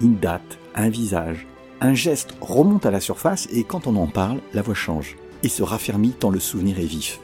Une 0.00 0.16
date, 0.16 0.58
un 0.74 0.88
visage, 0.88 1.46
un 1.80 1.94
geste 1.94 2.34
remonte 2.40 2.86
à 2.86 2.90
la 2.90 3.00
surface 3.00 3.48
et 3.52 3.64
quand 3.64 3.86
on 3.86 3.96
en 3.96 4.06
parle, 4.06 4.40
la 4.52 4.62
voix 4.62 4.74
change 4.74 5.16
et 5.42 5.48
se 5.48 5.62
raffermit 5.62 6.10
tant 6.10 6.30
le 6.30 6.40
souvenir 6.40 6.78
est 6.78 6.84
vif. 6.84 7.20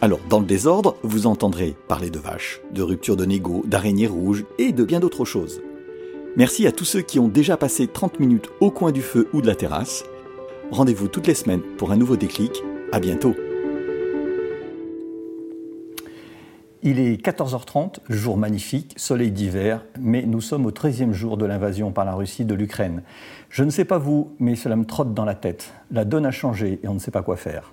Alors, 0.00 0.20
dans 0.28 0.38
le 0.38 0.46
désordre, 0.46 0.96
vous 1.02 1.26
entendrez 1.26 1.74
parler 1.88 2.08
de 2.08 2.20
vaches, 2.20 2.60
de 2.72 2.82
rupture 2.82 3.16
de 3.16 3.24
négo, 3.24 3.64
d'araignées 3.66 4.06
rouges 4.06 4.44
et 4.58 4.72
de 4.72 4.84
bien 4.84 5.00
d'autres 5.00 5.24
choses. 5.24 5.60
Merci 6.36 6.68
à 6.68 6.72
tous 6.72 6.84
ceux 6.84 7.00
qui 7.00 7.18
ont 7.18 7.26
déjà 7.26 7.56
passé 7.56 7.88
30 7.88 8.20
minutes 8.20 8.48
au 8.60 8.70
coin 8.70 8.92
du 8.92 9.02
feu 9.02 9.28
ou 9.32 9.42
de 9.42 9.48
la 9.48 9.56
terrasse. 9.56 10.04
Rendez-vous 10.70 11.08
toutes 11.08 11.26
les 11.26 11.34
semaines 11.34 11.62
pour 11.76 11.90
un 11.90 11.96
nouveau 11.96 12.16
déclic. 12.16 12.62
À 12.92 13.00
bientôt. 13.00 13.34
Il 16.82 17.00
est 17.00 17.20
14h30, 17.20 17.96
jour 18.08 18.36
magnifique, 18.36 18.94
soleil 18.96 19.32
d'hiver, 19.32 19.84
mais 19.98 20.22
nous 20.22 20.40
sommes 20.40 20.64
au 20.64 20.70
13e 20.70 21.12
jour 21.12 21.36
de 21.36 21.44
l'invasion 21.44 21.90
par 21.90 22.04
la 22.04 22.14
Russie 22.14 22.44
de 22.44 22.54
l'Ukraine. 22.54 23.02
Je 23.50 23.64
ne 23.64 23.70
sais 23.70 23.84
pas 23.84 23.98
vous, 23.98 24.32
mais 24.38 24.54
cela 24.54 24.76
me 24.76 24.84
trotte 24.84 25.12
dans 25.12 25.24
la 25.24 25.34
tête. 25.34 25.72
La 25.90 26.04
donne 26.04 26.24
a 26.24 26.30
changé 26.30 26.78
et 26.84 26.88
on 26.88 26.94
ne 26.94 27.00
sait 27.00 27.10
pas 27.10 27.22
quoi 27.22 27.36
faire. 27.36 27.72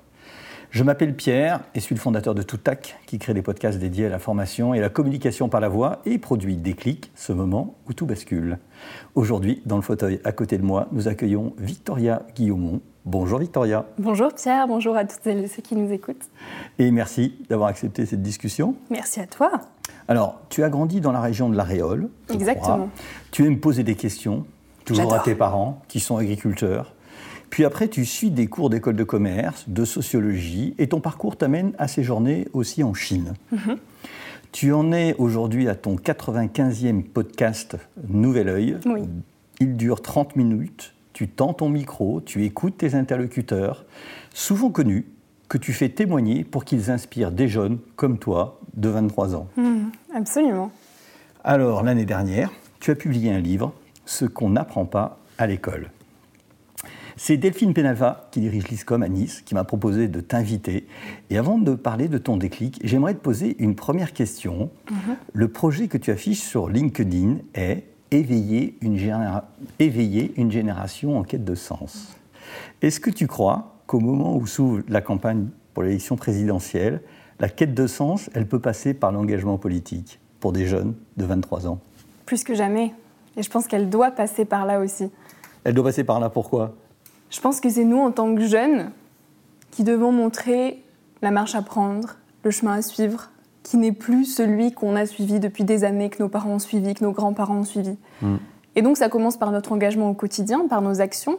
Je 0.75 0.83
m'appelle 0.83 1.15
Pierre 1.15 1.61
et 1.73 1.79
suis 1.79 1.95
le 1.95 2.01
fondateur 2.01 2.35
de 2.35 2.41
Toutac, 2.41 2.97
qui 3.05 3.17
crée 3.17 3.33
des 3.33 3.41
podcasts 3.41 3.79
dédiés 3.79 4.07
à 4.07 4.09
la 4.09 4.19
formation 4.19 4.73
et 4.73 4.81
la 4.81 4.89
communication 4.89 5.47
par 5.47 5.61
la 5.61 5.69
voix 5.69 6.01
et 6.05 6.17
produit 6.17 6.57
Déclic, 6.57 7.13
ce 7.15 7.31
moment 7.31 7.75
où 7.87 7.93
tout 7.93 8.05
bascule. 8.05 8.57
Aujourd'hui, 9.15 9.61
dans 9.65 9.77
le 9.77 9.81
fauteuil 9.81 10.19
à 10.25 10.33
côté 10.33 10.57
de 10.57 10.63
moi, 10.63 10.89
nous 10.91 11.07
accueillons 11.07 11.53
Victoria 11.59 12.23
Guillaumont. 12.35 12.81
Bonjour 13.05 13.39
Victoria. 13.39 13.85
Bonjour 13.99 14.33
Pierre, 14.33 14.67
bonjour 14.67 14.97
à 14.97 15.05
toutes 15.05 15.23
ceux 15.23 15.61
qui 15.63 15.77
nous 15.77 15.93
écoutent. 15.93 16.27
Et 16.77 16.91
merci 16.91 17.35
d'avoir 17.47 17.69
accepté 17.69 18.05
cette 18.05 18.21
discussion. 18.21 18.75
Merci 18.89 19.21
à 19.21 19.27
toi. 19.27 19.51
Alors, 20.09 20.41
tu 20.49 20.61
as 20.61 20.69
grandi 20.69 20.99
dans 20.99 21.13
la 21.13 21.21
région 21.21 21.47
de 21.47 21.55
la 21.55 21.63
Réole. 21.63 22.09
Exactement. 22.29 22.89
Tu 23.31 23.45
aimes 23.45 23.61
poser 23.61 23.83
des 23.83 23.95
questions, 23.95 24.45
toujours 24.83 25.13
à 25.13 25.19
tes 25.19 25.35
parents, 25.35 25.81
qui 25.87 26.01
sont 26.01 26.17
agriculteurs. 26.17 26.94
Puis 27.49 27.65
après, 27.65 27.87
tu 27.87 28.05
suis 28.05 28.31
des 28.31 28.47
cours 28.47 28.69
d'école 28.69 28.95
de 28.95 29.03
commerce, 29.03 29.65
de 29.67 29.85
sociologie, 29.85 30.75
et 30.77 30.87
ton 30.87 30.99
parcours 30.99 31.37
t'amène 31.37 31.73
à 31.77 31.87
séjourner 31.87 32.47
aussi 32.53 32.83
en 32.83 32.93
Chine. 32.93 33.33
Mhm. 33.51 33.77
Tu 34.51 34.71
en 34.71 34.91
es 34.91 35.15
aujourd'hui 35.17 35.67
à 35.67 35.75
ton 35.75 35.95
95e 35.95 37.03
podcast 37.03 37.77
Nouvel 38.07 38.49
Oeil. 38.49 38.77
Oui. 38.85 39.01
Il 39.59 39.75
dure 39.75 40.01
30 40.01 40.35
minutes 40.35 40.95
tu 41.15 41.29
tends 41.29 41.53
ton 41.53 41.69
micro, 41.69 42.19
tu 42.19 42.43
écoutes 42.43 42.77
tes 42.77 42.93
interlocuteurs, 42.93 43.85
souvent 44.33 44.69
connus, 44.69 45.05
que 45.47 45.57
tu 45.57 45.71
fais 45.71 45.87
témoigner 45.87 46.43
pour 46.43 46.65
qu'ils 46.65 46.91
inspirent 46.91 47.31
des 47.31 47.47
jeunes 47.47 47.77
comme 47.95 48.19
toi 48.19 48.59
de 48.73 48.89
23 48.89 49.33
ans. 49.33 49.47
Mmh, 49.55 49.91
absolument. 50.13 50.71
Alors, 51.45 51.83
l'année 51.83 52.03
dernière, 52.03 52.51
tu 52.81 52.91
as 52.91 52.95
publié 52.95 53.31
un 53.31 53.39
livre, 53.39 53.73
Ce 54.03 54.25
qu'on 54.25 54.49
n'apprend 54.49 54.85
pas 54.85 55.19
à 55.37 55.47
l'école. 55.47 55.89
C'est 57.17 57.37
Delphine 57.37 57.73
Penalva, 57.73 58.27
qui 58.31 58.41
dirige 58.41 58.67
l'ISCOM 58.67 59.01
à 59.01 59.07
Nice, 59.07 59.41
qui 59.41 59.55
m'a 59.55 59.63
proposé 59.63 60.09
de 60.09 60.19
t'inviter. 60.19 60.85
Et 61.29 61.37
avant 61.37 61.57
de 61.57 61.73
parler 61.73 62.09
de 62.09 62.17
ton 62.17 62.35
déclic, 62.35 62.79
j'aimerais 62.83 63.13
te 63.13 63.19
poser 63.19 63.55
une 63.59 63.75
première 63.75 64.11
question. 64.11 64.69
Mmh. 64.91 64.95
Le 65.33 65.47
projet 65.47 65.87
que 65.87 65.97
tu 65.97 66.11
affiches 66.11 66.41
sur 66.41 66.67
LinkedIn 66.67 67.37
est 67.53 67.85
éveiller 68.11 68.77
une, 68.81 68.99
éveiller 69.79 70.33
une 70.35 70.51
génération 70.51 71.17
en 71.17 71.23
quête 71.23 71.45
de 71.45 71.55
sens. 71.55 72.15
Est-ce 72.81 72.99
que 72.99 73.09
tu 73.09 73.27
crois 73.27 73.75
qu'au 73.87 73.99
moment 73.99 74.35
où 74.35 74.45
s'ouvre 74.45 74.81
la 74.89 75.01
campagne 75.01 75.47
pour 75.73 75.83
l'élection 75.83 76.17
présidentielle, 76.17 77.01
la 77.39 77.49
quête 77.49 77.73
de 77.73 77.87
sens, 77.87 78.29
elle 78.33 78.47
peut 78.47 78.59
passer 78.59 78.93
par 78.93 79.11
l'engagement 79.11 79.57
politique 79.57 80.19
pour 80.39 80.51
des 80.51 80.65
jeunes 80.65 80.95
de 81.17 81.25
23 81.25 81.67
ans? 81.67 81.79
Plus 82.25 82.43
que 82.43 82.55
jamais. 82.55 82.93
Et 83.37 83.43
je 83.43 83.49
pense 83.49 83.67
qu'elle 83.67 83.89
doit 83.89 84.11
passer 84.11 84.45
par 84.45 84.65
là 84.65 84.79
aussi. 84.79 85.09
Elle 85.63 85.73
doit 85.73 85.85
passer 85.85 86.03
par 86.03 86.19
là, 86.19 86.29
pourquoi? 86.29 86.75
Je 87.35 87.41
pense 87.41 87.59
que 87.59 87.69
c'est 87.69 87.83
nous, 87.83 87.97
en 87.97 88.11
tant 88.11 88.33
que 88.33 88.45
jeunes, 88.45 88.91
qui 89.71 89.83
devons 89.83 90.13
montrer 90.13 90.81
la 91.21 91.31
marche 91.31 91.53
à 91.53 91.61
prendre, 91.61 92.15
le 92.43 92.49
chemin 92.49 92.71
à 92.71 92.81
suivre, 92.81 93.29
qui 93.61 93.75
n'est 93.75 93.91
plus 93.91 94.23
celui 94.23 94.71
qu'on 94.71 94.95
a 94.95 95.05
suivi 95.05 95.41
depuis 95.41 95.65
des 95.65 95.83
années, 95.83 96.09
que 96.09 96.23
nos 96.23 96.29
parents 96.29 96.51
ont 96.51 96.59
suivi, 96.59 96.93
que 96.93 97.03
nos 97.03 97.11
grands-parents 97.11 97.57
ont 97.57 97.65
suivi. 97.65 97.97
Mm. 98.21 98.35
Et 98.77 98.81
donc 98.81 98.95
ça 98.95 99.09
commence 99.09 99.35
par 99.35 99.51
notre 99.51 99.73
engagement 99.73 100.09
au 100.09 100.13
quotidien, 100.13 100.65
par 100.69 100.81
nos 100.81 101.01
actions, 101.01 101.37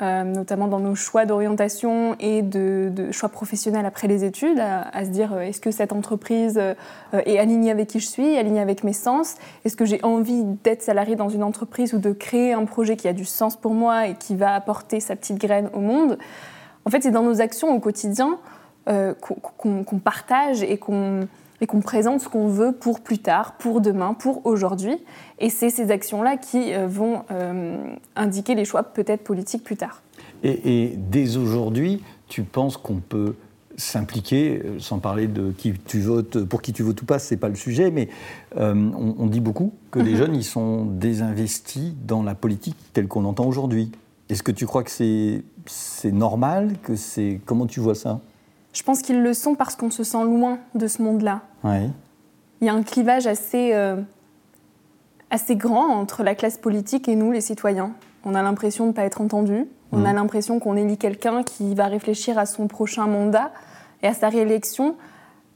euh, 0.00 0.22
notamment 0.22 0.68
dans 0.68 0.78
nos 0.78 0.94
choix 0.94 1.26
d'orientation 1.26 2.14
et 2.20 2.42
de, 2.42 3.10
choix 3.10 3.28
professionnels 3.28 3.84
après 3.84 4.06
les 4.06 4.24
études, 4.24 4.60
à, 4.60 5.04
se 5.04 5.10
dire 5.10 5.32
euh, 5.32 5.40
est-ce 5.40 5.60
que 5.60 5.72
cette 5.72 5.92
entreprise 5.92 6.56
euh, 6.56 6.74
est 7.12 7.38
alignée 7.38 7.72
avec 7.72 7.88
qui 7.88 7.98
je 7.98 8.06
suis, 8.06 8.36
alignée 8.36 8.60
avec 8.60 8.84
mes 8.84 8.92
sens? 8.92 9.34
Est-ce 9.64 9.76
que 9.76 9.84
j'ai 9.84 9.98
envie 10.04 10.44
d'être 10.62 10.82
salarié 10.82 11.16
dans 11.16 11.28
une 11.28 11.42
entreprise 11.42 11.94
ou 11.94 11.98
de 11.98 12.12
créer 12.12 12.52
un 12.52 12.64
projet 12.64 12.96
qui 12.96 13.08
a 13.08 13.12
du 13.12 13.24
sens 13.24 13.56
pour 13.56 13.74
moi 13.74 14.06
et 14.06 14.14
qui 14.14 14.36
va 14.36 14.54
apporter 14.54 15.00
sa 15.00 15.16
petite 15.16 15.38
graine 15.38 15.68
au 15.74 15.80
monde? 15.80 16.16
En 16.84 16.90
fait, 16.90 17.02
c'est 17.02 17.10
dans 17.10 17.24
nos 17.24 17.40
actions 17.40 17.74
au 17.74 17.80
quotidien 17.80 18.38
qu'on 18.86 19.98
partage 20.02 20.62
et 20.62 20.78
qu'on 20.78 21.28
et 21.60 21.66
qu'on 21.66 21.80
présente 21.80 22.20
ce 22.20 22.28
qu'on 22.28 22.48
veut 22.48 22.72
pour 22.72 23.00
plus 23.00 23.18
tard, 23.18 23.56
pour 23.58 23.80
demain, 23.80 24.14
pour 24.14 24.46
aujourd'hui. 24.46 24.96
Et 25.38 25.50
c'est 25.50 25.70
ces 25.70 25.90
actions-là 25.90 26.36
qui 26.36 26.72
euh, 26.72 26.86
vont 26.86 27.22
euh, 27.30 27.94
indiquer 28.16 28.54
les 28.54 28.64
choix 28.64 28.82
peut-être 28.82 29.24
politiques 29.24 29.64
plus 29.64 29.76
tard. 29.76 30.02
Et, 30.44 30.94
dès 30.96 31.36
aujourd'hui, 31.36 32.02
tu 32.28 32.42
penses 32.42 32.76
qu'on 32.76 33.00
peut 33.00 33.34
s'impliquer, 33.76 34.62
euh, 34.64 34.78
sans 34.78 34.98
parler 34.98 35.26
de 35.26 35.50
qui 35.50 35.72
tu 35.72 36.00
votes, 36.00 36.44
pour 36.44 36.62
qui 36.62 36.72
tu 36.72 36.82
votes 36.82 37.00
ou 37.02 37.04
pas, 37.04 37.18
c'est 37.18 37.36
pas 37.36 37.48
le 37.48 37.56
sujet, 37.56 37.90
mais 37.90 38.08
on, 38.56 39.26
dit 39.26 39.40
beaucoup 39.40 39.72
que 39.90 39.98
les 39.98 40.12
mhm. 40.12 40.16
jeunes, 40.16 40.34
ils 40.36 40.44
sont 40.44 40.84
désinvestis 40.84 41.94
dans 42.06 42.22
la 42.22 42.34
politique 42.34 42.76
telle 42.92 43.08
qu'on 43.08 43.24
entend 43.24 43.46
aujourd'hui. 43.46 43.90
Est-ce 44.28 44.42
que 44.42 44.52
tu 44.52 44.66
crois 44.66 44.82
que 44.84 44.90
c'est 44.90 46.12
normal 46.12 46.74
que 46.82 46.96
c'est 46.96 47.40
comment 47.46 47.66
tu 47.66 47.80
vois 47.80 47.94
ça? 47.94 48.20
Je 48.72 48.82
pense 48.82 49.02
qu'ils 49.02 49.22
le 49.22 49.34
sont 49.34 49.54
parce 49.54 49.76
qu'on 49.76 49.90
se 49.90 50.04
sent 50.04 50.24
loin 50.24 50.58
de 50.74 50.86
ce 50.86 51.02
monde-là. 51.02 51.42
Il 51.64 52.66
y 52.66 52.68
a 52.68 52.74
un 52.74 52.82
clivage 52.82 53.26
assez, 53.26 53.72
euh, 53.74 53.96
assez 55.30 55.56
grand 55.56 55.88
entre 55.88 56.22
la 56.22 56.34
classe 56.34 56.58
politique 56.58 57.08
et 57.08 57.16
nous, 57.16 57.32
les 57.32 57.40
citoyens. 57.40 57.92
On 58.24 58.34
a 58.34 58.42
l'impression 58.42 58.84
de 58.84 58.90
ne 58.90 58.94
pas 58.94 59.04
être 59.04 59.20
entendu. 59.20 59.66
On 59.92 60.04
a 60.04 60.12
mm. 60.12 60.16
l'impression 60.16 60.58
qu'on 60.58 60.76
élit 60.76 60.98
quelqu'un 60.98 61.42
qui 61.42 61.74
va 61.74 61.86
réfléchir 61.86 62.38
à 62.38 62.46
son 62.46 62.66
prochain 62.66 63.06
mandat 63.06 63.52
et 64.02 64.06
à 64.06 64.14
sa 64.14 64.28
réélection 64.28 64.96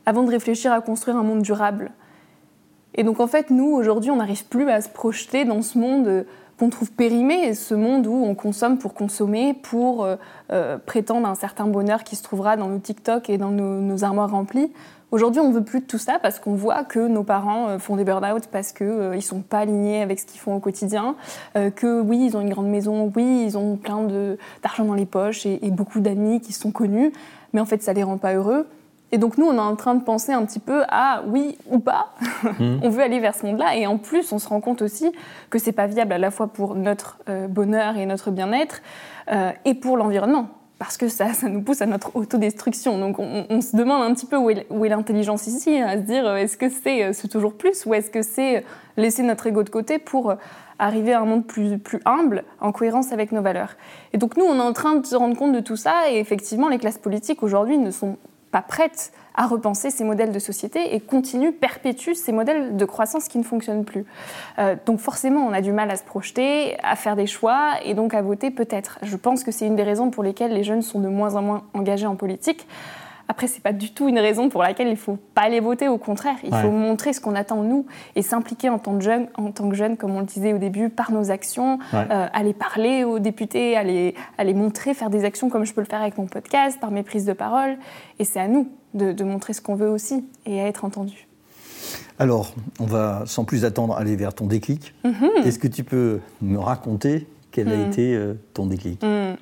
avant 0.06 0.22
de 0.22 0.30
réfléchir 0.30 0.72
à 0.72 0.80
construire 0.80 1.16
un 1.16 1.22
monde 1.22 1.42
durable. 1.42 1.92
Et 2.94 3.04
donc 3.04 3.20
en 3.20 3.26
fait, 3.26 3.50
nous, 3.50 3.72
aujourd'hui, 3.72 4.10
on 4.10 4.16
n'arrive 4.16 4.46
plus 4.46 4.68
à 4.68 4.80
se 4.80 4.88
projeter 4.88 5.44
dans 5.44 5.62
ce 5.62 5.78
monde 5.78 6.26
qu'on 6.62 6.70
trouve 6.70 6.92
périmé, 6.92 7.54
ce 7.54 7.74
monde 7.74 8.06
où 8.06 8.14
on 8.24 8.36
consomme 8.36 8.78
pour 8.78 8.94
consommer, 8.94 9.52
pour 9.52 10.04
euh, 10.04 10.14
euh, 10.52 10.78
prétendre 10.78 11.26
un 11.26 11.34
certain 11.34 11.66
bonheur 11.66 12.04
qui 12.04 12.14
se 12.14 12.22
trouvera 12.22 12.56
dans 12.56 12.68
nos 12.68 12.78
TikTok 12.78 13.28
et 13.30 13.36
dans 13.36 13.50
nos, 13.50 14.04
armoires 14.04 14.30
remplies. 14.30 14.70
Aujourd'hui, 15.10 15.40
on 15.40 15.48
ne 15.48 15.54
veut 15.54 15.64
plus 15.64 15.80
de 15.80 15.86
tout 15.86 15.98
ça 15.98 16.20
parce 16.22 16.38
qu'on 16.38 16.54
voit 16.54 16.84
que 16.84 17.00
nos 17.00 17.24
parents 17.24 17.68
euh, 17.68 17.78
font 17.80 17.96
des 17.96 18.04
burn-out 18.04 18.46
parce 18.46 18.70
qu'ils 18.70 18.86
ne 18.86 19.20
sont 19.20 19.40
pas 19.40 19.58
alignés 19.58 20.02
avec 20.02 20.20
ce 20.20 20.24
qu'ils 20.24 20.38
font 20.38 20.54
au 20.54 20.60
quotidien, 20.60 21.16
que 21.56 22.00
oui, 22.00 22.26
ils 22.26 22.36
ont 22.36 22.40
une 22.40 22.50
grande 22.50 22.68
maison, 22.68 23.10
oui, 23.16 23.42
ils 23.44 23.58
ont 23.58 23.74
plein 23.74 24.06
d'argent 24.62 24.84
dans 24.84 24.94
les 24.94 25.04
poches 25.04 25.44
et, 25.44 25.66
et 25.66 25.72
beaucoup 25.72 25.98
d'amis 25.98 26.40
qui 26.40 26.52
sont 26.52 26.70
connus, 26.70 27.12
mais 27.52 27.60
en 27.60 27.66
fait, 27.66 27.82
ça 27.82 27.90
ne 27.90 27.96
les 27.96 28.04
rend 28.04 28.18
pas 28.18 28.34
heureux. 28.34 28.68
Et 29.12 29.18
donc 29.18 29.36
nous, 29.36 29.44
on 29.44 29.54
est 29.54 29.60
en 29.60 29.76
train 29.76 29.94
de 29.94 30.02
penser 30.02 30.32
un 30.32 30.44
petit 30.46 30.58
peu 30.58 30.82
à 30.88 31.22
oui 31.26 31.58
ou 31.70 31.78
pas, 31.78 32.14
hmm. 32.58 32.78
on 32.82 32.88
veut 32.88 33.02
aller 33.02 33.20
vers 33.20 33.34
ce 33.34 33.44
monde-là. 33.44 33.76
Et 33.76 33.86
en 33.86 33.98
plus, 33.98 34.32
on 34.32 34.38
se 34.38 34.48
rend 34.48 34.60
compte 34.60 34.80
aussi 34.80 35.12
que 35.50 35.58
c'est 35.58 35.72
pas 35.72 35.86
viable 35.86 36.14
à 36.14 36.18
la 36.18 36.30
fois 36.30 36.46
pour 36.46 36.74
notre 36.74 37.18
euh, 37.28 37.46
bonheur 37.46 37.98
et 37.98 38.06
notre 38.06 38.30
bien-être 38.30 38.80
euh, 39.30 39.52
et 39.66 39.74
pour 39.74 39.98
l'environnement. 39.98 40.48
Parce 40.78 40.96
que 40.96 41.08
ça, 41.08 41.34
ça 41.34 41.48
nous 41.48 41.60
pousse 41.60 41.82
à 41.82 41.86
notre 41.86 42.16
autodestruction. 42.16 42.98
Donc 42.98 43.18
on, 43.18 43.60
se 43.60 43.76
demande 43.76 44.02
un 44.02 44.14
petit 44.14 44.26
peu 44.26 44.36
où 44.36 44.50
est, 44.50 44.88
l'intelligence 44.88 45.46
ici, 45.46 45.76
à 45.76 45.96
se 45.96 46.02
dire 46.02 46.26
euh, 46.26 46.36
est-ce 46.36 46.56
que 46.56 46.70
c'est 46.70 47.12
ce 47.12 47.26
toujours 47.26 47.52
plus 47.52 47.84
ou 47.84 47.92
est-ce 47.92 48.10
que 48.10 48.22
c'est 48.22 48.64
laisser 48.96 49.22
notre 49.22 49.46
ego 49.46 49.62
de 49.62 49.70
côté 49.70 49.98
pour 49.98 50.34
arriver 50.78 51.12
à 51.12 51.20
un 51.20 51.24
monde 51.26 51.46
plus, 51.46 51.78
plus 51.78 52.00
humble, 52.04 52.42
en 52.60 52.72
cohérence 52.72 53.12
avec 53.12 53.30
nos 53.30 53.42
valeurs. 53.42 53.76
Et 54.12 54.18
donc 54.18 54.36
nous, 54.36 54.44
on 54.44 54.56
est 54.56 54.60
en 54.60 54.72
train 54.72 54.96
de 54.96 55.06
se 55.06 55.14
rendre 55.14 55.36
compte 55.36 55.52
de 55.52 55.60
tout 55.60 55.76
ça, 55.76 56.10
et 56.10 56.18
effectivement, 56.18 56.68
les 56.68 56.78
classes 56.78 56.98
politiques 56.98 57.44
aujourd'hui 57.44 57.78
ne 57.78 57.92
sont 57.92 58.16
pas 58.52 58.62
prêtes 58.62 59.12
à 59.34 59.46
repenser 59.46 59.90
ces 59.90 60.04
modèles 60.04 60.30
de 60.30 60.38
société 60.38 60.94
et 60.94 61.00
continue, 61.00 61.52
perpétue 61.52 62.12
ces 62.12 62.32
modèles 62.32 62.76
de 62.76 62.84
croissance 62.84 63.28
qui 63.28 63.38
ne 63.38 63.42
fonctionnent 63.42 63.84
plus. 63.84 64.04
Euh, 64.58 64.76
donc 64.84 65.00
forcément, 65.00 65.40
on 65.40 65.52
a 65.52 65.62
du 65.62 65.72
mal 65.72 65.90
à 65.90 65.96
se 65.96 66.04
projeter, 66.04 66.76
à 66.82 66.94
faire 66.94 67.16
des 67.16 67.26
choix 67.26 67.72
et 67.84 67.94
donc 67.94 68.14
à 68.14 68.20
voter 68.22 68.50
peut-être. 68.50 68.98
Je 69.02 69.16
pense 69.16 69.42
que 69.42 69.50
c'est 69.50 69.66
une 69.66 69.74
des 69.74 69.82
raisons 69.82 70.10
pour 70.10 70.22
lesquelles 70.22 70.52
les 70.52 70.64
jeunes 70.64 70.82
sont 70.82 71.00
de 71.00 71.08
moins 71.08 71.34
en 71.34 71.42
moins 71.42 71.62
engagés 71.72 72.06
en 72.06 72.14
politique. 72.14 72.68
Après, 73.32 73.46
c'est 73.46 73.62
pas 73.62 73.72
du 73.72 73.94
tout 73.94 74.08
une 74.08 74.18
raison 74.18 74.50
pour 74.50 74.60
laquelle 74.60 74.88
il 74.88 74.96
faut 74.98 75.16
pas 75.34 75.40
aller 75.40 75.60
voter. 75.60 75.88
Au 75.88 75.96
contraire, 75.96 76.36
il 76.44 76.54
faut 76.54 76.70
montrer 76.70 77.14
ce 77.14 77.20
qu'on 77.22 77.34
attend 77.34 77.62
de 77.62 77.66
nous 77.66 77.86
et 78.14 78.20
s'impliquer 78.20 78.68
en 78.68 78.78
tant 78.78 78.98
que 78.98 79.02
jeune, 79.02 79.26
en 79.38 79.50
tant 79.52 79.70
que 79.70 79.74
jeune, 79.74 79.96
comme 79.96 80.14
on 80.14 80.20
le 80.20 80.26
disait 80.26 80.52
au 80.52 80.58
début, 80.58 80.90
par 80.90 81.12
nos 81.12 81.30
actions, 81.30 81.78
euh, 81.94 82.26
aller 82.30 82.52
parler 82.52 83.04
aux 83.04 83.20
députés, 83.20 83.74
aller, 83.74 84.14
aller 84.36 84.52
montrer, 84.52 84.92
faire 84.92 85.08
des 85.08 85.24
actions 85.24 85.48
comme 85.48 85.64
je 85.64 85.72
peux 85.72 85.80
le 85.80 85.86
faire 85.86 86.02
avec 86.02 86.18
mon 86.18 86.26
podcast, 86.26 86.78
par 86.78 86.90
mes 86.90 87.02
prises 87.02 87.24
de 87.24 87.32
parole. 87.32 87.78
Et 88.18 88.26
c'est 88.26 88.38
à 88.38 88.48
nous 88.48 88.68
de, 88.92 89.24
montrer 89.24 89.54
ce 89.54 89.62
qu'on 89.62 89.76
veut 89.76 89.88
aussi 89.88 90.26
et 90.44 90.60
à 90.60 90.66
être 90.66 90.84
entendu. 90.84 91.26
Alors, 92.18 92.52
on 92.80 92.84
va 92.84 93.22
sans 93.24 93.46
plus 93.46 93.64
attendre 93.64 93.96
aller 93.96 94.14
vers 94.14 94.34
ton 94.34 94.44
déclic. 94.44 94.92
Mhm. 95.04 95.46
Est-ce 95.46 95.58
que 95.58 95.68
tu 95.68 95.84
peux 95.84 96.20
me 96.42 96.58
raconter 96.58 97.26
quel 97.50 97.72
a 97.72 97.76
mhm. 97.76 97.88
été 97.88 98.14
euh, 98.14 98.34
ton 98.52 98.66
déclic? 98.66 99.02
Mhm. 99.02 99.36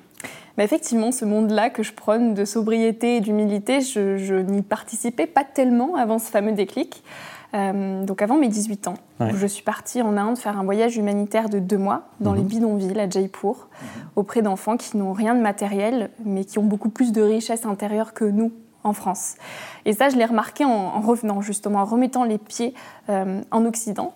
Mais 0.57 0.63
effectivement, 0.63 1.11
ce 1.11 1.25
monde-là 1.25 1.69
que 1.69 1.83
je 1.83 1.93
prône 1.93 2.33
de 2.33 2.45
sobriété 2.45 3.17
et 3.17 3.21
d'humilité, 3.21 3.81
je, 3.81 4.39
n'y 4.41 4.61
participais 4.61 5.27
pas 5.27 5.43
tellement 5.43 5.95
avant 5.95 6.19
ce 6.19 6.29
fameux 6.29 6.51
déclic. 6.51 7.03
Euh, 7.53 8.05
donc 8.05 8.21
avant 8.21 8.37
mes 8.37 8.47
18 8.47 8.87
ans, 8.87 8.93
je 9.19 9.45
suis 9.45 9.63
partie 9.63 10.01
en 10.01 10.15
Inde 10.15 10.37
faire 10.37 10.57
un 10.57 10.63
voyage 10.63 10.95
humanitaire 10.95 11.49
de 11.49 11.59
deux 11.59 11.77
mois 11.77 12.03
dans 12.21 12.33
les 12.33 12.41
mhm. 12.41 12.47
bidonvilles 12.47 12.99
à 12.99 13.09
Jaipur, 13.09 13.67
mhm. 13.81 13.87
auprès 14.15 14.41
d'enfants 14.41 14.77
qui 14.77 14.97
n'ont 14.97 15.13
rien 15.13 15.35
de 15.35 15.41
matériel, 15.41 16.11
mais 16.23 16.45
qui 16.45 16.59
ont 16.59 16.63
beaucoup 16.63 16.89
plus 16.89 17.11
de 17.11 17.21
richesse 17.21 17.65
intérieure 17.65 18.13
que 18.13 18.23
nous 18.23 18.53
en 18.83 18.93
France. 18.93 19.35
Et 19.85 19.93
ça, 19.93 20.09
je 20.09 20.15
l'ai 20.15 20.25
remarqué 20.25 20.65
en, 20.65 21.01
revenant 21.01 21.41
justement, 21.41 21.79
en 21.79 21.85
remettant 21.85 22.23
les 22.23 22.37
pieds 22.37 22.73
euh, 23.09 23.41
en 23.51 23.65
Occident 23.65 24.13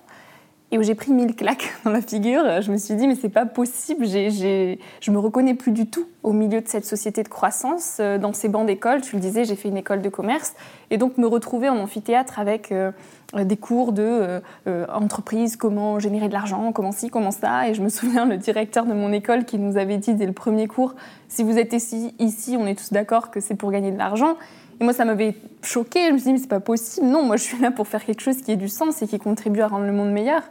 et 0.71 0.77
où 0.77 0.83
j'ai 0.83 0.95
pris 0.95 1.11
mille 1.11 1.35
claques 1.35 1.73
dans 1.85 1.91
la 1.91 2.01
figure. 2.01 2.61
Je 2.61 2.71
me 2.71 2.77
suis 2.77 2.95
dit, 2.95 3.07
mais 3.07 3.15
c'est 3.15 3.29
pas 3.29 3.45
possible, 3.45 4.05
je 4.05 5.11
me 5.11 5.17
reconnais 5.17 5.53
plus 5.53 5.71
du 5.71 5.87
tout 5.87 6.07
au 6.23 6.33
milieu 6.33 6.59
de 6.59 6.67
cette 6.67 6.85
société 6.85 7.21
de 7.21 7.27
croissance, 7.27 7.97
euh, 7.99 8.17
dans 8.17 8.33
ces 8.33 8.49
bancs 8.49 8.65
d'école. 8.65 9.01
Tu 9.01 9.15
le 9.15 9.21
disais, 9.21 9.45
j'ai 9.45 9.55
fait 9.55 9.69
une 9.69 9.77
école 9.77 10.01
de 10.01 10.09
commerce. 10.09 10.55
Et 10.89 10.97
donc, 10.97 11.19
me 11.19 11.27
retrouver 11.27 11.69
en 11.69 11.77
amphithéâtre 11.77 12.39
avec 12.39 12.71
euh, 12.71 12.91
des 13.35 13.57
cours 13.57 13.91
de 13.91 14.41
euh, 14.67 14.85
entreprise, 14.91 15.55
comment 15.55 15.99
générer 15.99 16.27
de 16.27 16.33
l'argent, 16.33 16.71
comment 16.71 16.91
ci, 16.91 17.09
comment 17.09 17.31
ça. 17.31 17.69
Et 17.69 17.75
je 17.75 17.81
me 17.83 17.89
souviens, 17.89 18.25
le 18.25 18.37
directeur 18.37 18.85
de 18.85 18.93
mon 18.93 19.11
école 19.11 19.45
qui 19.45 19.59
nous 19.59 19.77
avait 19.77 19.97
dit 19.97 20.15
dès 20.15 20.25
le 20.25 20.33
premier 20.33 20.67
cours, 20.67 20.95
si 21.27 21.43
vous 21.43 21.57
êtes 21.57 21.73
ici 21.73 22.57
on 22.57 22.65
est 22.65 22.75
tous 22.75 22.91
d'accord 22.91 23.29
que 23.29 23.39
c'est 23.39 23.55
pour 23.55 23.71
gagner 23.71 23.91
de 23.91 23.97
l'argent. 23.97 24.35
Et 24.79 24.83
moi, 24.83 24.93
ça 24.93 25.05
m'avait 25.05 25.35
choqué. 25.61 26.07
Je 26.07 26.13
me 26.13 26.17
suis 26.17 26.25
dit, 26.25 26.33
mais 26.33 26.39
c'est 26.39 26.47
pas 26.47 26.59
possible. 26.59 27.07
Non, 27.07 27.23
moi, 27.23 27.37
je 27.37 27.43
suis 27.43 27.59
là 27.59 27.71
pour 27.71 27.87
faire 27.87 28.03
quelque 28.03 28.21
chose 28.21 28.41
qui 28.41 28.51
ait 28.51 28.57
du 28.57 28.69
sens 28.69 29.01
et 29.01 29.07
qui 29.07 29.19
contribue 29.19 29.61
à 29.61 29.67
rendre 29.67 29.85
le 29.85 29.93
monde 29.93 30.11
meilleur. 30.11 30.43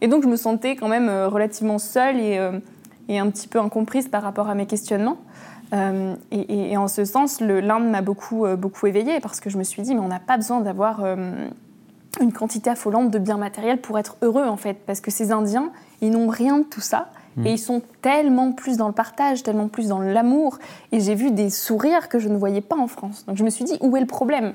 Et 0.00 0.08
donc, 0.08 0.22
je 0.22 0.28
me 0.28 0.36
sentais 0.36 0.76
quand 0.76 0.88
même 0.88 1.08
euh, 1.08 1.28
relativement 1.28 1.78
seule 1.78 2.18
et, 2.18 2.38
euh, 2.38 2.58
et 3.08 3.18
un 3.18 3.30
petit 3.30 3.48
peu 3.48 3.60
incomprise 3.60 4.08
par 4.08 4.22
rapport 4.22 4.48
à 4.48 4.54
mes 4.54 4.66
questionnements. 4.66 5.18
Euh, 5.72 6.14
et, 6.30 6.76
en 6.76 6.88
ce 6.88 7.04
sens, 7.04 7.40
l'Inde 7.40 7.88
m'a 7.90 8.02
beaucoup, 8.02 8.46
beaucoup 8.56 8.86
éveillée 8.86 9.18
parce 9.20 9.40
que 9.40 9.50
je 9.50 9.58
me 9.58 9.64
suis 9.64 9.82
dit, 9.82 9.94
mais 9.94 10.00
on 10.00 10.08
n'a 10.08 10.20
pas 10.20 10.36
besoin 10.36 10.60
d'avoir 10.60 11.04
une 12.20 12.32
quantité 12.32 12.70
affolante 12.70 13.10
de 13.10 13.18
biens 13.18 13.38
matériels 13.38 13.80
pour 13.80 13.98
être 13.98 14.16
heureux, 14.22 14.44
en 14.44 14.56
fait. 14.56 14.74
Parce 14.86 15.00
que 15.00 15.10
ces 15.10 15.32
Indiens, 15.32 15.72
ils 16.00 16.10
n'ont 16.10 16.28
rien 16.28 16.58
de 16.58 16.64
tout 16.64 16.82
ça. 16.82 17.10
Et 17.44 17.52
ils 17.52 17.58
sont 17.58 17.82
tellement 18.00 18.52
plus 18.52 18.76
dans 18.76 18.86
le 18.86 18.94
partage, 18.94 19.42
tellement 19.42 19.68
plus 19.68 19.88
dans 19.88 19.98
l'amour. 19.98 20.58
Et 20.92 21.00
j'ai 21.00 21.14
vu 21.14 21.32
des 21.32 21.50
sourires 21.50 22.08
que 22.08 22.18
je 22.18 22.28
ne 22.28 22.36
voyais 22.36 22.60
pas 22.60 22.76
en 22.76 22.86
France. 22.86 23.24
Donc 23.26 23.36
je 23.36 23.44
me 23.44 23.50
suis 23.50 23.64
dit, 23.64 23.76
où 23.80 23.96
est 23.96 24.00
le 24.00 24.06
problème? 24.06 24.54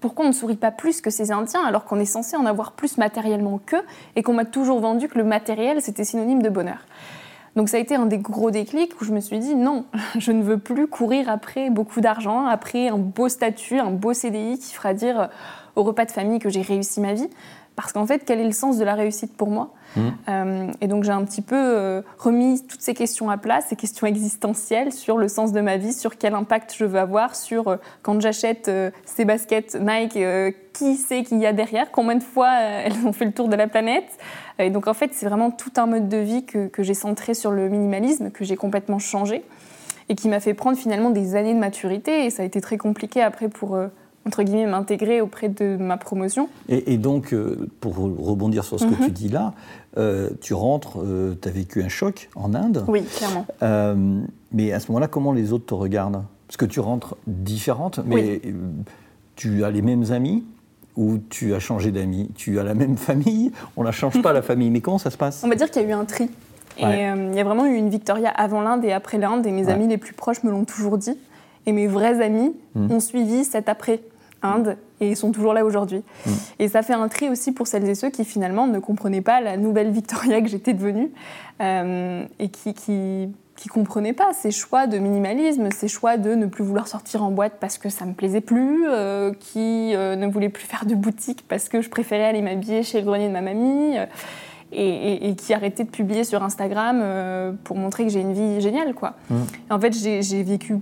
Pourquoi 0.00 0.24
on 0.24 0.28
ne 0.28 0.34
sourit 0.34 0.56
pas 0.56 0.70
plus 0.70 1.00
que 1.00 1.10
ces 1.10 1.30
Indiens 1.30 1.62
alors 1.64 1.84
qu'on 1.84 1.98
est 1.98 2.06
censé 2.06 2.36
en 2.36 2.46
avoir 2.46 2.72
plus 2.72 2.96
matériellement 2.98 3.60
qu'eux 3.66 3.82
et 4.16 4.22
qu'on 4.22 4.32
m'a 4.32 4.46
toujours 4.46 4.80
vendu 4.80 5.08
que 5.08 5.18
le 5.18 5.24
matériel 5.24 5.82
c'était 5.82 6.04
synonyme 6.04 6.40
de 6.40 6.48
bonheur? 6.48 6.86
Donc 7.56 7.68
ça 7.68 7.76
a 7.76 7.80
été 7.80 7.96
un 7.96 8.06
des 8.06 8.18
gros 8.18 8.50
déclics 8.50 8.98
où 9.00 9.04
je 9.04 9.12
me 9.12 9.20
suis 9.20 9.38
dit 9.38 9.54
non, 9.54 9.84
je 10.18 10.32
ne 10.32 10.42
veux 10.42 10.56
plus 10.56 10.86
courir 10.86 11.28
après 11.28 11.68
beaucoup 11.68 12.00
d'argent, 12.00 12.46
après 12.46 12.88
un 12.88 12.96
beau 12.96 13.28
statut, 13.28 13.78
un 13.78 13.90
beau 13.90 14.14
CDI 14.14 14.58
qui 14.58 14.72
fera 14.72 14.94
dire 14.94 15.28
au 15.76 15.82
repas 15.82 16.04
de 16.04 16.10
famille 16.10 16.38
que 16.38 16.48
j'ai 16.48 16.62
réussi 16.62 17.00
ma 17.00 17.12
vie. 17.12 17.28
Parce 17.76 17.92
qu'en 17.92 18.06
fait, 18.06 18.24
quel 18.26 18.40
est 18.40 18.44
le 18.44 18.52
sens 18.52 18.76
de 18.78 18.84
la 18.84 18.94
réussite 18.94 19.36
pour 19.36 19.48
moi 19.48 19.72
mmh. 19.96 20.00
euh, 20.28 20.72
Et 20.80 20.86
donc 20.86 21.04
j'ai 21.04 21.12
un 21.12 21.24
petit 21.24 21.40
peu 21.40 21.56
euh, 21.56 22.02
remis 22.18 22.62
toutes 22.66 22.82
ces 22.82 22.94
questions 22.94 23.30
à 23.30 23.38
plat, 23.38 23.60
ces 23.62 23.76
questions 23.76 24.06
existentielles 24.06 24.92
sur 24.92 25.16
le 25.16 25.28
sens 25.28 25.52
de 25.52 25.60
ma 25.60 25.76
vie, 25.76 25.92
sur 25.92 26.18
quel 26.18 26.34
impact 26.34 26.74
je 26.76 26.84
veux 26.84 26.98
avoir, 26.98 27.34
sur 27.34 27.68
euh, 27.68 27.76
quand 28.02 28.20
j'achète 28.20 28.70
ces 29.04 29.24
baskets 29.24 29.78
Nike, 29.80 30.18
qui 30.74 30.96
sait 30.96 31.22
qu'il 31.22 31.38
y 31.38 31.46
a 31.46 31.52
derrière, 31.52 31.90
combien 31.90 32.16
de 32.16 32.22
fois 32.22 32.52
elles 32.52 33.06
ont 33.06 33.12
fait 33.12 33.24
le 33.24 33.32
tour 33.32 33.48
de 33.48 33.56
la 33.56 33.66
planète. 33.66 34.18
Et 34.58 34.70
donc 34.70 34.86
en 34.86 34.94
fait, 34.94 35.12
c'est 35.14 35.26
vraiment 35.26 35.50
tout 35.50 35.72
un 35.76 35.86
mode 35.86 36.08
de 36.08 36.18
vie 36.18 36.44
que, 36.44 36.66
que 36.66 36.82
j'ai 36.82 36.94
centré 36.94 37.34
sur 37.34 37.50
le 37.50 37.68
minimalisme, 37.68 38.30
que 38.30 38.44
j'ai 38.44 38.56
complètement 38.56 38.98
changé 38.98 39.42
et 40.08 40.16
qui 40.16 40.28
m'a 40.28 40.40
fait 40.40 40.54
prendre 40.54 40.76
finalement 40.76 41.10
des 41.10 41.36
années 41.36 41.54
de 41.54 41.58
maturité. 41.58 42.26
Et 42.26 42.30
ça 42.30 42.42
a 42.42 42.46
été 42.46 42.60
très 42.60 42.76
compliqué 42.76 43.22
après 43.22 43.48
pour 43.48 43.78
entre 44.26 44.42
guillemets, 44.42 44.66
m'intégrer 44.66 45.20
auprès 45.20 45.48
de 45.48 45.76
ma 45.76 45.96
promotion. 45.96 46.48
Et, 46.68 46.98
donc, 46.98 47.32
euh, 47.32 47.68
pour 47.80 47.96
rebondir 47.96 48.64
sur 48.64 48.78
ce 48.78 48.84
que 48.84 48.90
mhm. 48.90 49.06
tu 49.06 49.10
dis 49.10 49.28
là, 49.28 49.54
euh, 49.96 50.30
tu 50.40 50.54
rentres, 50.54 50.98
euh, 51.02 51.34
tu 51.40 51.48
as 51.48 51.50
vécu 51.50 51.82
un 51.82 51.88
choc 51.88 52.28
en 52.36 52.54
Inde. 52.54 52.84
Oui, 52.86 53.02
clairement. 53.04 53.46
mais 54.52 54.72
à 54.72 54.80
ce 54.80 54.88
moment-là, 54.88 55.08
comment 55.08 55.32
les 55.32 55.52
autres 55.52 55.66
te 55.66 55.74
regardent? 55.74 56.22
Parce 56.46 56.56
que 56.56 56.66
tu 56.66 56.80
rentres 56.80 57.16
différente, 57.26 58.00
mais 58.04 58.42
tu 59.36 59.64
as 59.64 59.70
les 59.70 59.82
mêmes 59.82 60.10
amis 60.10 60.44
ou 60.96 61.18
tu 61.30 61.54
as 61.54 61.60
changé 61.60 61.92
d'amis? 61.92 62.30
Tu 62.34 62.58
as 62.58 62.64
la 62.64 62.74
même 62.74 62.96
famille? 62.96 63.52
On 63.76 63.82
la 63.82 63.92
change 63.92 64.20
pas, 64.20 64.32
la 64.32 64.42
famille. 64.50 64.70
Mais 64.70 64.80
comment 64.80 64.98
ça 64.98 65.10
se 65.10 65.16
passe? 65.16 65.42
On 65.44 65.48
va 65.48 65.54
dire 65.54 65.70
qu'il 65.70 65.82
y 65.82 65.84
a 65.84 65.88
eu 65.88 65.92
un 65.92 66.04
tri. 66.04 66.28
Et 66.78 66.84
il 66.84 67.34
y 67.34 67.40
a 67.40 67.44
vraiment 67.44 67.66
eu 67.66 67.74
une 67.74 67.90
Victoria 67.90 68.30
avant 68.30 68.60
l'Inde 68.60 68.84
et 68.84 68.92
après 68.92 69.18
l'Inde, 69.18 69.46
et 69.46 69.50
mes 69.50 69.68
amis 69.68 69.86
les 69.86 69.98
plus 69.98 70.12
proches 70.12 70.42
me 70.44 70.50
l'ont 70.50 70.64
toujours 70.64 70.98
dit. 70.98 71.16
Et 71.66 71.72
mes 71.72 71.86
vrais 71.86 72.22
amis 72.22 72.54
hmm. 72.74 72.90
ont 72.90 73.00
suivi 73.00 73.44
cet 73.44 73.68
après 73.68 74.00
Inde 74.42 74.76
et 75.00 75.08
ils 75.08 75.16
sont 75.16 75.32
toujours 75.32 75.54
là 75.54 75.64
aujourd'hui. 75.64 76.02
Hmm. 76.26 76.30
Et 76.58 76.68
ça 76.68 76.82
fait 76.82 76.92
un 76.92 77.08
tri 77.08 77.28
aussi 77.28 77.52
pour 77.52 77.66
celles 77.66 77.88
et 77.88 77.94
ceux 77.94 78.10
qui 78.10 78.24
finalement 78.24 78.66
ne 78.66 78.78
comprenaient 78.78 79.20
pas 79.20 79.40
la 79.40 79.56
nouvelle 79.56 79.90
Victoria 79.90 80.40
que 80.40 80.48
j'étais 80.48 80.72
devenue 80.72 81.10
euh, 81.60 82.24
et 82.38 82.48
qui, 82.48 82.74
qui, 82.74 83.28
qui 83.56 83.68
comprenaient 83.68 84.12
pas 84.12 84.32
ces 84.32 84.50
choix 84.50 84.86
de 84.86 84.98
minimalisme, 84.98 85.68
ces 85.72 85.88
choix 85.88 86.16
de 86.16 86.34
ne 86.34 86.46
plus 86.46 86.64
vouloir 86.64 86.88
sortir 86.88 87.22
en 87.22 87.30
boîte 87.30 87.54
parce 87.60 87.78
que 87.78 87.88
ça 87.88 88.04
me 88.04 88.12
plaisait 88.12 88.40
plus, 88.40 88.86
euh, 88.88 89.32
qui 89.38 89.94
euh, 89.94 90.16
ne 90.16 90.26
voulaient 90.26 90.48
plus 90.48 90.64
faire 90.64 90.86
de 90.86 90.94
boutique 90.94 91.44
parce 91.48 91.68
que 91.68 91.80
je 91.80 91.88
préférais 91.88 92.24
aller 92.24 92.42
m'habiller 92.42 92.82
chez 92.82 93.00
le 93.00 93.06
grenier 93.06 93.28
de 93.28 93.32
ma 93.32 93.42
mamie. 93.42 93.96
Et, 94.72 95.34
qui 95.36 95.52
arrêtaient 95.52 95.82
de 95.82 95.90
publier 95.90 96.22
sur 96.22 96.44
Instagram 96.44 97.02
pour 97.64 97.76
montrer 97.76 98.04
que 98.04 98.10
j'ai 98.10 98.20
une 98.20 98.32
vie 98.32 98.60
géniale. 98.60 98.94
Quoi. 98.94 99.14
Hmm. 99.28 99.42
En 99.68 99.80
fait, 99.80 99.92
j'ai 99.92 100.42
vécu 100.44 100.78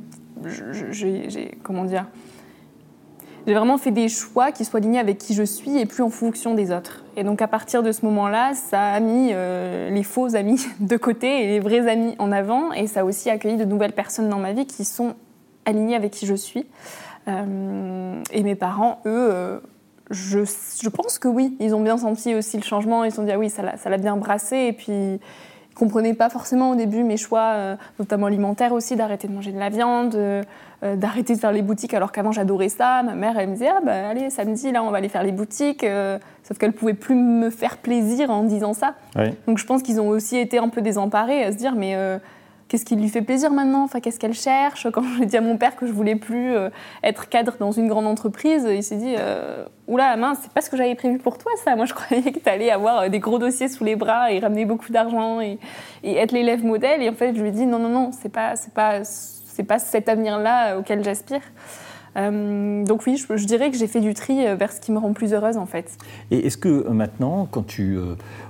j'ai, 0.91 1.59
comment 1.63 1.85
dire, 1.85 2.07
j'ai 3.47 3.55
vraiment 3.55 3.79
fait 3.79 3.91
des 3.91 4.09
choix 4.09 4.53
qui 4.53 4.65
soient 4.65 4.79
alignés 4.79 4.99
avec 4.99 5.19
qui 5.19 5.35
je 5.35 5.43
suis 5.43 5.79
et 5.79 5.87
plus 5.87 6.03
en 6.03 6.11
fonction 6.11 6.55
des 6.55 6.71
autres. 6.71 7.05
Et 7.17 7.25
donc 7.25 7.41
à 7.41 7.49
partir 7.49 7.83
de 7.83 7.93
ce 7.93 8.05
moment-là, 8.05 8.53
ça 8.55 8.83
a 8.83 9.01
mis 9.01 9.31
euh, 9.33 9.91
les 9.91 10.03
faux 10.03 10.37
amis 10.37 10.67
de 10.81 10.97
côté 10.97 11.45
et 11.45 11.47
les 11.47 11.61
vrais 11.61 11.89
amis 11.89 12.15
en 12.19 12.31
avant, 12.31 12.73
et 12.73 12.87
ça 12.87 13.01
a 13.01 13.05
aussi 13.05 13.31
accueilli 13.31 13.57
de 13.57 13.65
nouvelles 13.65 13.95
personnes 13.95 14.29
dans 14.29 14.39
ma 14.39 14.53
vie 14.53 14.67
qui 14.67 14.85
sont 14.85 15.15
alignées 15.65 15.97
avec 15.97 16.13
qui 16.13 16.27
je 16.27 16.35
suis. 16.35 16.67
Euh, 17.27 18.23
et 18.33 18.43
mes 18.43 18.55
parents, 18.55 19.01
eux, 19.07 19.31
euh, 19.33 19.61
je, 20.11 20.41
je, 20.45 20.89
pense 20.89 21.19
que 21.19 21.29
oui, 21.29 21.57
ils 21.61 21.75
ont 21.75 21.81
bien 21.81 21.99
senti 21.99 22.35
aussi 22.35 22.57
le 22.57 22.63
changement. 22.63 23.05
Ils 23.05 23.11
se 23.11 23.17
sont 23.17 23.25
dit 23.25 23.33
ah 23.33 23.39
oui, 23.39 23.51
ça 23.51 23.63
l'a 23.63 23.99
bien 23.99 24.17
brassé, 24.17 24.57
et 24.57 24.73
puis 24.73 25.21
comprenais 25.79 26.13
pas 26.13 26.29
forcément 26.29 26.71
au 26.71 26.75
début 26.75 27.05
mes 27.05 27.17
choix, 27.17 27.53
euh, 27.55 27.77
notamment 27.99 28.27
alimentaires 28.27 28.73
aussi, 28.73 28.97
d'arrêter 28.97 29.29
de 29.29 29.33
manger 29.33 29.53
de 29.53 29.59
la 29.59 29.69
viande, 29.71 30.15
euh, 30.17 30.43
euh, 30.83 30.97
d'arrêter 30.97 31.35
de 31.35 31.41
faire 31.41 31.53
les 31.53 31.63
boutiques 31.63 31.95
alors 31.95 32.13
qu'avant 32.13 32.33
j'adorais 32.33 32.69
ça. 32.69 33.03
Ma 33.03 33.15
mère, 33.15 33.39
elle 33.39 33.49
me 33.49 33.55
disait, 33.55 33.69
ah, 33.69 33.81
bah, 33.85 34.09
allez, 34.09 34.29
samedi, 34.31 34.73
là, 34.73 34.83
on 34.83 34.91
va 34.91 34.99
aller 34.99 35.09
faire 35.09 35.23
les 35.23 35.33
boutiques. 35.33 35.87
sauf 36.43 36.59
qu'elle 36.59 36.73
pouvait 36.73 36.95
plus 36.95 37.15
me 37.15 37.51
faire 37.51 37.79
plaisir 37.79 38.31
en 38.31 38.43
disant 38.43 38.75
ça. 38.75 38.95
Donc 39.47 39.59
je 39.59 39.67
pense 39.67 39.83
qu'ils 39.83 40.01
ont 40.01 40.09
aussi 40.09 40.37
été 40.37 40.59
un 40.59 40.69
peu 40.69 40.83
désemparés 40.83 41.45
à 41.45 41.53
se 41.53 41.57
dire, 41.57 41.75
mais 41.77 41.97
qu'est-ce 42.69 42.85
qui 42.85 42.97
lui 42.97 43.09
fait 43.09 43.23
plaisir 43.23 43.51
maintenant 43.51 43.83
Enfin, 43.85 44.01
qu'est-ce 44.01 44.21
qu'elle 44.21 44.35
cherche 44.35 44.89
Quand 44.93 45.03
j'ai 45.19 45.27
dit 45.27 45.37
à 45.37 45.41
mon 45.41 45.57
père 45.57 45.75
que 45.77 45.87
je 45.87 45.93
voulais 45.93 46.17
plus 46.17 46.55
euh, 46.55 46.71
être 47.03 47.29
cadre 47.29 47.55
dans 47.59 47.73
une 47.73 47.89
grande 47.89 48.07
entreprise, 48.07 48.67
il 48.71 48.83
s'est 48.83 48.97
dit 48.97 49.15
euh, 49.19 49.65
Oula, 49.89 50.17
mince, 50.17 50.39
c'est 50.43 50.53
pas 50.53 50.61
ce 50.61 50.71
que 50.71 50.77
j'avais 50.77 50.95
prévu 50.95 51.19
pour 51.19 51.39
toi, 51.39 51.51
ça. 51.65 51.75
Moi, 51.75 51.87
je 51.87 51.95
croyais 51.95 52.31
que 52.31 52.39
tu 52.39 52.49
allais 52.49 52.71
avoir 52.71 53.03
euh, 53.03 53.09
des 53.09 53.19
gros 53.19 53.39
dossiers 53.39 53.69
sous 53.69 53.85
les 53.85 53.97
bras 53.97 54.31
et 54.31 54.39
ramener 54.39 54.65
beaucoup 54.65 54.93
d'argent 54.93 55.41
et, 55.41 55.59
être 56.05 56.33
l'élève 56.33 56.65
modèle. 56.65 57.03
Et 57.03 57.09
en 57.09 57.15
fait, 57.15 57.35
je 57.35 57.41
lui 57.41 57.49
ai 57.49 57.53
dit 57.53 57.67
Non, 57.67 57.79
non, 57.79 57.89
non, 57.89 58.11
c'est 58.13 58.29
pas, 58.29 58.57
c'est 58.57 58.73
pas, 58.73 59.03
c'est 59.05 59.65
pas 59.65 59.79
cet 59.79 60.09
avenir-là 60.09 60.79
auquel 60.79 61.03
j'aspire. 61.03 61.41
donc 62.17 63.07
oui, 63.07 63.17
je, 63.17 63.45
dirais 63.45 63.71
que 63.71 63.77
j'ai 63.77 63.87
fait 63.87 64.01
du 64.01 64.15
tri 64.15 64.45
vers 64.57 64.73
ce 64.73 64.81
qui 64.81 64.93
me 64.93 64.99
rend 64.99 65.13
plus 65.13 65.33
heureuse 65.33 65.57
en 65.57 65.67
fait. 65.67 65.97
Et 66.31 66.47
est-ce 66.47 66.57
que 66.57 66.89
maintenant, 66.89 67.49
quand 67.51 67.67
tu 67.67 67.99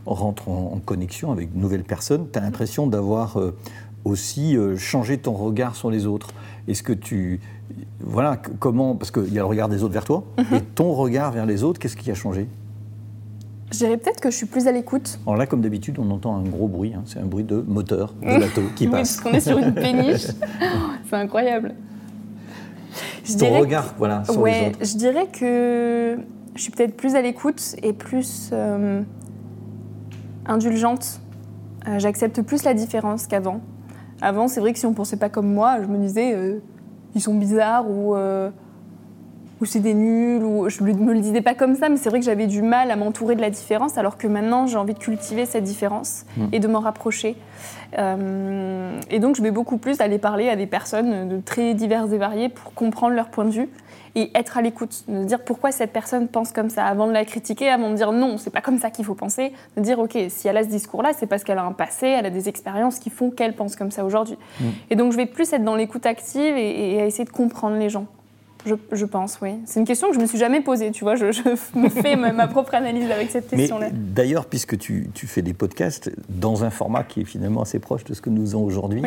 rentres 0.07 0.49
en, 0.49 0.73
en, 0.75 0.79
connexion 0.79 1.33
avec 1.33 1.55
de 1.55 1.59
nouvelles 1.59 1.85
personnes, 1.85 2.29
tu 2.31 2.39
as 2.39 2.43
l'impression 2.43 2.87
d'avoir 2.87 3.39
aussi 4.09 4.57
euh, 4.57 4.77
changer 4.77 5.19
ton 5.19 5.33
regard 5.33 5.77
sur 5.77 5.91
les 5.91 6.07
autres 6.07 6.31
Est-ce 6.67 6.83
que 6.83 6.93
tu, 6.93 7.41
voilà, 8.01 8.41
comment, 8.59 8.95
parce 8.95 9.11
qu'il 9.11 9.33
y 9.33 9.39
a 9.39 9.43
le 9.43 9.47
regard 9.47 9.69
des 9.69 9.83
autres 9.83 9.95
vers 9.95 10.05
toi, 10.05 10.25
mhm. 10.39 10.57
et 10.57 10.61
ton 10.63 10.93
regard 10.93 11.33
vers 11.33 11.47
les 11.47 11.63
autres, 11.63 11.79
qu'est-ce 11.79 11.97
qui 11.97 12.11
a 12.11 12.15
changé? 12.15 12.49
Je 13.71 13.79
dirais 13.79 13.99
peut-être 13.99 14.21
que 14.21 14.31
je 14.31 14.37
suis 14.37 14.47
plus 14.47 14.67
à 14.67 14.73
l'écoute. 14.73 15.21
Alors 15.27 15.37
là, 15.37 15.47
comme 15.47 15.61
d'habitude, 15.61 15.99
on 15.99 16.11
entend 16.11 16.35
un 16.37 16.43
gros 16.43 16.69
bruit. 16.69 16.95
Hein. 16.95 17.03
C'est 17.05 17.19
un 17.19 17.27
bruit 17.27 17.45
de 17.45 17.63
moteur 17.67 18.15
de 18.23 18.41
bateau 18.41 18.63
qui 18.75 18.87
oui, 18.87 18.93
passe. 18.93 19.17
parce 19.17 19.21
qu'on 19.21 19.37
est 19.37 19.41
sur 19.41 19.59
une 19.59 19.75
péniche. 19.75 20.29
C'est 21.11 21.17
incroyable. 21.17 21.75
Je 23.25 23.37
Ton 23.37 23.59
regard, 23.59 23.95
voilà, 23.99 24.25
sur 24.25 24.41
ouais, 24.41 24.61
les 24.61 24.69
autres. 24.69 24.79
Je 24.81 24.97
dirais 24.97 25.27
que 25.31 26.19
je 26.55 26.63
suis 26.63 26.73
peut-être 26.73 26.97
plus 26.97 27.15
à 27.15 27.21
l'écoute 27.21 27.77
et 27.83 27.93
plus 27.93 28.51
euh, 28.53 29.03
indulgente. 30.47 31.21
Euh, 31.87 31.99
j'accepte 31.99 32.41
plus 32.43 32.65
la 32.65 32.73
différence 32.73 33.27
qu'avant. 33.27 33.61
Avant, 34.21 34.49
c'est 34.49 34.61
vrai 34.61 34.73
que 34.73 34.79
si 34.79 34.87
on 34.87 34.95
pensait 34.95 35.17
pas 35.17 35.29
comme 35.29 35.53
moi, 35.53 35.83
je 35.83 35.87
me 35.87 35.99
disais, 35.99 36.35
euh, 36.35 36.61
ils 37.15 37.21
sont 37.21 37.35
bizarres 37.35 37.89
ou 37.89 38.15
ou 39.61 39.65
c'est 39.65 39.81
des 39.81 39.95
nuls, 39.95 40.45
ou 40.45 40.69
je 40.69 40.83
ne 40.83 40.93
me 40.93 41.13
le 41.13 41.21
disais 41.21 41.41
pas 41.41 41.55
comme 41.55 41.75
ça, 41.75 41.89
mais 41.89 41.97
c'est 41.97 42.11
vrai 42.11 42.21
que 42.21 42.25
j'avais 42.25 42.47
du 42.47 42.63
mal 42.63 42.91
à 42.91 42.97
m'entourer 42.97 43.35
de 43.35 43.41
la 43.41 43.51
différence, 43.51 43.99
alors 43.99 44.17
que 44.17 44.27
maintenant 44.27 44.67
j'ai 44.67 44.77
envie 44.77 44.95
de 44.95 44.99
cultiver 44.99 45.47
cette 45.47 45.65
différence 45.65 46.25
mmh. 46.37 46.45
et 46.53 46.61
de 46.61 46.69
m'en 46.69 46.81
rapprocher. 46.81 47.37
Euh, 47.99 49.01
et 49.11 49.19
donc 49.19 49.37
je 49.37 49.43
vais 49.43 49.51
beaucoup 49.51 49.79
plus 49.79 50.01
aller 50.01 50.19
parler 50.19 50.49
à 50.49 50.57
des 50.57 50.67
personnes 50.67 51.29
de 51.29 51.41
très 51.41 51.75
diverses 51.75 52.13
et 52.13 52.19
variées 52.19 52.49
pour 52.49 52.75
comprendre 52.75 53.15
leur 53.15 53.29
point 53.29 53.45
de 53.45 53.51
vue 53.51 53.69
et 54.15 54.31
être 54.35 54.59
à 54.59 54.63
l'écoute, 54.63 55.05
de 55.09 55.25
dire 55.25 55.43
pourquoi 55.45 55.73
cette 55.73 55.93
personne 55.93 56.29
pense 56.29 56.53
comme 56.53 56.71
ça, 56.71 56.85
avant 56.85 57.07
de 57.07 57.13
la 57.13 57.25
critiquer, 57.25 57.69
avant 57.69 57.91
de 57.91 57.97
dire 57.97 58.13
non, 58.13 58.39
c'est 58.39 58.51
pas 58.51 58.61
comme 58.61 58.79
ça 58.79 58.91
qu'il 58.91 59.05
faut 59.05 59.15
penser, 59.15 59.53
de 59.77 59.83
dire 59.83 59.99
ok, 59.99 60.19
si 60.29 60.49
elle 60.49 60.57
a 60.57 60.63
ce 60.63 60.69
discours-là, 60.69 61.13
c'est 61.17 61.27
parce 61.27 61.45
qu'elle 61.45 61.59
a 61.59 61.65
un 61.65 61.73
passé, 61.73 62.07
elle 62.07 62.27
a 62.27 62.31
des 62.31 62.49
expériences 62.49 62.99
qui 62.99 63.11
font 63.11 63.31
qu'elle 63.31 63.55
pense 63.55 63.77
comme 63.77 63.91
ça 63.91 64.05
aujourd'hui. 64.05 64.37
Mmh. 64.61 64.65
Et 64.91 64.97
donc 64.97 65.13
je 65.13 65.17
vais 65.17 65.27
plus 65.27 65.53
être 65.53 65.65
dans 65.65 65.77
l'écoute 65.77 66.07
active 66.07 66.57
et, 66.57 66.97
et, 66.97 67.07
essayer 67.07 67.25
de 67.25 67.31
comprendre 67.31 67.77
les 67.77 67.91
gens. 67.91 68.07
Je, 68.93 69.05
pense, 69.05 69.39
oui. 69.41 69.51
C'est 69.65 69.81
une 69.81 69.87
question 69.87 70.09
que 70.09 70.15
je 70.15 70.21
me 70.21 70.27
suis 70.27 70.39
jamais 70.39 70.61
posée, 70.61 70.91
tu 70.91 71.05
vois. 71.05 71.15
Je, 71.15 71.27
me 71.79 71.89
fais 71.89 72.17
ma, 72.17 72.47
propre 72.49 72.75
analyse 72.75 73.11
avec 73.11 73.31
cette 73.31 73.49
question-là. 73.49 73.89
D'ailleurs, 73.93 74.47
puisque 74.47 74.79
tu, 74.79 75.11
fais 75.15 75.43
des 75.43 75.55
podcasts 75.55 76.11
dans 76.29 76.65
un 76.65 76.71
format 76.71 77.05
qui 77.05 77.23
est 77.23 77.25
finalement 77.25 77.63
assez 77.63 77.79
proche 77.79 78.05
de 78.05 78.15
ce 78.15 78.21
que 78.21 78.31
nous 78.31 78.55
avons 78.55 78.65
aujourd'hui, 78.65 79.03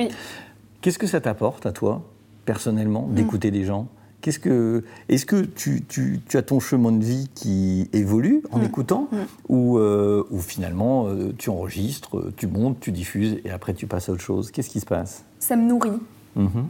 qu'est-ce 0.81 1.00
que 1.00 1.08
ça 1.08 1.22
t'apporte 1.22 1.65
à 1.65 1.72
toi, 1.72 2.01
personnellement, 2.46 3.08
mm. 3.08 3.13
d'écouter 3.13 3.51
des 3.51 3.63
gens? 3.63 3.88
Qu'est-ce 4.22 4.40
que, 4.40 4.84
est-ce 5.10 5.25
que 5.25 5.44
tu, 5.44 6.22
as 6.34 6.42
ton 6.42 6.60
chemin 6.60 6.92
de 6.92 7.04
vie 7.04 7.30
qui 7.34 7.90
évolue 7.94 8.44
en 8.51 8.60
mm. 8.60 8.63
écoutant, 8.63 9.08
mm. 9.12 9.18
Euh, 9.51 10.24
ou, 10.30 10.40
finalement 10.40 11.08
euh, 11.08 11.34
tu 11.38 11.50
enregistres, 11.50 12.32
tu 12.38 12.48
montes, 12.48 12.80
tu 12.80 12.92
diffuses 12.92 13.40
et 13.44 13.51
après 13.51 13.74
tu 13.74 13.88
passes 13.88 14.10
à 14.10 14.13
autre 14.13 14.22
chose? 14.22 14.51
Qu'est-ce 14.51 14.70
qui 14.70 14.80
se 14.80 14.86
passe? 14.86 15.24
Ça 15.40 15.56
me 15.56 15.68
nourrit. 15.68 16.00
Mm-hmm 16.38 16.66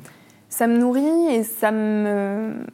ça 0.51 0.67
me 0.67 0.77
nourrit 0.77 1.33
et 1.33 1.43
ça 1.43 1.71
me 1.71 2.67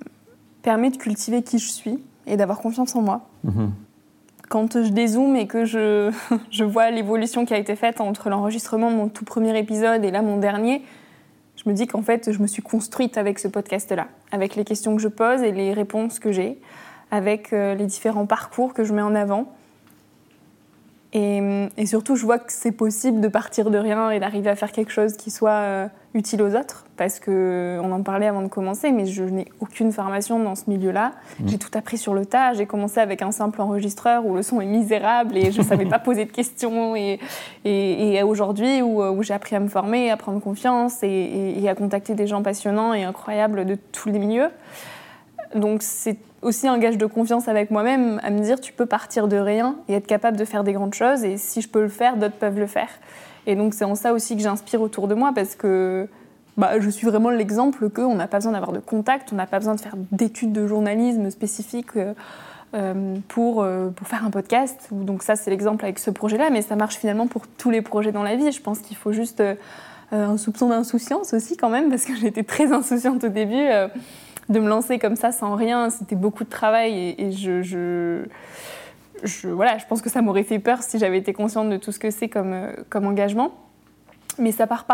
permet 0.64 0.90
de 0.90 0.98
cultiver 0.98 1.44
qui 1.44 1.60
je 1.60 1.70
suis 1.70 2.04
et 2.26 2.36
d'avoir 2.36 2.60
confiance 2.60 2.96
en 2.96 3.02
moi. 3.02 3.30
Mhm. 3.46 3.72
Quand 4.50 4.84
je 4.84 4.90
dézoome 4.90 5.36
et 5.36 5.48
que 5.48 5.64
je, 5.64 6.12
je 6.52 6.64
vois 6.66 6.90
l'évolution 6.90 7.46
qui 7.46 7.54
a 7.54 7.58
été 7.58 7.76
faite 7.76 8.02
entre 8.02 8.30
l'enregistrement 8.30 8.92
de 8.92 8.96
mon 8.96 9.08
tout 9.08 9.24
premier 9.24 9.58
épisode 9.58 10.04
et 10.04 10.12
là 10.12 10.22
mon 10.22 10.38
dernier, 10.38 10.82
je 11.56 11.70
me 11.70 11.74
dis 11.74 11.88
qu'en 11.88 12.02
fait, 12.02 12.32
je 12.32 12.42
me 12.42 12.48
suis 12.48 12.62
construite 12.62 13.18
avec 13.18 13.40
ce 13.40 13.48
podcast-là, 13.48 14.08
avec 14.32 14.56
les 14.56 14.64
questions 14.64 14.96
que 14.96 15.02
je 15.02 15.08
pose 15.08 15.42
et 15.42 15.52
les 15.52 15.74
réponses 15.74 16.20
que 16.20 16.32
j'ai, 16.32 16.60
avec 17.12 17.54
euh, 17.54 17.76
les 17.76 17.86
différents 17.86 18.26
parcours 18.26 18.74
que 18.74 18.84
je 18.84 18.94
mets 18.94 19.02
en 19.02 19.16
avant. 19.16 19.54
Et, 21.14 21.86
surtout, 21.86 22.16
je 22.16 22.26
vois 22.26 22.38
que 22.38 22.52
c'est 22.52 22.72
possible 22.72 23.22
de 23.22 23.28
partir 23.28 23.70
de 23.70 23.78
rien 23.78 24.12
et 24.12 24.20
d'arriver 24.20 24.50
à 24.50 24.56
faire 24.56 24.72
quelque 24.72 24.92
chose 24.92 25.16
qui 25.16 25.32
soit 25.32 25.52
euh, 25.52 25.88
utile 26.14 26.42
aux 26.42 26.54
autres, 26.54 26.86
parce 26.98 27.20
que 27.20 27.80
on 27.82 27.92
en 27.94 28.04
parlait 28.04 28.28
avant 28.28 28.42
de 28.42 28.50
commencer, 28.50 28.92
mais 28.92 29.06
je, 29.06 29.24
n'ai 29.24 29.46
aucune 29.62 29.94
formation 29.94 30.38
dans 30.38 30.56
ce 30.56 30.64
milieu-là. 30.68 31.14
Mmh. 31.40 31.48
J'ai 31.48 31.58
tout 31.58 31.72
appris 31.76 31.98
sur 31.98 32.14
le 32.14 32.26
tas. 32.26 32.54
J'ai 32.54 32.66
commencé 32.66 33.00
avec 33.00 33.22
un 33.22 33.32
simple 33.32 33.62
enregistreur 33.62 34.26
où 34.26 34.36
le 34.36 34.44
son 34.44 34.60
est 34.60 34.66
misérable 34.66 35.38
et 35.38 35.52
je 35.52 35.62
ne 35.62 35.66
savais 35.66 35.86
pas 35.86 36.00
poser 36.00 36.26
de 36.26 36.32
questions. 36.32 36.96
Et, 36.96 37.20
et, 37.64 38.22
aujourd'hui, 38.24 38.82
où, 38.82 39.02
où 39.02 39.24
j'ai 39.24 39.34
appris 39.34 39.56
à 39.56 39.60
me 39.62 39.70
former, 39.70 40.12
à 40.12 40.18
prendre 40.18 40.42
confiance 40.42 41.04
et, 41.04 41.64
à 41.68 41.76
contacter 41.76 42.16
des 42.16 42.28
gens 42.28 42.44
passionnants 42.44 42.94
et 42.94 43.04
incroyables 43.04 43.66
de 43.66 43.78
tous 43.92 44.10
les 44.10 44.20
milieux. 44.20 44.50
Donc 45.56 45.82
c'est 45.84 46.18
aussi 46.42 46.68
un 46.68 46.78
gage 46.78 46.98
de 46.98 47.06
confiance 47.06 47.48
avec 47.48 47.72
moi-même, 47.72 48.20
à 48.24 48.30
me 48.30 48.40
dire 48.40 48.60
tu 48.60 48.74
peux 48.74 48.86
partir 48.86 49.28
de 49.28 49.38
rien 49.38 49.76
et 49.88 49.94
être 49.94 50.08
capable 50.08 50.38
de 50.38 50.46
faire 50.46 50.64
des 50.64 50.74
grandes 50.74 50.94
choses, 50.94 51.24
et 51.24 51.38
si 51.38 51.62
je 51.62 51.70
peux 51.70 51.82
le 51.82 51.90
faire, 51.90 52.18
d'autres 52.18 52.36
peuvent 52.36 52.60
le 52.60 52.68
faire. 52.68 52.90
Et 53.46 53.56
donc 53.56 53.74
c'est 53.74 53.86
en 53.86 53.96
ça 53.96 54.14
aussi 54.14 54.36
que 54.36 54.42
j'inspire 54.42 54.82
autour 54.82 55.08
de 55.08 55.16
moi, 55.16 55.32
parce 55.34 55.56
que 55.56 56.08
bah, 56.58 56.80
je 56.80 56.90
suis 56.90 57.08
vraiment 57.08 57.30
l'exemple 57.30 57.90
qu'on 57.90 58.16
n'a 58.16 58.28
pas 58.28 58.38
besoin 58.38 58.52
d'avoir 58.52 58.72
de 58.72 58.80
contact, 58.80 59.32
on 59.32 59.36
n'a 59.36 59.46
pas 59.46 59.60
besoin 59.60 59.76
de 59.76 59.80
faire 59.80 59.96
d'études 60.12 60.52
de 60.52 60.68
journalisme 60.68 61.30
spécifiques. 61.30 61.96
Euh, 61.96 62.14
euh, 62.74 63.16
pour, 63.30 63.64
euh, 63.64 63.88
pour 63.92 64.10
faire 64.10 64.26
un 64.26 64.30
podcast. 64.30 64.90
Donc 64.92 65.24
ça, 65.24 65.38
c'est 65.38 65.50
l'exemple 65.50 65.86
avec 65.86 66.00
ce 66.00 66.12
projet-là, 66.12 66.50
mais 66.52 66.62
ça 66.62 66.76
marche 66.76 66.98
finalement 66.98 67.26
pour 67.26 67.48
tous 67.48 67.72
les 67.72 67.82
projets 67.82 68.12
dans 68.12 68.24
la 68.24 68.36
vie. 68.36 68.52
Je 68.52 68.62
pense 68.62 68.80
qu'il 68.80 68.98
faut 68.98 69.14
juste 69.14 69.42
un 70.12 70.36
soupçon 70.36 70.68
d'insouciance 70.68 71.34
aussi 71.34 71.56
quand 71.56 71.70
même, 71.70 71.90
parce 71.90 72.04
que 72.04 72.14
j'étais 72.20 72.44
très 72.44 72.74
insouciante 72.74 73.24
au 73.24 73.30
début 73.30 73.68
de 74.50 74.60
me 74.60 74.68
lancer 74.68 75.00
comme 75.00 75.16
ça 75.16 75.32
sans 75.32 75.56
rien, 75.56 75.90
c'était 75.90 76.16
beaucoup 76.16 76.44
de 76.44 76.50
travail 76.50 77.16
et, 77.18 77.32
je, 77.32 77.62
je, 77.62 79.48
voilà, 79.48 79.78
je 79.78 79.86
pense 79.86 80.02
que 80.02 80.10
ça 80.10 80.22
m'aurait 80.22 80.44
fait 80.44 80.60
peur 80.60 80.82
si 80.84 81.00
j'avais 81.00 81.18
été 81.18 81.34
consciente 81.34 81.70
de 81.70 81.78
tout 81.78 81.92
ce 81.92 82.00
que 82.00 82.12
c'est 82.12 82.30
comme, 82.30 82.54
euh, 82.54 82.72
comme 82.90 83.06
engagement. 83.06 83.52
Mais 84.40 84.52
ça 84.52 84.68
part, 84.68 84.86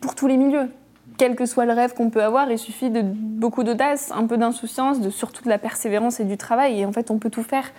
pour 0.00 0.14
tous 0.14 0.26
les 0.26 0.36
milieux. 0.36 0.68
Quel 1.16 1.36
que 1.36 1.46
soit 1.46 1.64
le 1.64 1.72
rêve 1.72 1.94
qu'on 1.94 2.10
peut 2.10 2.22
avoir, 2.22 2.50
il 2.50 2.58
suffit 2.58 2.90
de 2.90 3.02
beaucoup 3.02 3.64
d'audace, 3.64 4.12
un 4.14 4.26
peu 4.26 4.36
d'insouciance, 4.36 5.00
de 5.00 5.10
surtout 5.10 5.42
de 5.44 5.48
la 5.48 5.58
persévérance 5.58 6.20
et 6.20 6.24
du 6.24 6.36
travail. 6.36 6.80
Et 6.80 6.86
en 6.86 6.92
fait, 6.92 7.10
on 7.10 7.18
peut 7.18 7.30
tout 7.30 7.42
faire. 7.42 7.70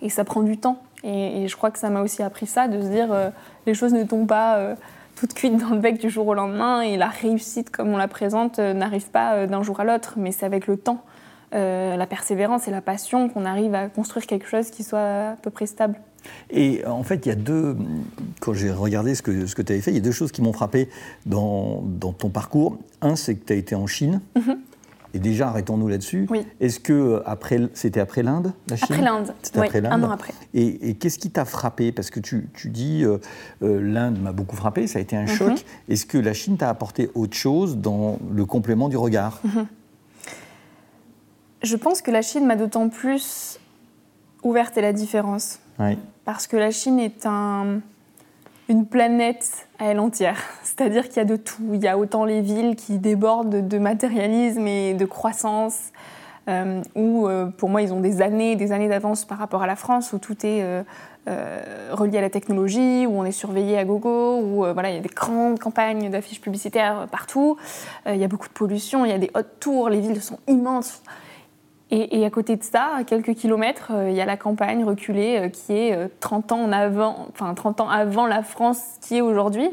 Et 0.00 0.08
ça 0.10 0.24
prend 0.24 0.42
du 0.42 0.58
temps. 0.58 0.78
Et, 1.04 1.46
je 1.48 1.56
crois 1.56 1.70
que 1.70 1.78
ça 1.78 1.90
m'a 1.90 2.02
aussi 2.02 2.22
appris 2.22 2.46
ça, 2.46 2.68
de 2.68 2.80
se 2.80 2.88
dire 2.88 3.12
euh, 3.12 3.30
les 3.66 3.74
choses 3.74 3.92
ne 3.92 4.04
tombent 4.04 4.28
pas. 4.28 4.56
Euh, 4.56 4.74
toute 5.18 5.34
cuite 5.34 5.56
dans 5.56 5.70
le 5.70 5.78
bec 5.78 5.98
du 5.98 6.10
jour 6.10 6.28
au 6.28 6.34
lendemain 6.34 6.80
et 6.80 6.96
la 6.96 7.08
réussite 7.08 7.70
comme 7.70 7.88
on 7.88 7.96
la 7.96 8.08
présente 8.08 8.58
euh, 8.58 8.72
n'arrive 8.72 9.10
pas 9.10 9.34
euh, 9.34 9.46
d'un 9.46 9.62
jour 9.62 9.80
à 9.80 9.84
l'autre, 9.84 10.14
mais 10.16 10.30
c'est 10.30 10.46
avec 10.46 10.66
le 10.66 10.76
temps, 10.76 11.02
euh, 11.54 11.96
la 11.96 12.06
persévérance 12.06 12.68
et 12.68 12.70
la 12.70 12.80
passion 12.80 13.28
qu'on 13.28 13.44
arrive 13.44 13.74
à 13.74 13.88
construire 13.88 14.26
quelque 14.26 14.46
chose 14.46 14.70
qui 14.70 14.84
soit 14.84 15.30
à 15.30 15.36
peu 15.42 15.50
près 15.50 15.66
stable. 15.66 15.96
Et 16.50 16.84
en 16.86 17.02
fait, 17.02 17.26
il 17.26 17.30
y 17.30 17.32
a 17.32 17.36
deux, 17.36 17.76
quand 18.40 18.52
j'ai 18.52 18.70
regardé 18.70 19.14
ce 19.14 19.22
que, 19.22 19.46
ce 19.46 19.54
que 19.54 19.62
tu 19.62 19.72
avais 19.72 19.80
fait, 19.80 19.90
il 19.90 19.94
y 19.94 19.98
a 19.98 20.02
deux 20.02 20.12
choses 20.12 20.30
qui 20.30 20.42
m'ont 20.42 20.52
frappé 20.52 20.88
dans, 21.26 21.82
dans, 21.82 22.12
ton 22.12 22.28
parcours. 22.28 22.76
Un, 23.00 23.16
c'est 23.16 23.34
que 23.34 23.44
tu 23.46 23.52
as 23.52 23.56
été 23.56 23.74
en 23.74 23.86
Chine. 23.86 24.20
Mm-hmm. 24.36 24.56
Et 25.14 25.18
déjà, 25.18 25.48
arrêtons-nous 25.48 25.88
là-dessus. 25.88 26.26
Oui. 26.30 26.46
Est-ce 26.60 26.80
que 26.80 27.22
après, 27.24 27.60
c'était 27.74 28.00
après 28.00 28.22
l'Inde, 28.22 28.52
la 28.68 28.76
Chine? 28.76 28.86
Après 28.90 29.02
l'Inde. 29.02 29.34
C'était 29.42 29.60
après 29.60 29.80
l'Inde. 29.80 29.92
Un 29.92 30.02
an 30.04 30.10
après. 30.10 30.34
Et, 30.54 30.94
qu'est-ce 30.94 31.18
qui 31.18 31.30
t'a 31.30 31.44
frappé? 31.44 31.92
Parce 31.92 32.10
que 32.10 32.20
tu, 32.20 32.48
tu 32.54 32.68
dis, 32.68 33.04
euh, 33.04 33.18
euh, 33.62 33.80
l'Inde 33.80 34.20
m'a 34.20 34.32
beaucoup 34.32 34.56
frappé, 34.56 34.86
ça 34.86 34.98
a 34.98 35.02
été 35.02 35.16
un 35.16 35.22
mhm. 35.22 35.28
choc. 35.28 35.64
Est-ce 35.88 36.04
que 36.04 36.18
la 36.18 36.34
Chine 36.34 36.56
t'a 36.56 36.68
apporté 36.68 37.10
autre 37.14 37.34
chose 37.34 37.78
dans 37.78 38.18
le 38.30 38.44
complément 38.44 38.88
du 38.88 38.96
regard? 38.96 39.40
Mhm. 39.44 39.66
Je 41.62 41.76
pense 41.76 42.02
que 42.02 42.10
la 42.10 42.22
Chine 42.22 42.46
m'a 42.46 42.56
d'autant 42.56 42.88
plus 42.88 43.58
ouverte 44.42 44.76
à 44.78 44.82
la 44.82 44.92
différence. 44.92 45.58
Oui. 45.78 45.98
Parce 46.24 46.46
que 46.46 46.56
la 46.56 46.70
Chine 46.70 46.98
est 46.98 47.24
un 47.24 47.80
une 48.68 48.86
planète 48.86 49.66
à 49.78 49.86
elle 49.86 49.98
entière. 49.98 50.38
C'est-à-dire 50.78 51.08
qu'il 51.08 51.16
y 51.16 51.20
a 51.20 51.24
de 51.24 51.34
tout. 51.34 51.60
Il 51.72 51.82
y 51.82 51.88
a 51.88 51.98
autant 51.98 52.24
les 52.24 52.40
villes 52.40 52.76
qui 52.76 52.98
débordent 52.98 53.66
de 53.66 53.78
matérialisme 53.78 54.64
et 54.68 54.94
de 54.94 55.04
croissance, 55.06 55.90
euh, 56.48 56.80
où 56.94 57.26
euh, 57.26 57.46
pour 57.46 57.68
moi 57.68 57.82
ils 57.82 57.92
ont 57.92 58.00
des 58.00 58.22
années, 58.22 58.54
des 58.54 58.70
années 58.70 58.88
d'avance 58.88 59.24
par 59.24 59.38
rapport 59.38 59.64
à 59.64 59.66
la 59.66 59.74
France, 59.74 60.12
où 60.12 60.20
tout 60.20 60.36
est 60.46 60.62
euh, 60.62 60.82
relié 61.90 62.18
à 62.18 62.20
la 62.20 62.30
technologie, 62.30 63.06
où 63.08 63.18
on 63.18 63.24
est 63.24 63.32
surveillé 63.32 63.76
à 63.76 63.84
gogo, 63.84 64.38
où 64.38 64.58
voilà, 64.72 64.90
il 64.90 64.94
y 64.94 64.98
a 64.98 65.00
des 65.00 65.08
grandes 65.08 65.58
campagnes 65.58 66.10
d'affiches 66.10 66.40
publicitaires 66.40 67.08
partout, 67.10 67.56
il 68.06 68.16
y 68.16 68.24
a 68.24 68.28
beaucoup 68.28 68.48
de 68.48 68.52
pollution, 68.52 69.04
il 69.04 69.10
y 69.10 69.14
a 69.14 69.18
des 69.18 69.32
hautes 69.34 69.58
tours, 69.58 69.88
les 69.88 70.00
villes 70.00 70.22
sont 70.22 70.38
immenses. 70.46 71.02
Et, 71.90 72.24
à 72.26 72.30
côté 72.30 72.54
de 72.56 72.62
ça, 72.62 72.90
à 72.98 73.04
quelques 73.04 73.34
kilomètres, 73.34 73.92
il 74.06 74.12
y 74.12 74.20
a 74.20 74.26
la 74.26 74.36
campagne 74.36 74.84
reculée 74.84 75.50
qui 75.50 75.72
est 75.72 76.20
30 76.20 76.52
ans, 76.52 76.70
avant, 76.70 77.26
enfin, 77.30 77.52
30 77.54 77.80
ans 77.80 77.88
avant 77.88 78.26
la 78.26 78.42
France 78.42 78.82
qui 79.00 79.16
est 79.16 79.22
aujourd'hui. 79.22 79.70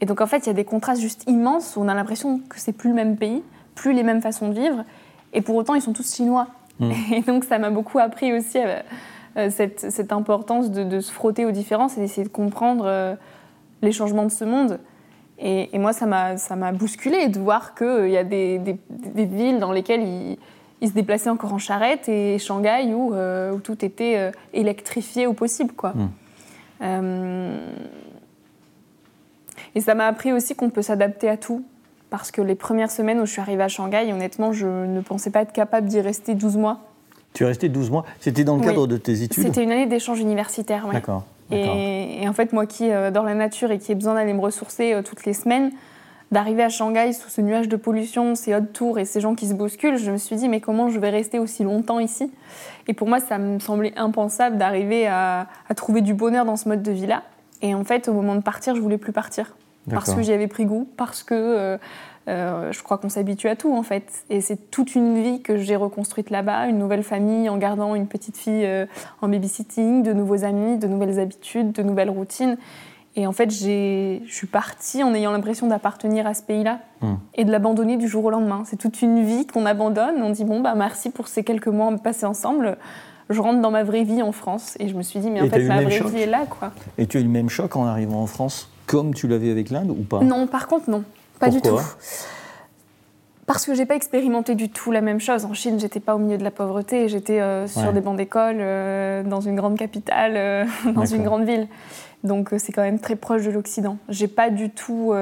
Et 0.00 0.06
donc 0.06 0.20
en 0.20 0.26
fait, 0.26 0.38
il 0.38 0.46
y 0.46 0.50
a 0.50 0.54
des 0.54 0.64
contrastes 0.64 1.00
juste 1.00 1.24
immenses 1.26 1.76
où 1.76 1.80
on 1.80 1.88
a 1.88 1.94
l'impression 1.94 2.40
que 2.48 2.58
c'est 2.58 2.72
plus 2.72 2.90
le 2.90 2.96
même 2.96 3.16
pays, 3.16 3.42
plus 3.74 3.92
les 3.92 4.02
mêmes 4.02 4.22
façons 4.22 4.48
de 4.48 4.54
vivre. 4.54 4.84
Et 5.32 5.40
pour 5.40 5.56
autant, 5.56 5.74
ils 5.74 5.82
sont 5.82 5.92
tous 5.92 6.14
chinois. 6.14 6.48
Mmh. 6.80 6.90
Et 7.12 7.20
donc 7.22 7.44
ça 7.44 7.58
m'a 7.58 7.70
beaucoup 7.70 7.98
appris 7.98 8.32
aussi 8.32 8.58
cette, 9.50 9.80
cette, 9.90 10.12
importance 10.12 10.70
de, 10.70 11.00
se 11.00 11.10
frotter 11.10 11.44
aux 11.44 11.50
différences 11.50 11.96
et 11.96 12.00
d'essayer 12.00 12.24
de 12.24 12.32
comprendre 12.32 13.16
les 13.82 13.92
changements 13.92 14.24
de 14.24 14.30
ce 14.30 14.44
monde. 14.44 14.78
Et, 15.40 15.76
moi, 15.78 15.92
ça 15.92 16.06
m'a 16.06 16.72
bousculé 16.72 17.28
de 17.28 17.40
voir 17.40 17.74
qu'il 17.74 18.10
y 18.10 18.16
a 18.16 18.22
des, 18.22 18.58
des, 18.58 18.76
des, 18.90 19.24
villes 19.24 19.58
dans 19.58 19.72
lesquelles 19.72 20.02
ils 20.02 20.38
ils 20.84 20.88
se 20.88 20.92
déplaçaient 20.92 21.30
encore 21.30 21.52
en 21.52 21.58
charrette 21.58 22.08
et 22.08 22.38
Shanghai 22.38 22.92
où, 22.92 23.14
euh, 23.14 23.52
où 23.52 23.60
tout 23.60 23.84
était 23.84 24.16
euh, 24.16 24.30
électrifié 24.52 25.26
au 25.26 25.32
possible. 25.32 25.72
Quoi. 25.72 25.94
Hmm. 26.80 27.56
Euh, 29.74 29.78
et 29.78 29.80
ça 29.80 29.94
m'a 29.94 30.06
appris 30.06 30.32
aussi 30.32 30.54
qu'on 30.54 30.70
peut 30.70 30.82
s'adapter 30.82 31.28
à 31.28 31.36
tout. 31.36 31.64
Parce 32.10 32.30
que 32.30 32.40
les 32.40 32.54
premières 32.54 32.90
semaines 32.90 33.20
où 33.20 33.26
je 33.26 33.32
suis 33.32 33.40
arrivée 33.40 33.64
à 33.64 33.68
Shanghai, 33.68 34.12
honnêtement, 34.12 34.52
je 34.52 34.66
ne 34.66 35.00
pensais 35.00 35.30
pas 35.30 35.40
être 35.40 35.52
capable 35.52 35.88
d'y 35.88 36.00
rester 36.00 36.34
12 36.34 36.56
mois. 36.56 36.80
Tu 37.32 37.42
es 37.42 37.46
resté 37.46 37.68
12 37.68 37.90
mois? 37.90 38.04
C'était 38.20 38.44
dans 38.44 38.56
le 38.56 38.62
cadre 38.62 38.86
de 38.86 38.96
tes 38.96 39.22
études? 39.22 39.42
C'était 39.42 39.64
une 39.64 39.72
année 39.72 39.86
d'échange 39.86 40.20
universitaire, 40.20 40.84
oui. 40.86 40.92
D'accord. 40.92 41.24
Et, 41.50 42.26
en 42.26 42.32
fait, 42.32 42.52
moi 42.52 42.66
qui 42.66 42.90
euh, 42.90 43.08
adore 43.08 43.24
la 43.24 43.34
nature 43.34 43.70
et 43.70 43.78
qui 43.78 43.92
ai 43.92 43.94
besoin 43.94 44.14
d'aller 44.14 44.32
me 44.32 44.40
ressourcer 44.40 44.94
euh, 44.94 45.02
toutes 45.02 45.24
les 45.26 45.34
semaines, 45.34 45.72
d'arriver 46.30 46.62
à 46.62 46.68
Shanghai 46.68 47.12
sous 47.12 47.28
ce 47.28 47.40
nuage 47.40 47.68
de 47.68 47.76
pollution, 47.76 48.34
ces 48.34 48.54
hautes 48.54 48.72
tours 48.72 48.98
et 48.98 49.04
ces 49.04 49.20
gens 49.20 49.34
qui 49.34 49.46
se 49.46 49.54
bousculent, 49.54 49.98
je 49.98 50.10
me 50.10 50.16
suis 50.16 50.36
dit, 50.36 50.48
mais 50.48 50.60
comment 50.60 50.88
je 50.88 50.98
vais 50.98 51.10
rester 51.10 51.38
aussi 51.38 51.64
longtemps 51.64 51.98
ici? 51.98 52.30
Et 52.88 52.94
pour 52.94 53.08
moi, 53.08 53.20
ça 53.20 53.38
me 53.38 53.58
semblait 53.58 53.92
impensable 53.96 54.56
d'arriver 54.56 55.06
à, 55.06 55.46
trouver 55.76 56.00
du 56.00 56.14
bonheur 56.14 56.44
dans 56.44 56.56
ce 56.56 56.68
mode 56.68 56.82
de 56.82 56.92
vie-là. 56.92 57.22
Et 57.62 57.74
en 57.74 57.84
fait, 57.84 58.08
au 58.08 58.12
moment 58.12 58.34
de 58.34 58.42
partir, 58.42 58.74
je 58.74 58.80
voulais 58.80 58.98
plus 58.98 59.12
partir. 59.12 59.54
Parce 59.90 60.14
que 60.14 60.22
j'y 60.22 60.32
avais 60.32 60.48
pris 60.48 60.64
goût, 60.64 60.88
parce 60.96 61.22
que 61.22 61.34
euh, 61.34 61.78
euh, 62.28 62.72
je 62.72 62.82
crois 62.82 62.98
qu'on 62.98 63.08
s'habitue 63.08 63.48
à 63.48 63.56
tout 63.56 63.74
en 63.76 63.82
fait. 63.82 64.24
Et 64.30 64.40
c'est 64.40 64.70
toute 64.70 64.94
une 64.94 65.22
vie 65.22 65.42
que 65.42 65.58
j'ai 65.58 65.76
reconstruite 65.76 66.30
là-bas, 66.30 66.66
une 66.66 66.78
nouvelle 66.78 67.02
famille 67.02 67.48
en 67.48 67.58
gardant 67.58 67.94
une 67.94 68.06
petite 68.06 68.36
fille 68.36 68.64
euh, 68.64 68.86
en 69.20 69.28
babysitting, 69.28 70.02
de 70.02 70.12
nouveaux 70.12 70.44
amis, 70.44 70.78
de 70.78 70.86
nouvelles 70.86 71.20
habitudes, 71.20 71.72
de 71.72 71.82
nouvelles 71.82 72.10
routines. 72.10 72.56
Et 73.16 73.28
en 73.28 73.32
fait, 73.32 73.50
je 73.50 74.18
suis 74.26 74.46
partie 74.48 75.04
en 75.04 75.14
ayant 75.14 75.30
l'impression 75.30 75.68
d'appartenir 75.68 76.26
à 76.26 76.34
ce 76.34 76.42
pays-là 76.42 76.80
hmm. 77.00 77.14
et 77.34 77.44
de 77.44 77.52
l'abandonner 77.52 77.96
du 77.96 78.08
jour 78.08 78.24
au 78.24 78.30
lendemain. 78.30 78.64
C'est 78.66 78.76
toute 78.76 79.02
une 79.02 79.22
vie 79.22 79.46
qu'on 79.46 79.66
abandonne. 79.66 80.20
On 80.20 80.30
dit 80.30 80.44
bon, 80.44 80.60
bah 80.60 80.74
merci 80.74 81.10
pour 81.10 81.28
ces 81.28 81.44
quelques 81.44 81.68
mois 81.68 81.96
passés 81.98 82.26
ensemble. 82.26 82.76
Je 83.30 83.40
rentre 83.40 83.60
dans 83.60 83.70
ma 83.70 83.84
vraie 83.84 84.02
vie 84.02 84.20
en 84.20 84.32
France. 84.32 84.76
Et 84.80 84.88
je 84.88 84.94
me 84.94 85.02
suis 85.02 85.20
dit, 85.20 85.30
mais 85.30 85.40
en 85.40 85.48
fait, 85.48 85.62
ma 85.62 85.82
vraie 85.82 86.00
vie 86.00 86.22
est 86.22 86.26
là. 86.26 86.44
Quoi. 86.48 86.72
Et 86.98 87.06
tu 87.06 87.16
as 87.16 87.20
eu 87.20 87.24
le 87.24 87.30
même 87.30 87.48
choc 87.48 87.76
en 87.76 87.86
arrivant 87.86 88.20
en 88.20 88.26
France, 88.26 88.68
comme 88.86 89.14
tu 89.14 89.28
l'avais 89.28 89.50
avec 89.50 89.70
l'Inde 89.70 89.90
ou 89.90 90.02
pas? 90.02 90.20
Non, 90.20 90.46
par 90.46 90.66
contre, 90.66 90.90
non. 90.90 91.04
Pas 91.38 91.48
du 91.48 91.60
tout. 91.60 91.78
Parce 93.46 93.66
que 93.66 93.74
j'ai 93.74 93.84
pas 93.84 93.94
expérimenté 93.94 94.54
du 94.54 94.70
tout 94.70 94.90
la 94.90 95.02
même 95.02 95.20
chose. 95.20 95.44
En 95.44 95.52
Chine, 95.52 95.78
j'étais 95.78 96.00
pas 96.00 96.14
au 96.14 96.18
milieu 96.18 96.38
de 96.38 96.44
la 96.44 96.50
pauvreté, 96.50 97.08
j'étais 97.08 97.40
euh, 97.40 97.66
sur 97.66 97.92
des 97.92 98.00
bancs 98.00 98.16
d'école, 98.16 98.56
euh, 98.58 99.22
dans 99.22 99.40
une 99.40 99.54
grande 99.54 99.76
capitale, 99.76 100.32
euh, 100.36 100.64
dans 100.94 101.04
une 101.04 101.24
grande 101.24 101.44
ville. 101.44 101.68
Donc 102.22 102.54
c'est 102.56 102.72
quand 102.72 102.82
même 102.82 102.98
très 102.98 103.16
proche 103.16 103.44
de 103.44 103.50
l'Occident. 103.50 103.98
J'ai 104.08 104.28
pas 104.28 104.48
du 104.48 104.70
tout 104.70 105.12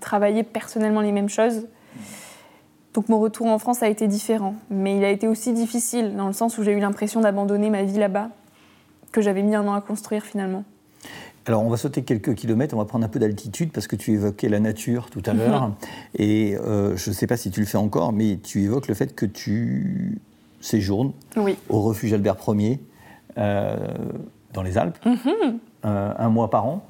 travaillé 0.00 0.42
personnellement 0.42 1.00
les 1.00 1.12
mêmes 1.12 1.28
choses. 1.28 1.68
Donc 2.94 3.08
mon 3.08 3.20
retour 3.20 3.46
en 3.46 3.60
France 3.60 3.84
a 3.84 3.88
été 3.88 4.08
différent, 4.08 4.56
mais 4.68 4.96
il 4.96 5.04
a 5.04 5.10
été 5.10 5.28
aussi 5.28 5.52
difficile 5.52 6.16
dans 6.16 6.26
le 6.26 6.32
sens 6.32 6.58
où 6.58 6.64
j'ai 6.64 6.72
eu 6.72 6.80
l'impression 6.80 7.20
d'abandonner 7.20 7.70
ma 7.70 7.84
vie 7.84 7.98
là-bas, 7.98 8.30
que 9.12 9.20
j'avais 9.20 9.42
mis 9.42 9.54
un 9.54 9.68
an 9.68 9.74
à 9.74 9.80
construire 9.80 10.24
finalement. 10.24 10.64
Alors, 11.46 11.62
on 11.62 11.68
va 11.68 11.76
sauter 11.76 12.02
quelques 12.02 12.34
kilomètres, 12.34 12.74
on 12.74 12.78
va 12.78 12.86
prendre 12.86 13.04
un 13.04 13.08
peu 13.08 13.20
d'altitude 13.20 13.70
parce 13.70 13.86
que 13.86 13.94
tu 13.94 14.12
évoquais 14.12 14.48
la 14.48 14.58
nature 14.58 15.10
tout 15.10 15.22
à 15.26 15.32
mhm. 15.32 15.38
l'heure. 15.38 15.72
Et 16.18 16.56
euh, 16.56 16.96
je 16.96 17.10
ne 17.10 17.14
sais 17.14 17.28
pas 17.28 17.36
si 17.36 17.52
tu 17.52 17.60
le 17.60 17.66
fais 17.66 17.78
encore, 17.78 18.12
mais 18.12 18.38
tu 18.42 18.62
évoques 18.64 18.88
le 18.88 18.94
fait 18.94 19.14
que 19.14 19.26
tu 19.26 20.20
séjournes 20.60 21.12
au 21.68 21.82
refuge 21.82 22.12
Albert 22.12 22.38
Ier 22.48 22.80
euh, 23.38 23.76
dans 24.52 24.62
les 24.62 24.76
Alpes, 24.76 24.98
mhm. 25.04 25.60
euh, 25.84 26.14
un 26.18 26.28
mois 26.30 26.50
par 26.50 26.66
an. 26.66 26.84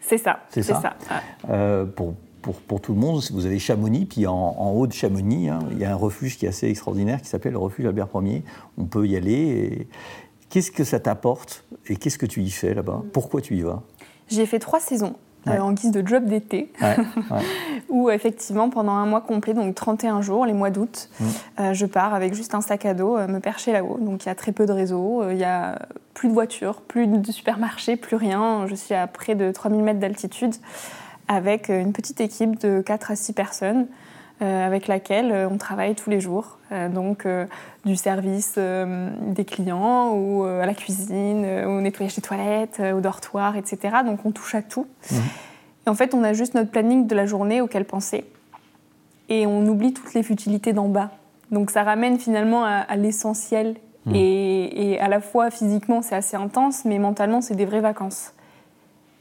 C'est 0.00 0.16
ça. 0.16 0.40
C'est 0.48 0.62
ça. 0.62 0.96
pour, 1.94 2.14
pour, 2.40 2.54
pour, 2.62 2.80
tout 2.80 2.94
le 2.94 3.00
monde, 3.00 3.22
vous 3.30 3.44
avez 3.44 3.58
Chamonix, 3.58 4.06
puis 4.06 4.26
en, 4.26 4.72
haut 4.72 4.86
de 4.86 4.94
Chamonix, 4.94 5.50
hein, 5.50 5.58
il 5.72 5.78
y 5.78 5.84
a 5.84 5.92
un 5.92 5.96
refuge 5.96 6.38
qui 6.38 6.46
est 6.46 6.48
assez 6.48 6.66
extraordinaire 6.66 7.20
qui 7.20 7.28
s'appelle 7.28 7.52
le 7.52 7.58
refuge 7.58 7.84
Albert 7.84 8.08
Ier. 8.14 8.42
On 8.78 8.84
peut 8.84 9.06
y 9.06 9.16
aller. 9.16 9.86
Qu'est-ce 10.48 10.70
que 10.70 10.84
ça 10.84 10.98
t'apporte 10.98 11.64
et 11.88 11.96
qu'est-ce 11.96 12.16
que 12.16 12.24
tu 12.24 12.40
y 12.40 12.48
fais 12.48 12.72
là-bas? 12.72 13.02
Pourquoi 13.12 13.42
tu 13.42 13.54
y 13.54 13.60
vas? 13.60 13.82
J'y 14.28 14.40
ai 14.40 14.46
fait 14.46 14.58
trois 14.58 14.80
saisons. 14.80 15.16
Euh, 15.46 15.60
en 15.60 15.72
guise 15.72 15.92
de 15.92 16.06
job 16.06 16.24
d'été, 16.24 16.72
où 17.88 18.10
effectivement 18.10 18.68
pendant 18.70 18.92
un 18.92 19.06
mois 19.06 19.20
complet, 19.20 19.54
donc 19.54 19.74
31 19.74 20.20
jours, 20.20 20.44
les 20.44 20.52
mois 20.52 20.70
d'août, 20.70 21.08
mm. 21.20 21.24
euh, 21.60 21.72
je 21.74 21.86
pars 21.86 22.12
avec 22.12 22.34
juste 22.34 22.54
un 22.54 22.60
sac 22.60 22.84
à 22.84 22.92
dos, 22.92 23.16
euh, 23.16 23.28
me 23.28 23.38
percher 23.38 23.72
là-haut. 23.72 23.98
Donc 24.00 24.24
il 24.24 24.28
y 24.28 24.30
a 24.30 24.34
très 24.34 24.52
peu 24.52 24.66
de 24.66 24.72
réseaux, 24.72 25.22
il 25.30 25.38
y 25.38 25.44
a 25.44 25.78
plus 26.12 26.28
de 26.28 26.34
voitures, 26.34 26.80
plus 26.82 27.06
de 27.06 27.32
supermarchés, 27.32 27.96
plus 27.96 28.16
rien. 28.16 28.66
Je 28.66 28.74
suis 28.74 28.94
à 28.94 29.06
près 29.06 29.34
de 29.36 29.50
3000 29.50 29.82
mètres 29.82 30.00
d'altitude 30.00 30.54
avec 31.28 31.68
une 31.68 31.92
petite 31.92 32.20
équipe 32.20 32.58
de 32.60 32.80
4 32.80 33.12
à 33.12 33.16
6 33.16 33.32
personnes. 33.32 33.86
Avec 34.40 34.86
laquelle 34.86 35.48
on 35.50 35.58
travaille 35.58 35.94
tous 35.94 36.10
les 36.10 36.20
jours. 36.20 36.58
donc 36.70 37.26
du 37.88 37.96
service 37.96 38.54
euh, 38.58 39.10
des 39.34 39.44
clients 39.44 40.12
ou 40.14 40.44
euh, 40.44 40.62
à 40.62 40.66
la 40.66 40.74
cuisine, 40.74 41.42
euh, 41.44 41.66
au 41.66 41.80
nettoyage 41.80 42.14
des 42.14 42.22
toilettes, 42.22 42.80
au 42.94 43.00
dortoir, 43.00 43.56
etc. 43.56 43.96
Donc 44.04 44.24
on 44.24 44.30
touche 44.30 44.54
à 44.54 44.62
tout. 44.62 44.86
Mhm. 45.10 45.18
Et 45.86 45.90
en 45.90 45.94
fait, 45.94 46.14
on 46.14 46.22
a 46.22 46.32
juste 46.32 46.54
notre 46.54 46.70
planning 46.70 47.06
de 47.06 47.14
la 47.14 47.26
journée 47.26 47.60
auquel 47.60 47.84
penser. 47.84 48.24
Et 49.28 49.46
on 49.46 49.66
oublie 49.66 49.92
toutes 49.92 50.14
les 50.14 50.22
futilités 50.22 50.72
d'en 50.72 50.88
bas. 50.88 51.10
Donc 51.50 51.70
ça 51.70 51.82
ramène 51.82 52.18
finalement 52.18 52.64
à, 52.64 52.96
l'essentiel. 52.96 53.76
Mhm. 54.06 54.14
Et, 54.14 54.92
et, 54.92 55.00
à 55.00 55.08
la 55.08 55.20
fois 55.20 55.50
physiquement, 55.50 56.02
c'est 56.02 56.14
assez 56.14 56.36
intense, 56.36 56.84
mais 56.84 56.98
mentalement, 56.98 57.40
c'est 57.40 57.54
des 57.54 57.64
vraies 57.64 57.80
vacances. 57.80 58.32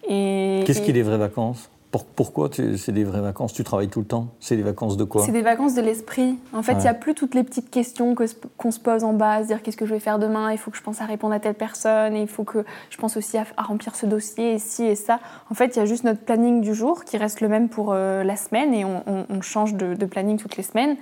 Qu'est-ce 0.08 0.82
qui 0.82 0.92
est 0.92 0.94
des 0.94 1.04
vraies 1.04 1.18
vacances? 1.18 1.70
Pourquoi 1.92 2.50
c'est 2.52 2.92
des 2.92 3.04
vraies 3.04 3.22
vacances? 3.22 3.54
Tu 3.54 3.64
travailles 3.64 3.88
tout 3.88 4.02
le 4.02 4.06
temps? 4.06 4.28
C'est 4.40 4.58
des 4.58 4.64
vacances 4.64 4.98
de 4.98 5.04
quoi? 5.04 5.26
C'est 5.26 5.32
des 5.32 5.42
vacances 5.42 5.74
de 5.74 5.82
l'esprit. 5.82 6.38
En 6.54 6.62
fait, 6.62 6.74
il 6.74 6.82
n'y 6.82 6.88
a 6.88 6.94
plus 6.94 7.14
toutes 7.14 7.34
les 7.34 7.44
petites 7.44 7.70
questions 7.70 8.16
qu'on 8.58 8.72
se 8.72 8.80
pose 8.80 9.04
en 9.04 9.14
bas, 9.14 9.42
se 9.42 9.48
dire 9.48 9.62
qu'est-ce 9.62 9.78
que 9.78 9.86
je 9.86 9.94
vais 9.94 10.00
faire 10.00 10.20
demain, 10.20 10.52
il 10.52 10.58
faut 10.58 10.72
que 10.72 10.78
je 10.78 10.84
pense 10.84 11.02
à 11.02 11.06
répondre 11.06 11.34
à 11.34 11.40
telle 11.40 11.56
personne, 11.56 12.16
il 12.16 12.28
faut 12.28 12.44
que 12.44 12.66
je 12.90 12.98
pense 12.98 13.18
aussi 13.18 13.38
à, 13.38 13.46
remplir 13.58 13.96
ce 13.96 14.06
dossier, 14.06 14.56
et 14.56 14.60
ci 14.60 14.84
et 14.84 14.96
ça. 14.96 15.20
En 15.50 15.54
fait, 15.54 15.76
il 15.76 15.80
y 15.80 15.82
a 15.82 15.86
juste 15.86 16.04
notre 16.04 16.22
planning 16.22 16.62
du 16.62 16.74
jour 16.74 17.06
qui 17.06 17.18
reste 17.18 17.42
le 17.42 17.48
même 17.48 17.70
pour 17.70 17.94
euh, 17.94 18.24
la 18.24 18.36
semaine 18.36 18.74
et 18.74 18.84
on, 18.86 19.42
change 19.42 19.76
de, 19.76 19.94
de 19.94 20.06
planning 20.06 20.38
toutes 20.38 20.58
les 20.58 20.64
semaines. 20.64 20.98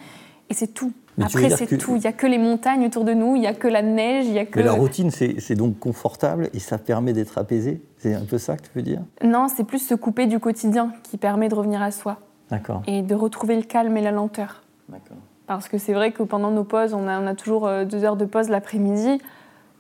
Et 0.50 0.54
c'est 0.54 0.68
tout. 0.68 0.92
Après, 1.22 1.50
c'est 1.50 1.78
tout. 1.78 1.96
Il 1.96 2.02
n'y 2.02 2.08
a 2.08 2.12
que 2.12 2.28
les 2.28 2.38
montagnes 2.38 2.86
autour 2.86 3.06
de 3.06 3.14
nous, 3.14 3.36
il 3.36 3.40
n'y 3.40 3.48
a 3.48 3.54
que 3.54 3.68
la 3.68 3.82
neige, 3.82 4.26
il 4.28 4.34
y 4.34 4.40
a 4.40 4.46
que... 4.46 4.60
Mais 4.60 4.66
la 4.66 4.74
routine, 4.74 5.10
c'est 5.12 5.56
donc 5.56 5.80
confortable 5.80 6.50
et 6.54 6.60
ça 6.60 6.78
permet 6.78 7.14
d'être 7.14 7.38
apaisé? 7.38 7.82
C'est 8.06 8.14
un 8.14 8.26
peu 8.26 8.38
ça 8.38 8.56
que 8.56 8.62
tu 8.62 8.70
veux 8.76 8.84
dire? 8.84 9.00
Non, 9.24 9.48
c'est 9.48 9.64
plus 9.64 9.80
se 9.80 9.96
couper 9.96 10.28
du 10.28 10.40
quotidien 10.40 10.92
qui 11.02 11.18
permet 11.18 11.50
de 11.50 11.56
revenir 11.56 11.82
à 11.82 11.90
soi. 11.90 12.20
D'accord. 12.52 12.84
Et 12.86 13.02
de 13.02 13.16
retrouver 13.16 13.56
le 13.56 13.64
calme 13.64 13.98
et 13.98 14.02
la 14.02 14.12
lenteur. 14.12 14.62
D'accord. 14.90 15.18
Parce 15.48 15.68
que 15.68 15.80
c'est 15.80 15.94
vrai 15.94 16.12
que 16.12 16.22
pendant 16.22 16.52
nos 16.52 16.64
pauses, 16.64 16.94
on 16.94 17.08
a, 17.08 17.20
on 17.20 17.26
a 17.26 17.34
toujours 17.34 17.66
euh, 17.66 17.84
deux 17.84 18.04
heures 18.04 18.16
de 18.16 18.26
pause 18.26 18.50
l'après-midi. 18.50 19.20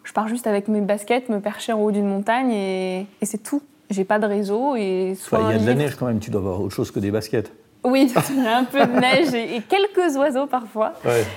Je 0.03 0.11
pars 0.11 0.27
juste 0.27 0.47
avec 0.47 0.67
mes 0.69 0.81
baskets, 0.81 1.29
me 1.29 1.39
percher 1.39 1.71
en 1.71 1.79
haut 1.79 1.91
d'une 1.91 2.07
montagne 2.07 2.49
et, 2.49 3.01
et 3.21 3.25
c'est 3.27 3.43
tout. 3.43 3.61
J'ai 3.91 4.05
pas 4.05 4.17
de 4.17 4.25
réseau 4.25 4.75
et 4.75 5.13
soit. 5.15 5.41
Il 5.41 5.51
y 5.51 5.59
a 5.59 5.59
de 5.59 5.67
la 5.67 5.75
neige 5.75 5.95
quand 5.95 6.07
même, 6.07 6.17
tu 6.17 6.31
dois 6.31 6.41
avoir 6.41 6.61
autre 6.61 6.73
chose 6.73 6.89
que 6.89 6.99
des 6.99 7.11
baskets. 7.11 7.51
Oui, 7.85 8.11
il 8.31 8.43
y 8.43 8.47
a 8.47 8.57
un 8.57 8.63
peu 8.63 8.79
de 8.79 8.99
neige 8.99 9.33
et, 9.33 9.61
quelques 9.61 10.15
oiseaux 10.17 10.47
parfois. 10.47 10.93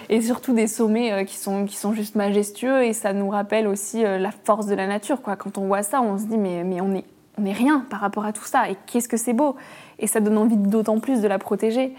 Et 0.09 0.21
surtout 0.23 0.55
des 0.55 0.67
sommets 0.67 1.13
euh, 1.13 1.25
qui, 1.25 1.37
sont, 1.37 1.67
qui 1.67 1.77
sont 1.77 1.93
juste 1.93 2.15
majestueux 2.15 2.85
et 2.85 2.93
ça 2.93 3.13
nous 3.13 3.29
rappelle 3.29 3.69
aussi 3.69 4.05
euh, 4.05 4.19
la 4.19 4.31
force 4.31 4.67
de 4.67 4.75
la 4.75 4.87
nature. 4.87 5.21
Quoi. 5.21 5.37
Quand 5.37 5.59
on 5.59 5.67
voit 5.67 5.83
ça, 5.83 6.01
on 6.01 6.19
se 6.19 6.25
dit 6.25 6.39
mais, 6.39 6.65
mais 6.65 6.81
on 6.81 6.89
n'est 6.89 7.05
on 7.41 7.45
est 7.45 7.53
rien 7.53 7.87
par 7.89 8.01
rapport 8.01 8.25
à 8.25 8.33
tout 8.33 8.45
ça 8.45 8.69
et 8.69 8.77
qu'est-ce 8.87 9.09
que 9.09 9.17
c'est 9.17 9.33
beau 9.33 9.57
Et 9.99 10.07
ça 10.07 10.21
donne 10.21 10.39
envie 10.39 10.57
d'autant 10.57 10.99
plus 10.99 11.21
de 11.21 11.29
la 11.29 11.39
protéger. 11.39 11.95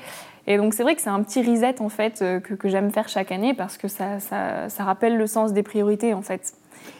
Et 0.48 0.58
donc 0.58 0.74
c'est 0.74 0.84
vrai 0.84 0.96
que 0.96 1.02
c'est 1.02 1.10
un 1.10 1.22
petit 1.24 1.42
reset 1.42 1.82
en 1.82 1.90
fait 1.90 2.22
euh, 2.22 2.40
que, 2.40 2.54
que 2.54 2.70
j'aime 2.70 2.92
faire 2.92 3.08
chaque 3.08 3.32
année 3.32 3.54
parce 3.54 3.78
que 3.78 3.88
ça, 3.88 4.20
ça, 4.20 4.68
ça 4.68 4.84
rappelle 4.84 5.18
le 5.18 5.28
sens 5.28 5.54
des 5.54 5.64
priorités 5.64 6.14
en 6.14 6.22
fait. 6.22 6.54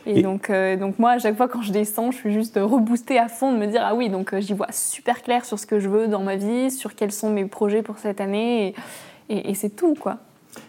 Et, 0.06 0.22
Donc, 0.22 0.50
euh, 0.50 0.78
donc 0.78 0.98
moi, 0.98 1.12
à 1.12 1.20
chaque 1.20 1.36
fois 1.36 1.48
quand 1.48 1.62
je 1.62 1.72
descends, 1.72 2.12
je 2.12 2.18
suis 2.18 2.34
juste 2.34 2.58
reboostée 2.62 3.18
à 3.18 3.28
fond 3.28 3.52
de 3.54 3.58
me 3.58 3.68
dire 3.68 3.82
ah 3.84 3.96
oui, 3.96 4.10
donc 4.10 4.34
euh, 4.34 4.42
j'y 4.42 4.54
vois 4.54 4.72
super 4.72 5.22
clair 5.22 5.46
sur 5.46 5.60
ce 5.60 5.66
que 5.66 5.80
je 5.80 5.90
veux 5.90 6.08
dans 6.08 6.24
ma 6.24 6.36
vie, 6.36 6.72
sur 6.72 6.96
quels 6.96 7.12
sont 7.12 7.30
mes 7.30 7.46
projets 7.46 7.84
pour 7.84 7.98
cette 7.98 8.22
année, 8.22 8.74
et, 9.30 9.54
c'est 9.54 9.76
tout 9.76 9.94
quoi. 9.94 10.18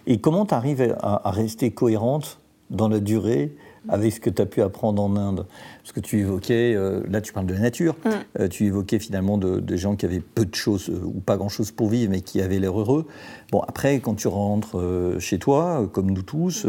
Et 0.07 0.19
comment 0.21 0.45
tu 0.45 0.55
arrives 0.55 0.95
à, 1.01 1.29
à, 1.29 1.31
rester 1.31 1.71
cohérente 1.71 2.41
dans 2.69 2.89
la 2.89 3.01
durée 3.01 3.53
avec 3.89 4.13
ce 4.13 4.21
que 4.21 4.29
tu 4.29 4.43
as 4.43 4.47
pu 4.47 4.61
apprendre 4.61 5.03
en 5.03 5.17
Inde? 5.17 5.47
Parce 5.91 6.03
que 6.03 6.09
tu 6.09 6.21
évoquais, 6.21 6.75
euh, 6.77 7.03
là 7.11 7.21
tu 7.21 7.33
parles 7.33 7.47
de 7.47 7.53
la 7.55 7.59
nature, 7.59 7.97
mm. 8.05 8.11
euh, 8.39 8.47
tu 8.49 8.67
évoquais 8.67 9.01
finalement 9.01 9.39
de, 9.39 9.77
gens 9.77 9.97
qui 9.97 10.07
avaient 10.07 10.21
peu 10.21 10.45
de 10.45 10.55
choses 10.55 10.89
euh, 10.89 11.03
ou 11.05 11.19
pas 11.19 11.37
grand-chose 11.37 11.73
pour 11.73 11.89
vivre, 11.89 12.13
mais 12.13 12.21
qui 12.21 12.41
avaient 12.41 12.61
l'air 12.61 12.79
heureux. 12.79 13.09
Bon, 13.51 13.59
après, 13.67 13.99
quand 13.99 14.15
tu 14.15 14.29
rentres 14.29 14.77
chez 15.19 15.41
toi, 15.41 15.91
comme 15.93 16.13
nous 16.13 16.23
tous, 16.23 16.65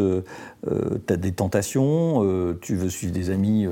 tu 0.66 1.12
as 1.12 1.16
des 1.16 1.30
tentations, 1.30 2.26
tu 2.60 2.74
veux 2.74 2.88
suivre 2.88 3.12
des 3.12 3.30
amis, 3.30 3.68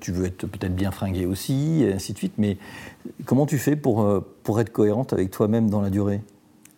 tu 0.00 0.12
veux 0.12 0.24
être 0.24 0.46
peut-être 0.46 0.74
bien 0.74 0.90
fringué 0.90 1.26
aussi, 1.26 1.82
et 1.82 1.92
ainsi 1.92 2.14
de 2.14 2.18
suite. 2.18 2.32
Mais 2.38 2.56
comment 3.26 3.44
tu 3.44 3.58
fais 3.58 3.76
pour, 3.76 4.08
pour 4.42 4.60
être 4.60 4.72
cohérente 4.72 5.12
avec 5.12 5.30
toi-même 5.30 5.68
dans 5.68 5.82
la 5.82 5.90
durée? 5.90 6.22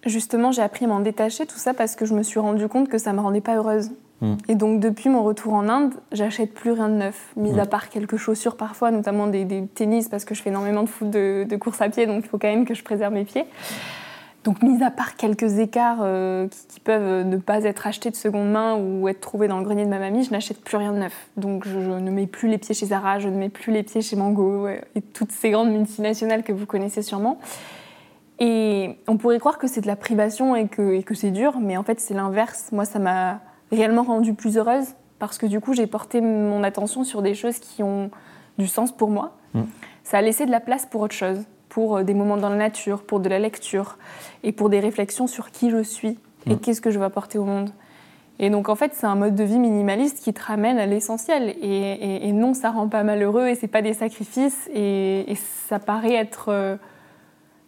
Justement, 0.05 0.51
j'ai 0.51 0.63
appris 0.63 0.87
à 0.87 0.89
m'en 0.89 1.01
détacher, 1.01 1.47
tout 1.47 1.59
ça 1.59 1.75
parce 1.75 1.95
que 1.95 2.05
je 2.05 2.15
me 2.15 2.25
suis 2.25 2.41
rendu 2.41 2.67
compte 2.67 2.89
que 2.89 2.99
ça 2.99 3.13
ne 3.13 3.19
me 3.19 3.23
rendait 3.23 3.41
pas 3.41 3.57
heureuse. 3.57 3.91
Et 4.49 4.57
donc 4.57 4.81
depuis 4.81 5.09
mon 5.11 5.23
retour 5.23 5.55
en 5.55 5.69
Inde, 5.69 5.95
j'achète 6.11 6.53
plus 6.53 6.73
rien 6.73 6.89
de 6.89 6.95
neuf, 6.95 7.33
mis 7.37 7.59
à 7.61 7.67
part 7.67 7.89
quelques 7.89 8.17
chaussures 8.17 8.57
parfois, 8.57 8.91
notamment 8.91 9.29
des, 9.29 9.47
tennis 9.75 10.09
parce 10.09 10.25
que 10.25 10.35
je 10.35 10.43
fais 10.43 10.51
énormément 10.51 10.83
de 10.83 10.89
foot 10.89 11.09
de, 11.09 11.57
course 11.57 11.81
à 11.81 11.89
pied, 11.89 12.07
donc 12.07 12.25
il 12.25 12.29
faut 12.29 12.39
quand 12.39 12.49
même 12.49 12.65
que 12.65 12.75
je 12.75 12.83
préserve 12.83 13.15
mes 13.15 13.25
pieds. 13.25 13.45
Donc 14.43 14.63
mis 14.63 14.83
à 14.83 14.91
part 14.91 15.17
quelques 15.17 15.59
écarts 15.59 15.99
euh, 16.01 16.49
qui, 16.69 16.81
peuvent 16.81 17.27
ne 17.27 17.37
pas 17.37 17.65
être 17.65 17.87
achetés 17.87 18.11
de 18.11 18.17
seconde 18.17 18.51
main 18.51 18.77
ou 18.77 19.07
être 19.09 19.21
trouvés 19.21 19.47
dans 19.47 19.59
le 19.59 19.65
grenier 19.65 19.85
de 19.85 19.91
ma 19.91 19.99
mamie, 19.99 20.25
je 20.25 20.31
n'achète 20.31 20.61
plus 20.63 20.77
rien 20.77 20.93
de 20.93 20.99
neuf. 20.99 21.29
Donc 21.37 21.67
je, 21.67 21.79
ne 21.79 22.11
mets 22.11 22.27
plus 22.27 22.49
les 22.49 22.59
pieds 22.59 22.75
chez 22.75 22.87
Zara, 22.87 23.19
je 23.19 23.29
ne 23.29 23.37
mets 23.37 23.51
plus 23.51 23.73
les 23.73 23.83
pieds 23.83 24.01
chez 24.01 24.17
Mango 24.17 24.67
et 24.69 25.01
toutes 25.13 25.33
ces 25.33 25.51
grandes 25.51 25.71
multinationales 25.71 26.43
que 26.43 26.53
vous 26.53 26.67
connaissez 26.67 27.03
sûrement. 27.03 27.39
Et 28.41 28.97
on 29.07 29.17
pourrait 29.17 29.39
croire 29.39 29.59
que 29.59 29.67
c'est 29.67 29.81
de 29.81 29.89
la 29.89 29.97
privation 29.97 30.55
et 30.55 30.69
que, 30.69 30.95
et 30.95 31.03
que 31.03 31.15
c'est 31.15 31.31
dur, 31.33 31.59
mais 31.61 31.77
en 31.77 31.83
fait 31.83 32.01
c'est 32.01 32.15
l'inverse. 32.15 32.71
Moi, 32.73 32.85
ça 32.85 32.99
m'a 33.01 33.41
réellement 33.71 34.03
rendue 34.03 34.35
plus 34.35 34.57
heureuse 34.57 34.95
parce 35.19 35.39
que 35.39 35.47
du 35.47 35.61
coup, 35.61 35.75
j'ai 35.75 35.87
porté 35.87 36.21
mon 36.21 36.63
attention 36.63 37.05
sur 37.05 37.23
des 37.23 37.35
choses 37.35 37.59
qui 37.59 37.83
ont 37.83 38.11
du 38.59 38.67
sens 38.67 38.93
pour 38.93 39.11
moi. 39.11 39.37
Mm. 39.55 39.63
Ça 40.05 40.19
a 40.19 40.23
laissé 40.23 40.47
de 40.47 40.51
la 40.51 40.61
place 40.61 40.87
pour 40.87 41.01
autre 41.01 41.15
chose, 41.15 41.41
pour 41.69 41.99
euh, 41.99 42.03
des 42.03 42.15
moments 42.15 42.37
dans 42.37 42.49
la 42.49 42.57
nature, 42.57 43.03
pour 43.03 43.21
de 43.21 43.29
la 43.29 43.39
lecture 43.39 43.99
et 44.43 44.53
pour 44.53 44.69
des 44.69 44.81
réflexions 44.81 45.27
sur 45.27 45.51
qui 45.51 45.71
je 45.71 45.83
suis 45.83 46.19
et 46.47 46.55
mm. 46.55 46.59
qu'est-ce 46.61 46.81
que 46.81 46.91
je 46.91 46.99
veux 46.99 47.05
apporter 47.05 47.39
au 47.39 47.45
monde. 47.45 47.71
Et 48.41 48.51
donc 48.51 48.69
en 48.69 48.77
fait, 48.77 48.93
c'est 48.95 49.07
un 49.07 49.17
mode 49.17 49.35
de 49.35 49.43
vie 49.43 49.59
minimaliste 49.59 50.23
qui 50.23 50.33
te 50.33 50.43
ramène 50.43 50.79
à 50.79 50.87
l'essentiel. 50.87 51.57
Et, 51.61 52.31
non, 52.33 52.55
ça 52.55 52.71
rend 52.71 52.89
pas 52.89 53.03
malheureux 53.03 53.49
et 53.49 53.57
c'est 53.57 53.67
pas 53.67 53.83
des 53.83 53.95
sacrifices. 53.95 54.69
Et, 54.73 55.37
ça 55.69 55.81
paraît 55.81 56.15
être 56.15 56.47
euh, 56.49 56.77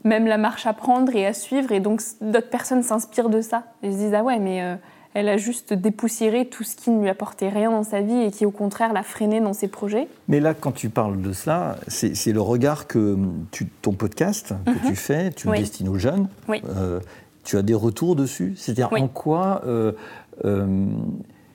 même 0.05 0.27
la 0.27 0.39
marche 0.39 0.67
à 0.67 0.73
prendre 0.73 1.15
et 1.15 1.27
à 1.27 1.33
suivre. 1.33 1.73
Et 1.73 1.81
donc 1.81 2.01
d'autres 2.21 2.51
personnes 2.51 2.83
s'inspirent 2.83 3.31
de 3.31 3.41
ça. 3.41 3.65
Et 3.83 3.91
se 3.91 3.97
disent 3.97 4.15
ah 4.15 4.23
ouais, 4.23 4.39
mais 4.39 4.63
euh, 4.63 4.77
elle 5.15 5.29
a 5.29 5.37
juste 5.37 5.73
dépoussiéré 5.73 6.47
tout 6.47 6.63
ce 6.63 6.77
qui 6.77 6.91
ne 6.91 7.03
lui 7.03 7.09
apportait 7.09 7.49
rien 7.49 7.71
dans 7.71 7.83
sa 7.83 8.01
vie 8.01 8.23
et 8.23 8.31
qui 8.31 8.47
au 8.47 8.51
contraire 8.51 8.93
l'a 8.93 9.03
freiné 9.03 9.41
dans 9.41 9.53
ses 9.53 9.69
projets. 9.69 10.09
Mais 10.29 10.39
là, 10.39 10.55
quand 10.55 10.73
tu 10.73 10.89
parles 10.89 11.21
de 11.21 11.33
cela, 11.33 11.77
c'est 11.89 12.33
le 12.33 12.41
regard 12.41 12.87
que 12.87 13.19
tu, 13.51 13.67
ton 13.83 13.93
podcast 13.93 14.55
que 14.65 14.71
mhm. 14.71 14.79
tu 14.87 14.97
fais, 14.97 15.31
tu 15.33 15.49
le 15.49 15.59
destines 15.59 15.89
aux 15.89 15.99
jeunes. 15.99 16.29
Oui. 16.49 16.63
Euh, 16.77 17.01
tu 17.43 17.57
as 17.57 17.63
des 17.63 17.75
retours 17.75 18.17
dessus 18.17 18.55
C'est-à-dire 18.57 18.93
en 18.93 19.09
quoi 19.09 19.63
euh, 19.67 19.93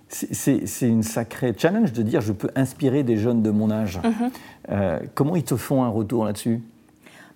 c'est 0.09 0.87
une 0.87 1.03
sacrée 1.03 1.53
challenge 1.57 1.93
de 1.93 2.01
dire 2.01 2.21
je 2.21 2.33
peux 2.33 2.49
inspirer 2.55 3.03
des 3.03 3.17
jeunes 3.17 3.41
de 3.41 3.51
mon 3.51 3.71
âge. 3.71 3.99
Mhm. 4.03 4.31
Euh, 4.69 4.99
comment 5.13 5.35
ils 5.35 5.43
te 5.43 5.55
font 5.55 5.83
un 5.83 5.89
retour 5.89 6.25
là-dessus? 6.25 6.61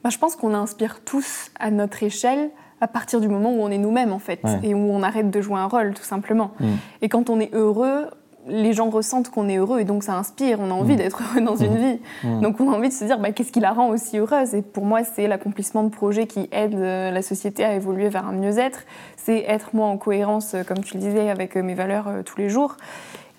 Bah, 0.03 0.09
Je 0.09 0.17
pense 0.17 0.35
qu'on 0.35 0.53
inspire 0.53 1.01
tous 1.03 1.51
à 1.59 1.71
notre 1.71 2.03
échelle 2.03 2.49
à 2.81 2.87
partir 2.87 3.21
du 3.21 3.27
moment 3.27 3.51
où 3.51 3.61
on 3.61 3.69
est 3.69 3.77
nous-mêmes 3.77 4.13
en 4.13 4.19
fait 4.19 4.41
et 4.63 4.73
où 4.73 4.91
on 4.91 5.03
arrête 5.03 5.29
de 5.29 5.41
jouer 5.41 5.57
un 5.57 5.67
rôle 5.67 5.93
tout 5.93 6.03
simplement. 6.03 6.51
Mm. 6.59 6.65
Et 7.01 7.09
quand 7.09 7.29
on 7.29 7.39
est 7.39 7.53
heureux, 7.53 8.05
les 8.47 8.73
gens 8.73 8.89
ressentent 8.89 9.29
qu'on 9.29 9.47
est 9.49 9.57
heureux 9.57 9.79
et 9.79 9.83
donc 9.83 10.03
ça 10.03 10.15
inspire, 10.15 10.59
on 10.59 10.71
a 10.71 10.73
envie 10.73 10.93
mm. 10.93 10.97
d'être 10.97 11.21
heureux 11.21 11.41
dans 11.41 11.55
une 11.55 11.73
mm. 11.73 11.77
vie. 11.77 11.99
Mm. 12.23 12.41
Donc 12.41 12.59
on 12.59 12.71
a 12.71 12.75
envie 12.75 12.89
de 12.89 12.93
se 12.93 13.05
dire 13.05 13.19
bah, 13.19 13.31
qu'est-ce 13.31 13.51
qui 13.51 13.59
la 13.59 13.71
rend 13.71 13.89
aussi 13.89 14.17
heureuse? 14.17 14.53
Et 14.53 14.61
pour 14.61 14.85
moi, 14.85 15.03
c'est 15.03 15.27
l'accomplissement 15.27 15.83
de 15.83 15.89
projets 15.89 16.27
qui 16.27 16.49
aident 16.51 16.75
euh, 16.75 17.11
la 17.11 17.21
société 17.21 17.63
à 17.63 17.75
évoluer 17.75 18.09
vers 18.09 18.27
un 18.27 18.33
mieux-être. 18.33 18.81
C'est 19.17 19.43
être 19.47 19.71
moi 19.73 19.87
en 19.87 19.97
cohérence, 19.97 20.53
euh, 20.53 20.63
comme 20.63 20.79
tu 20.79 20.95
le 20.95 21.01
disais, 21.01 21.29
avec 21.29 21.55
euh, 21.55 21.63
mes 21.63 21.73
valeurs 21.75 22.09
tous 22.25 22.37
les 22.37 22.49
jours. 22.49 22.77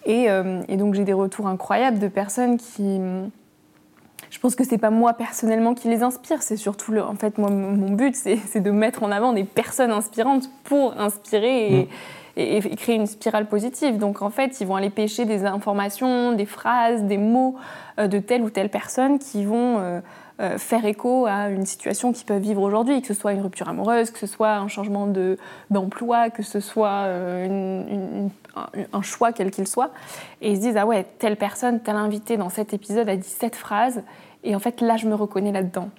Et, 0.07 0.29
et 0.69 0.77
donc 0.79 0.95
j'ai 0.95 1.05
des 1.05 1.13
retours 1.13 1.47
incroyables 1.47 1.99
de 1.99 2.09
personnes 2.09 2.57
qui... 2.57 3.01
Je 4.31 4.39
pense 4.39 4.55
que 4.55 4.65
c'est 4.65 4.79
pas 4.79 4.91
moi 4.91 5.13
personnellement 5.15 5.75
qui 5.75 5.89
les 5.89 6.03
inspire, 6.03 6.43
c'est 6.43 6.57
surtout 6.57 6.93
le, 6.93 7.03
en 7.03 7.17
fait 7.17 7.37
moi 7.37 7.51
mon 7.51 7.91
but 7.91 8.15
c'est 8.15 8.61
de 8.61 8.71
mettre 8.71 9.03
en 9.03 9.11
avant 9.11 9.33
des 9.33 9.45
personnes 9.45 9.91
inspirantes 9.91 10.49
pour 10.65 10.99
inspirer 10.99 11.81
et, 11.81 11.89
et, 12.41 12.77
créer 12.77 12.97
une 12.97 13.07
spirale 13.07 13.47
positive. 13.47 13.99
Donc 13.99 14.23
en 14.23 14.31
fait, 14.31 14.61
ils 14.61 14.67
vont 14.67 14.77
aller 14.77 14.91
pêcher 14.91 15.25
des 15.25 15.45
informations, 15.45 16.33
des 16.33 16.47
phrases, 16.47 17.03
des 17.05 17.19
mots 17.19 17.57
euh, 17.99 18.07
de 18.07 18.19
telle 18.19 18.43
ou 18.43 18.51
telle 18.51 18.71
personne 18.71 19.19
qui 19.19 19.45
vont 19.45 19.79
euh, 19.79 20.01
euh, 20.41 20.59
faire 20.59 20.85
écho 20.85 21.27
à 21.27 21.49
une 21.49 21.67
situation 21.67 22.13
qu'ils 22.13 22.27
peuvent 22.27 22.43
vivre 22.43 22.63
aujourd'hui, 22.63 23.01
que 23.01 23.09
ce 23.09 23.15
soit 23.15 23.33
une 23.33 23.43
rupture 23.43 23.69
amoureuse, 23.69 24.11
que 24.11 24.19
ce 24.19 24.27
soit 24.27 24.55
un 24.55 24.69
changement 24.69 25.09
d'emploi, 25.71 26.31
que 26.31 26.43
ce 26.43 26.61
soit 26.61 27.07
un, 27.07 29.03
choix 29.03 29.33
quel 29.33 29.51
qu'il 29.51 29.67
soit. 29.67 29.91
Et 30.41 30.53
ils 30.53 30.57
se 30.57 30.61
disent, 30.63 30.77
ah 30.77 30.87
ouais, 30.87 31.05
telle 31.19 31.37
personne, 31.37 31.81
tel 31.81 31.97
invité 31.97 32.37
dans 32.37 32.49
cet 32.49 32.73
épisode 32.73 33.09
a 33.09 33.17
dit 33.17 33.29
cette 33.29 33.57
phrase, 33.57 34.03
et 34.43 34.55
en 34.55 34.59
fait 34.59 34.81
là, 34.81 34.97
je 34.97 35.07
me 35.07 35.15
reconnais 35.15 35.53
là-dedans. 35.53 35.91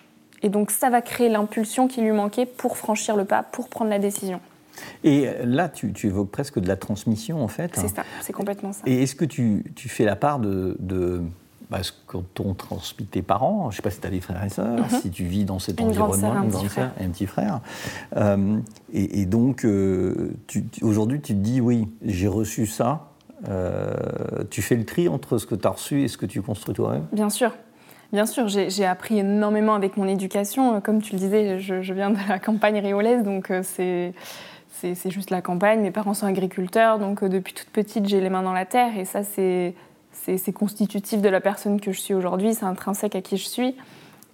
Et 0.44 0.50
donc 0.50 0.72
ça 0.72 0.90
va 0.90 1.02
créer 1.02 1.30
l'impulsion 1.30 1.88
qui 1.88 2.02
lui 2.02 2.12
manquait 2.12 2.48
pour 2.48 2.78
franchir 2.78 3.16
le 3.16 3.26
pas, 3.26 3.44
pour 3.44 3.70
prendre 3.70 3.92
la 3.92 4.00
décision. 4.00 4.40
Et 5.04 5.28
là, 5.44 5.70
tu, 5.70 5.94
évoques 6.04 6.32
presque 6.32 6.60
de 6.60 6.68
la 6.68 6.76
transmission, 6.76 7.44
en 7.44 7.48
fait. 7.48 7.72
C'est 7.76 7.88
ça, 7.88 8.04
c'est 8.22 8.34
complètement 8.34 8.74
ça. 8.74 8.82
Et 8.86 9.04
est-ce 9.04 9.16
que 9.16 9.26
tu, 9.26 9.64
fais 9.76 10.06
la 10.06 10.16
part 10.16 10.40
de, 10.40 10.78
bah, 11.72 11.80
ce 11.84 11.94
qu'ont 12.06 12.54
transmis 12.54 13.06
tes 13.06 13.22
parents 13.22 13.72
Je 13.72 13.76
ne 13.76 13.78
sais 13.78 13.82
pas 13.82 13.92
si 13.92 14.02
tu 14.02 14.08
as 14.08 14.10
des 14.10 14.20
frères 14.20 14.44
et 14.44 14.50
sœurs, 14.50 14.78
mhm. 14.78 15.00
si 15.02 15.10
tu 15.10 15.24
vis 15.24 15.46
dans 15.46 15.58
cet 15.58 15.80
environnement, 15.80 16.34
un, 16.34 16.48
petit 16.48 16.68
frère. 16.68 16.92
et 17.00 17.06
un 17.06 17.10
petit 17.10 17.26
frère. 17.26 17.62
Euh, 18.18 18.60
et, 18.92 19.26
donc, 19.26 19.64
euh, 19.64 20.34
aujourd'hui, 20.82 21.22
tu 21.22 21.34
te 21.34 21.40
dis, 21.40 21.62
oui, 21.62 21.88
j'ai 22.04 22.28
reçu 22.28 22.66
ça. 22.66 23.08
Euh, 23.48 23.94
tu 24.50 24.62
fais 24.62 24.76
le 24.76 24.86
tri 24.86 25.08
entre 25.08 25.38
ce 25.38 25.48
que 25.48 25.56
tu 25.56 25.66
as 25.66 25.72
reçu 25.72 26.04
et 26.04 26.10
ce 26.10 26.18
que 26.18 26.26
tu 26.26 26.42
construis 26.42 26.76
toi-même? 26.76 27.06
Bien 27.14 27.30
sûr. 27.30 27.54
Bien 28.12 28.26
sûr, 28.26 28.50
j'ai 28.50 28.86
appris 28.86 29.20
énormément 29.20 29.74
avec 29.74 29.96
mon 29.96 30.06
éducation. 30.06 30.82
Comme 30.82 31.02
tu 31.02 31.14
le 31.14 31.20
disais, 31.20 31.60
je, 31.62 31.82
je 31.82 31.94
viens 31.94 32.10
de 32.10 32.18
la 32.28 32.40
campagne 32.40 32.80
riolaise, 32.80 33.24
donc 33.24 33.50
c'est 33.64 34.14
c'est 34.82 35.12
juste 35.12 35.30
la 35.30 35.42
campagne. 35.42 35.82
Mes 35.82 35.92
parents 35.92 36.14
sont 36.14 36.26
agriculteurs, 36.26 37.00
donc 37.00 37.24
euh, 37.24 37.30
depuis 37.30 37.54
toute 37.54 37.70
petite, 37.70 38.08
j'ai 38.08 38.22
les 38.22 38.30
mains 38.30 38.44
dans 38.44 38.54
la 38.54 38.66
terre. 38.66 38.98
Et 38.98 39.06
ça, 39.06 39.22
c'est 39.24 39.74
constitutif 40.54 41.22
de 41.22 41.30
la 41.30 41.42
personne 41.42 41.80
que 41.80 41.92
je 41.92 42.00
suis 42.00 42.14
aujourd'hui, 42.14 42.54
c'est 42.54 42.66
intrinsèque 42.66 43.16
à 43.16 43.22
qui 43.22 43.38
je 43.38 43.48
suis. 43.48 43.76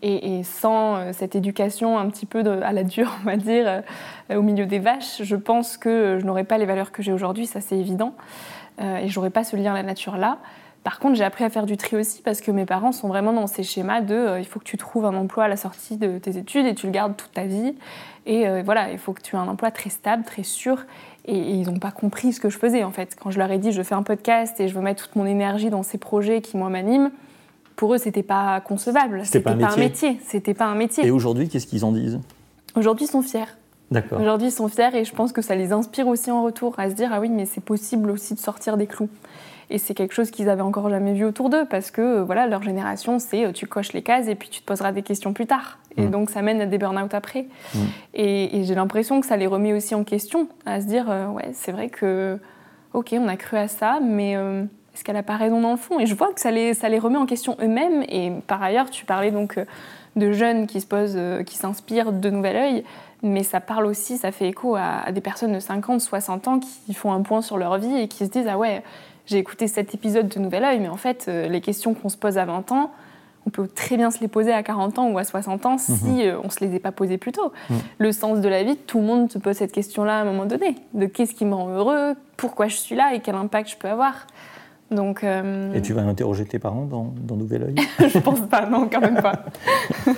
Et, 0.04 0.44
sans 0.44 0.96
euh, 0.96 1.12
cette 1.12 1.36
éducation 1.36 1.98
un 1.98 2.08
petit 2.10 2.28
peu 2.28 2.40
à 2.62 2.72
la 2.72 2.84
dure, 2.84 3.12
on 3.24 3.26
va 3.26 3.36
dire, 3.36 3.66
euh, 4.30 4.38
au 4.38 4.42
milieu 4.42 4.66
des 4.66 4.80
vaches, 4.80 5.24
je 5.24 5.36
pense 5.36 5.78
que 5.78 6.18
je 6.20 6.26
n'aurais 6.26 6.44
pas 6.44 6.58
les 6.58 6.66
valeurs 6.66 6.92
que 6.92 7.02
j'ai 7.02 7.12
aujourd'hui, 7.12 7.48
ça 7.48 7.62
c'est 7.62 7.78
évident. 7.78 8.14
et 8.80 9.08
je 9.08 9.16
n'aurais 9.16 9.32
pas 9.32 9.44
ce 9.44 9.56
lien 9.56 9.74
à 9.74 9.78
la 9.78 9.84
nature 9.84 10.18
là. 10.18 10.38
Par 10.88 11.00
contre, 11.00 11.16
j'ai 11.18 11.26
appris 11.26 11.44
à 11.44 11.50
faire 11.50 11.66
du 11.66 11.76
tri 11.76 11.98
aussi 11.98 12.22
parce 12.22 12.40
que 12.40 12.50
mes 12.50 12.64
parents 12.64 12.94
sont 12.94 13.10
vraiment 13.10 13.34
dans 13.34 13.48
ces 13.48 13.62
schémas 13.62 14.00
de 14.00 14.16
euh, 14.16 14.40
il 14.40 14.46
faut 14.46 14.58
que 14.58 14.64
tu 14.64 14.78
trouves 14.78 15.04
un 15.04 15.16
emploi 15.16 15.44
à 15.44 15.48
la 15.50 15.58
sortie 15.58 15.98
de 15.98 16.18
tes 16.18 16.38
études 16.38 16.66
et 16.66 16.76
tu 16.76 16.86
le 16.86 16.94
gardes 16.94 17.18
toute 17.18 17.34
ta 17.34 17.44
vie. 17.44 17.76
Et 18.26 18.48
euh, 18.48 18.62
voilà, 18.64 18.94
il 18.94 18.98
faut 18.98 19.12
que 19.12 19.22
tu 19.22 19.36
aies 19.36 19.40
un 19.40 19.50
emploi 19.50 19.70
très 19.70 19.90
stable, 19.90 20.24
très 20.24 20.44
sûr. 20.44 20.86
Et, 21.26 21.38
ils 21.38 21.70
n'ont 21.70 21.78
pas 21.78 21.92
compris 21.92 22.32
ce 22.32 22.40
que 22.40 22.50
je 22.50 22.58
faisais 22.58 22.86
en 22.86 22.92
fait. 22.92 23.18
Quand 23.22 23.32
je 23.32 23.38
leur 23.38 23.52
ai 23.52 23.58
dit 23.58 23.74
je 23.74 23.84
fais 23.84 23.96
un 23.96 24.02
podcast 24.02 24.58
et 24.62 24.70
je 24.70 24.74
veux 24.74 24.80
mettre 24.80 25.04
toute 25.04 25.18
mon 25.18 25.26
énergie 25.26 25.70
dans 25.70 25.84
ces 25.84 25.98
projets 25.98 26.40
qui 26.40 26.56
moi 26.56 26.70
m'animent, 26.70 27.12
pour 27.76 27.94
eux 27.94 27.98
c'était 27.98 28.24
pas 28.24 28.62
concevable. 28.62 29.24
C'était 29.26 29.42
pas, 29.42 29.56
pas, 29.56 29.74
un 29.74 29.76
métier. 29.76 30.18
C'était 30.26 30.54
pas 30.54 30.68
un 30.68 30.76
métier. 30.76 31.06
Et 31.06 31.12
aujourd'hui, 31.12 31.50
qu'est-ce 31.50 31.68
qu'ils 31.68 31.84
en 31.84 31.92
disent? 31.92 32.22
Aujourd'hui, 32.76 33.08
ils 33.08 33.12
sont 33.12 33.24
fiers. 33.24 33.44
D'accord. 33.92 34.22
Aujourd'hui, 34.22 34.48
ils 34.48 34.52
sont 34.52 34.70
fiers 34.70 34.96
et 34.96 35.04
je 35.04 35.14
pense 35.14 35.34
que 35.34 35.42
ça 35.42 35.56
les 35.56 35.74
inspire 35.74 36.08
aussi 36.08 36.32
en 36.32 36.44
retour 36.44 36.76
à 36.78 36.90
se 36.90 36.96
dire 36.96 37.10
ah 37.12 37.20
oui, 37.20 37.28
mais 37.28 37.46
c'est 37.46 37.60
possible 37.60 38.10
aussi 38.10 38.36
de 38.36 38.40
sortir 38.40 38.78
des 38.78 38.88
clous. 38.88 39.10
Et 39.70 39.78
c'est 39.78 39.94
quelque 39.94 40.14
chose 40.14 40.32
qu'ils 40.32 40.50
avaient 40.50 40.62
encore 40.62 40.90
jamais 40.90 41.14
vu 41.14 41.26
autour 41.26 41.50
d'eux 41.50 41.66
parce 41.66 41.92
que 41.92 42.02
euh, 42.02 42.24
voilà, 42.24 42.48
leur 42.48 42.64
génération, 42.64 43.20
c'est 43.20 43.46
euh, 43.46 43.52
tu 43.52 43.68
coches 43.68 43.92
les 43.94 44.02
cases 44.02 44.28
et 44.28 44.36
puis 44.36 44.50
tu 44.50 44.62
te 44.62 44.66
poseras 44.66 44.94
des 44.94 45.02
questions 45.02 45.34
plus 45.34 45.46
tard. 45.46 45.80
Et 45.98 46.04
mm. 46.04 46.12
donc 46.12 46.30
ça 46.30 46.42
mène 46.42 46.62
à 46.62 46.66
des 46.66 46.78
burn-out 46.78 47.14
après. 47.14 47.48
Mm. 47.74 47.80
Et, 48.14 48.64
j'ai 48.64 48.76
l'impression 48.76 49.20
que 49.20 49.28
ça 49.28 49.36
les 49.36 49.48
remet 49.48 49.74
aussi 49.74 49.94
en 49.94 50.04
question, 50.04 50.48
à 50.66 50.80
se 50.80 50.88
dire 50.88 51.06
euh, 51.10 51.28
ouais, 51.28 51.50
c'est 51.54 51.74
vrai 51.74 51.90
que 51.90 52.40
ok, 52.94 53.14
on 53.14 53.28
a 53.28 53.36
cru 53.36 53.58
à 53.58 53.68
ça, 53.68 54.00
mais 54.02 54.32
est-ce 54.32 55.04
qu'elle 55.04 55.18
a 55.18 55.24
pas 55.24 55.36
raison 55.36 55.62
dans 55.62 55.72
le 55.72 55.78
fond? 55.78 56.00
Et 56.00 56.08
je 56.08 56.16
vois 56.16 56.34
que 56.34 56.40
ça 56.40 56.50
les, 56.50 56.74
ça 56.74 56.90
les 56.90 56.98
remet 56.98 57.18
en 57.18 57.28
question 57.28 57.56
eux-mêmes. 57.62 58.04
Et 58.10 58.32
par 58.48 58.64
ailleurs, 58.64 58.90
tu 58.90 59.06
parlais 59.06 59.30
donc 59.30 59.60
de 60.16 60.32
jeunes 60.32 60.66
qui 60.66 60.82
se 60.82 60.88
posent, 60.88 61.20
qui 61.46 61.58
s'inspirent 61.58 62.14
de 62.14 62.30
Nouvel 62.30 62.56
Oeil 62.56 62.84
mais 63.24 63.42
ça 63.42 63.60
parle 63.60 63.88
aussi, 63.88 64.18
ça 64.18 64.32
fait 64.32 64.48
écho 64.48 64.76
à, 64.76 65.00
à, 65.00 65.12
des 65.12 65.22
personnes 65.22 65.52
de 65.52 65.60
50, 65.60 66.02
60 66.02 66.48
ans 66.48 66.60
qui 66.60 66.94
font 66.94 67.12
un 67.12 67.24
point 67.24 67.42
sur 67.42 67.58
leur 67.58 67.80
vie 67.80 67.98
et 67.98 68.08
qui 68.08 68.26
se 68.26 68.30
disent 68.30 68.48
Ah 68.48 68.60
ouais, 68.60 68.84
j'ai 69.28 69.38
écouté 69.38 69.68
cet 69.68 69.94
épisode 69.94 70.28
de 70.30 70.40
Nouvel 70.40 70.64
Oeil, 70.64 70.80
mais 70.80 70.88
en 70.88 70.98
fait, 70.98 71.26
euh, 71.28 71.48
les 71.48 71.62
questions 71.62 71.94
qu'on 71.94 72.10
se 72.10 72.18
pose 72.18 72.38
à 72.38 72.46
20 72.46 72.72
ans, 72.72 72.92
on 73.46 73.50
peut 73.50 73.68
très 73.68 73.96
bien 73.96 74.12
se 74.12 74.20
les 74.20 74.28
poser 74.28 74.52
à 74.52 74.64
40 74.64 75.00
ans 75.00 75.10
ou 75.10 75.18
à 75.18 75.24
60 75.24 75.66
ans 75.66 75.78
si 75.78 75.92
mhm. 75.92 76.20
euh, 76.20 76.40
on 76.44 76.48
ne 76.48 76.52
se 76.52 76.64
les 76.64 76.76
est 76.76 76.80
pas 76.80 76.92
posées 76.92 77.18
plus 77.18 77.32
tôt. 77.32 77.52
Mhm. 77.70 77.78
Le 78.00 78.12
sens 78.12 78.42
de 78.42 78.50
la 78.50 78.64
vie, 78.64 78.76
tout 78.76 79.00
le 79.00 79.06
monde 79.06 79.32
se 79.32 79.38
pose 79.38 79.56
cette 79.56 79.72
question-là 79.72 80.20
à 80.20 80.22
un 80.22 80.26
moment 80.26 80.46
donné, 80.46 80.76
de 80.94 81.06
qu'est-ce 81.06 81.34
qui 81.34 81.46
me 81.46 81.54
rend 81.54 81.70
heureux, 81.70 82.16
pourquoi 82.36 82.68
je 82.68 82.76
suis 82.76 82.96
là 82.96 83.14
et 83.14 83.20
quel 83.20 83.36
impact 83.36 83.70
je 83.70 83.78
peux 83.78 83.90
avoir. 83.90 84.28
Donc, 84.92 85.24
euh, 85.24 85.74
Et 85.74 85.82
tu 85.82 85.94
vas 85.94 86.02
interroger 86.04 86.46
tes 86.46 86.60
parents 86.60 86.86
dans, 86.86 87.14
dans 87.22 87.36
Nouvel 87.36 87.64
Oeil? 87.64 87.76
Je 88.10 88.20
pense 88.20 88.40
pas, 88.42 88.66
non, 88.68 88.88
quand 88.90 89.02
même 89.02 89.22
pas. 89.22 89.46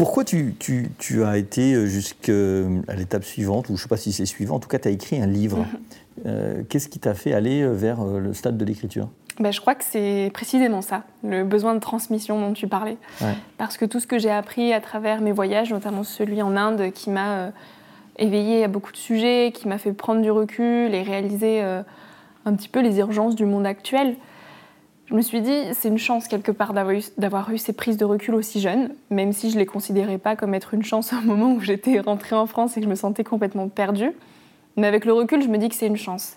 Pourquoi 0.00 0.24
tu, 0.24 0.54
tu, 0.58 0.90
tu, 0.96 1.24
as 1.24 1.36
été 1.36 1.86
jusqu'à 1.86 2.32
l'étape 2.96 3.22
suivante, 3.22 3.68
ou 3.68 3.76
je 3.76 3.80
ne 3.80 3.82
sais 3.82 3.88
pas 3.88 3.98
si 3.98 4.14
c'est 4.14 4.24
suivant, 4.24 4.54
en 4.54 4.58
tout 4.58 4.66
cas 4.66 4.78
tu 4.78 4.88
as 4.88 4.92
écrit 4.92 5.20
un 5.20 5.26
livre. 5.26 5.58
Mhm. 5.58 5.66
Euh, 6.24 6.62
qu'est-ce 6.66 6.88
qui 6.88 6.98
t'a 6.98 7.12
fait 7.12 7.34
aller 7.34 7.60
euh, 7.60 7.72
vers 7.72 8.00
euh, 8.00 8.18
le 8.18 8.32
stade 8.32 8.56
de 8.56 8.64
l'écriture? 8.64 9.10
Ben, 9.40 9.52
Je 9.52 9.60
crois 9.60 9.74
que 9.74 9.84
c'est 9.84 10.30
précisément 10.32 10.80
ça, 10.80 11.02
le 11.22 11.44
besoin 11.44 11.74
de 11.74 11.80
transmission 11.80 12.40
dont 12.40 12.54
tu 12.54 12.66
parlais. 12.66 12.96
Parce 13.58 13.76
que 13.76 13.84
tout 13.84 14.00
ce 14.00 14.06
que 14.06 14.18
j'ai 14.18 14.30
appris 14.30 14.72
à 14.72 14.80
travers 14.80 15.20
mes 15.20 15.32
voyages, 15.32 15.70
notamment 15.70 16.02
celui 16.02 16.40
en 16.40 16.56
Inde, 16.56 16.92
qui 16.94 17.10
m'a 17.10 17.52
éveillé 18.16 18.64
à 18.64 18.68
beaucoup 18.68 18.92
de 18.92 18.96
sujets, 18.96 19.52
qui 19.54 19.68
m'a 19.68 19.76
fait 19.76 19.92
prendre 19.92 20.22
du 20.22 20.30
recul 20.30 20.94
et 20.94 21.02
réaliser 21.02 21.60
un 21.60 22.54
petit 22.54 22.70
peu 22.70 22.80
les 22.80 23.00
urgences 23.00 23.34
du 23.34 23.44
monde 23.44 23.66
actuel, 23.66 24.16
je 25.10 25.16
me 25.16 25.22
suis 25.22 25.40
dit, 25.40 25.64
c'est 25.72 25.88
une 25.88 25.98
chance 25.98 26.28
quelque 26.28 26.52
part 26.52 26.72
d'avoir 26.72 27.50
eu, 27.50 27.58
ces 27.58 27.72
prises 27.72 27.96
de 27.96 28.04
recul 28.04 28.34
aussi 28.36 28.60
jeunes, 28.60 28.90
même 29.10 29.32
si 29.32 29.50
je 29.50 29.56
ne 29.56 29.60
les 29.60 29.66
considérais 29.66 30.18
pas 30.18 30.36
comme 30.36 30.54
être 30.54 30.72
une 30.72 30.84
chance 30.84 31.12
au 31.12 31.20
moment 31.20 31.52
où 31.52 31.60
j'étais 31.60 31.98
rentrée 31.98 32.36
en 32.36 32.46
France 32.46 32.76
et 32.76 32.80
que 32.80 32.84
je 32.84 32.90
me 32.90 32.94
sentais 32.94 33.24
complètement 33.24 33.68
perdue. 33.68 34.12
Mais 34.76 34.86
avec 34.86 35.04
le 35.04 35.12
recul, 35.12 35.42
je 35.42 35.48
me 35.48 35.58
dis 35.58 35.68
que 35.68 35.74
c'est 35.74 35.88
une 35.88 35.96
chance. 35.96 36.36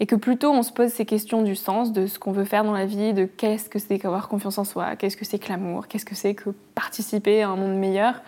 Et 0.00 0.06
que 0.06 0.16
plutôt 0.16 0.50
on 0.50 0.64
se 0.64 0.72
pose 0.72 0.90
ces 0.90 1.06
questions 1.06 1.42
du 1.42 1.54
sens, 1.54 1.92
de 1.92 2.06
ce 2.06 2.18
qu'on 2.18 2.32
veut 2.32 2.44
faire 2.44 2.64
dans 2.64 2.72
la 2.72 2.86
vie, 2.86 3.14
de 3.14 3.24
qu'est-ce 3.24 3.68
que 3.68 3.78
c'est 3.78 4.00
qu'avoir 4.00 4.28
confiance 4.28 4.58
en 4.58 4.64
soi, 4.64 4.96
qu'est-ce 4.96 5.16
que 5.16 5.24
c'est 5.24 5.38
que 5.38 5.48
l'amour, 5.48 5.86
qu'est-ce 5.86 6.04
que 6.04 6.16
c'est 6.16 6.34
que 6.34 6.50
participer 6.74 7.42
à 7.42 7.50
un 7.50 7.56
monde 7.56 7.76
meilleur, 7.76 8.22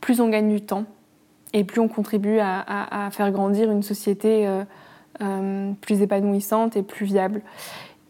plus 0.00 0.20
on 0.20 0.28
gagne 0.28 0.48
du 0.48 0.62
temps 0.62 0.84
et 1.52 1.64
plus 1.64 1.80
on 1.80 1.88
contribue 1.88 2.38
à, 2.40 3.08
faire 3.12 3.30
grandir 3.30 3.70
une 3.70 3.82
société 3.82 4.46
euh, 4.46 4.64
euh, 5.22 5.72
plus 5.80 6.02
épanouissante 6.02 6.76
et 6.76 6.82
plus 6.82 7.06
viable. 7.06 7.42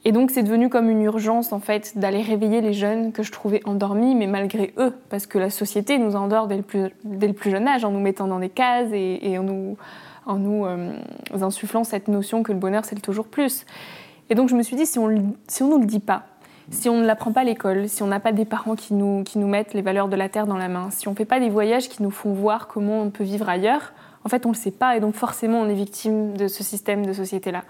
Et 0.06 0.12
donc 0.12 0.30
c'est 0.30 0.44
devenu 0.44 0.68
comme 0.68 0.88
une 0.88 1.02
urgence 1.02 1.52
en 1.52 1.58
fait 1.58 1.98
d'aller 1.98 2.22
réveiller 2.22 2.60
les 2.60 2.72
jeunes 2.72 3.10
que 3.10 3.24
je 3.24 3.32
trouvais 3.32 3.60
endormis, 3.64 4.14
mais 4.14 4.28
malgré 4.28 4.72
eux, 4.78 4.94
parce 5.10 5.26
que 5.26 5.36
la 5.36 5.50
société 5.50 5.98
nous 5.98 6.14
endort 6.14 6.46
dès 6.46 6.56
le 6.56 6.62
plus, 6.62 6.90
dès 7.02 7.26
le 7.26 7.32
plus 7.32 7.50
jeune 7.50 7.66
âge 7.66 7.84
en 7.84 7.90
nous 7.90 7.98
mettant 7.98 8.28
dans 8.28 8.38
des 8.38 8.48
cases 8.48 8.90
et, 8.92 9.36
en 9.36 9.42
nous, 9.42 9.76
en 10.24 10.36
nous 10.36 10.64
euh, 10.64 10.92
insufflant 11.42 11.82
cette 11.82 12.06
notion 12.06 12.44
que 12.44 12.52
le 12.52 12.58
bonheur 12.58 12.84
c'est 12.84 12.94
le 12.94 13.00
toujours 13.00 13.26
plus. 13.26 13.66
Et 14.30 14.36
donc 14.36 14.48
je 14.48 14.54
me 14.54 14.62
suis 14.62 14.76
dit 14.76 14.86
si 14.86 15.00
on 15.00 15.34
si 15.48 15.64
on 15.64 15.70
nous 15.70 15.80
le 15.80 15.86
dit 15.86 15.98
pas, 15.98 16.22
si 16.70 16.88
on 16.88 16.98
ne 16.98 17.04
l'apprend 17.04 17.32
pas 17.32 17.40
à 17.40 17.44
l'école, 17.44 17.88
si 17.88 18.04
on 18.04 18.06
n'a 18.06 18.20
pas 18.20 18.30
des 18.30 18.44
parents 18.44 18.76
qui 18.76 18.94
nous, 18.94 19.24
qui 19.24 19.40
nous 19.40 19.48
mettent 19.48 19.74
les 19.74 19.82
valeurs 19.82 20.06
de 20.06 20.14
la 20.14 20.28
terre 20.28 20.46
dans 20.46 20.56
la 20.56 20.68
main, 20.68 20.88
si 20.92 21.08
on 21.08 21.12
ne 21.12 21.16
fait 21.16 21.24
pas 21.24 21.40
des 21.40 21.50
voyages 21.50 21.88
qui 21.88 22.04
nous 22.04 22.12
font 22.12 22.32
voir 22.32 22.68
comment 22.68 23.02
on 23.02 23.10
peut 23.10 23.24
vivre 23.24 23.48
ailleurs, 23.48 23.92
en 24.26 24.28
fait, 24.28 24.44
on 24.44 24.48
ne 24.48 24.54
le 24.54 24.58
sait 24.58 24.72
pas 24.72 24.96
et 24.96 25.00
donc 25.00 25.14
forcément, 25.14 25.60
on 25.60 25.68
est 25.68 25.74
victime 25.74 26.36
de 26.36 26.48
ce 26.48 26.64
système 26.64 27.06
de 27.06 27.12
société-là. 27.12 27.62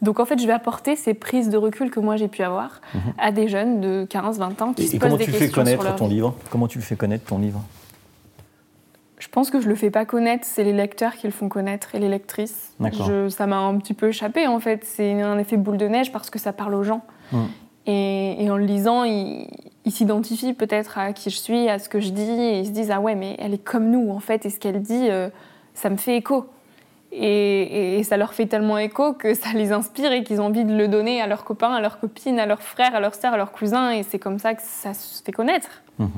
Donc 0.00 0.20
en 0.20 0.24
fait, 0.24 0.40
je 0.40 0.46
vais 0.46 0.54
apporter 0.54 0.96
ces 0.96 1.12
prises 1.12 1.50
de 1.50 1.58
recul 1.58 1.90
que 1.90 2.00
moi 2.00 2.16
j'ai 2.16 2.28
pu 2.28 2.42
avoir 2.42 2.80
mhm. 2.94 3.00
à 3.18 3.30
des 3.30 3.46
jeunes 3.46 3.82
de 3.82 4.06
15, 4.08 4.38
20 4.38 4.62
ans 4.62 4.72
qui 4.72 4.88
se 4.88 4.96
posent 4.96 5.18
des 5.18 5.26
questions. 5.26 5.32
Comment 5.32 5.36
tu 5.36 5.38
fais 5.38 5.50
connaître 5.50 5.96
ton 5.96 6.08
livre? 6.08 6.34
Comment 6.48 6.66
tu 6.66 6.78
le 6.78 6.84
fais 6.84 6.96
connaître 6.96 7.26
ton 7.26 7.38
livre? 7.38 7.62
Je 9.18 9.28
pense 9.28 9.50
que 9.50 9.60
je 9.60 9.68
le 9.68 9.74
fais 9.74 9.90
pas 9.90 10.06
connaître, 10.06 10.46
c'est 10.46 10.64
les 10.64 10.72
lecteurs 10.72 11.14
qui 11.14 11.26
le 11.26 11.32
font 11.32 11.50
connaître 11.50 11.94
et 11.94 11.98
les 11.98 12.08
lectrices. 12.08 12.72
Je, 12.80 13.28
ça 13.28 13.46
m'a 13.46 13.58
un 13.58 13.76
petit 13.76 13.92
peu 13.92 14.08
échappé 14.08 14.46
en 14.46 14.60
fait. 14.60 14.84
C'est 14.86 15.20
un 15.20 15.38
effet 15.38 15.58
boule 15.58 15.76
de 15.76 15.88
neige 15.88 16.10
parce 16.10 16.30
que 16.30 16.38
ça 16.38 16.54
parle 16.54 16.74
aux 16.74 16.84
gens. 16.84 17.02
Mhm. 17.32 17.48
Et, 17.84 18.48
en 18.50 18.56
le 18.56 18.64
lisant, 18.64 19.04
ils, 19.04 19.46
s'identifient 19.86 20.54
peut-être 20.54 20.96
à 20.96 21.12
qui 21.12 21.28
je 21.28 21.36
suis, 21.36 21.68
à 21.68 21.78
ce 21.78 21.90
que 21.90 22.00
je 22.00 22.10
dis, 22.10 22.22
et 22.22 22.60
ils 22.60 22.66
se 22.66 22.70
disent 22.70 22.90
ah 22.90 23.00
ouais 23.00 23.14
mais 23.14 23.36
elle 23.38 23.52
est 23.52 23.62
comme 23.62 23.90
nous 23.90 24.10
en 24.10 24.20
fait, 24.20 24.46
et 24.46 24.50
ce 24.50 24.58
qu'elle 24.58 24.80
dit, 24.80 25.08
euh, 25.10 25.28
ça 25.78 25.90
me 25.90 25.96
fait 25.96 26.16
écho. 26.16 26.46
Et, 27.10 28.02
ça 28.04 28.18
leur 28.18 28.34
fait 28.34 28.46
tellement 28.46 28.76
écho 28.76 29.14
que 29.14 29.32
ça 29.32 29.50
les 29.54 29.72
inspire 29.72 30.12
et 30.12 30.22
qu'ils 30.22 30.40
ont 30.40 30.46
envie 30.46 30.64
de 30.64 30.76
le 30.76 30.88
donner 30.88 31.22
à 31.22 31.26
leurs 31.26 31.44
copains, 31.44 31.72
à 31.72 31.80
leurs 31.80 32.00
copines, 32.00 32.38
à 32.38 32.46
leurs 32.46 32.62
frères, 32.62 32.94
à 32.94 33.00
leurs 33.00 33.14
sœurs, 33.14 33.32
à 33.32 33.36
leurs 33.36 33.52
cousins. 33.52 33.90
Et 33.90 34.02
c'est 34.02 34.18
comme 34.18 34.38
ça 34.38 34.54
que 34.54 34.62
ça 34.62 34.92
se 34.92 35.22
fait 35.22 35.32
connaître. 35.32 35.82
Mhm. 35.98 36.08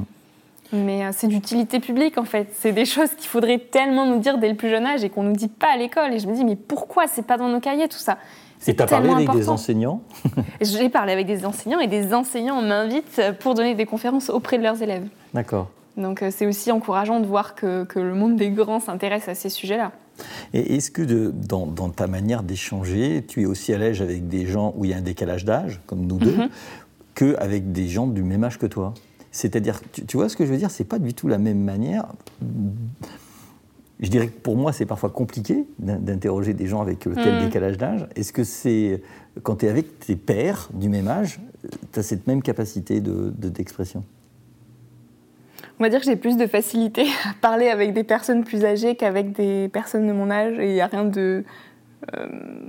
Mais 0.72 1.04
euh, 1.04 1.10
c'est 1.12 1.26
d'utilité 1.26 1.80
publique 1.80 2.16
en 2.16 2.24
fait. 2.24 2.48
C'est 2.54 2.72
des 2.72 2.84
choses 2.84 3.10
qu'il 3.10 3.28
faudrait 3.28 3.58
tellement 3.58 4.06
nous 4.06 4.18
dire 4.18 4.38
dès 4.38 4.48
le 4.48 4.54
plus 4.54 4.68
jeune 4.68 4.86
âge 4.86 5.02
et 5.02 5.10
qu'on 5.10 5.24
nous 5.24 5.32
dit 5.32 5.48
pas 5.48 5.72
à 5.74 5.76
l'école. 5.76 6.12
Et 6.12 6.18
je 6.18 6.28
me 6.28 6.34
dis 6.34 6.44
mais 6.44 6.56
pourquoi 6.56 7.06
c'est 7.06 7.26
pas 7.26 7.36
dans 7.36 7.48
nos 7.48 7.60
cahiers 7.60 7.88
tout 7.88 7.98
ça? 7.98 8.18
Et 8.66 8.76
tu 8.76 8.82
as 8.82 8.86
parlé 8.86 9.10
avec 9.10 9.30
des 9.30 9.48
enseignants? 9.48 10.02
J'ai 10.60 10.88
parlé 10.88 11.12
avec 11.12 11.26
des 11.26 11.44
enseignants 11.44 11.80
et 11.80 11.86
des 11.86 12.14
enseignants 12.14 12.60
m'invitent 12.62 13.22
pour 13.40 13.54
donner 13.54 13.74
des 13.74 13.86
conférences 13.86 14.28
auprès 14.28 14.58
de 14.58 14.62
leurs 14.62 14.82
élèves. 14.82 15.06
D'accord. 15.34 15.68
Donc 16.00 16.22
euh, 16.22 16.30
c'est 16.30 16.46
aussi 16.46 16.72
encourageant 16.72 17.20
de 17.20 17.26
voir 17.26 17.54
que, 17.54 17.86
le 17.94 18.14
monde 18.14 18.36
des 18.36 18.50
grands 18.50 18.80
s'intéresse 18.80 19.28
à 19.28 19.34
ces 19.34 19.48
sujets-là. 19.48 19.92
Et 20.52 20.76
est-ce 20.76 20.90
que 20.90 21.02
de, 21.02 21.32
dans, 21.32 21.66
ta 21.90 22.06
manière 22.06 22.42
d'échanger, 22.42 23.24
tu 23.26 23.42
es 23.42 23.46
aussi 23.46 23.72
à 23.72 23.78
l'aise 23.78 24.02
avec 24.02 24.28
des 24.28 24.46
gens 24.46 24.74
où 24.76 24.84
il 24.84 24.90
y 24.90 24.94
a 24.94 24.96
un 24.96 25.02
décalage 25.02 25.44
d'âge, 25.44 25.80
comme 25.86 26.06
nous 26.06 26.18
deux, 26.18 26.36
mhm. 26.36 26.48
qu'avec 27.14 27.72
des 27.72 27.88
gens 27.88 28.06
du 28.06 28.22
même 28.22 28.44
âge 28.44 28.58
que 28.58 28.66
toi? 28.66 28.94
C'est-à-dire, 29.32 29.80
tu, 30.06 30.16
vois 30.16 30.28
ce 30.28 30.36
que 30.36 30.44
je 30.44 30.50
veux 30.50 30.58
dire? 30.58 30.70
C'est 30.70 30.84
pas 30.84 30.98
du 30.98 31.14
tout 31.14 31.28
la 31.28 31.38
même 31.38 31.60
manière. 31.60 32.06
Je 34.00 34.08
dirais 34.08 34.26
que 34.26 34.38
pour 34.40 34.56
moi, 34.56 34.72
c'est 34.72 34.86
parfois 34.86 35.10
compliqué 35.10 35.66
d'interroger 35.78 36.52
des 36.52 36.66
gens 36.66 36.80
avec 36.82 36.98
tel 36.98 37.12
mhm. 37.14 37.44
décalage 37.44 37.78
d'âge. 37.78 38.06
Est-ce 38.16 38.32
que 38.32 38.44
c'est, 38.44 39.02
quand 39.42 39.56
tu 39.56 39.66
es 39.66 39.68
avec 39.68 40.00
tes 40.00 40.16
pères 40.16 40.68
du 40.74 40.88
même 40.88 41.08
âge, 41.08 41.40
tu 41.92 41.98
as 41.98 42.02
cette 42.02 42.26
même 42.26 42.42
capacité 42.42 43.00
d'expression 43.00 44.00
de, 44.00 44.19
on 45.80 45.82
va 45.82 45.88
dire 45.88 46.00
que 46.00 46.06
j'ai 46.06 46.16
plus 46.16 46.36
de 46.36 46.46
facilité 46.46 47.06
à 47.24 47.32
parler 47.40 47.68
avec 47.68 47.92
des 47.92 48.04
personnes 48.04 48.44
plus 48.44 48.64
âgées 48.64 48.94
qu'avec 48.94 49.32
des 49.32 49.68
personnes 49.68 50.06
de 50.06 50.12
mon 50.12 50.30
âge. 50.30 50.58
Et 50.58 50.68
il 50.68 50.74
n'y 50.74 50.82
a 50.82 50.86
rien 50.86 51.04
de, 51.04 51.42
euh, 52.14 52.26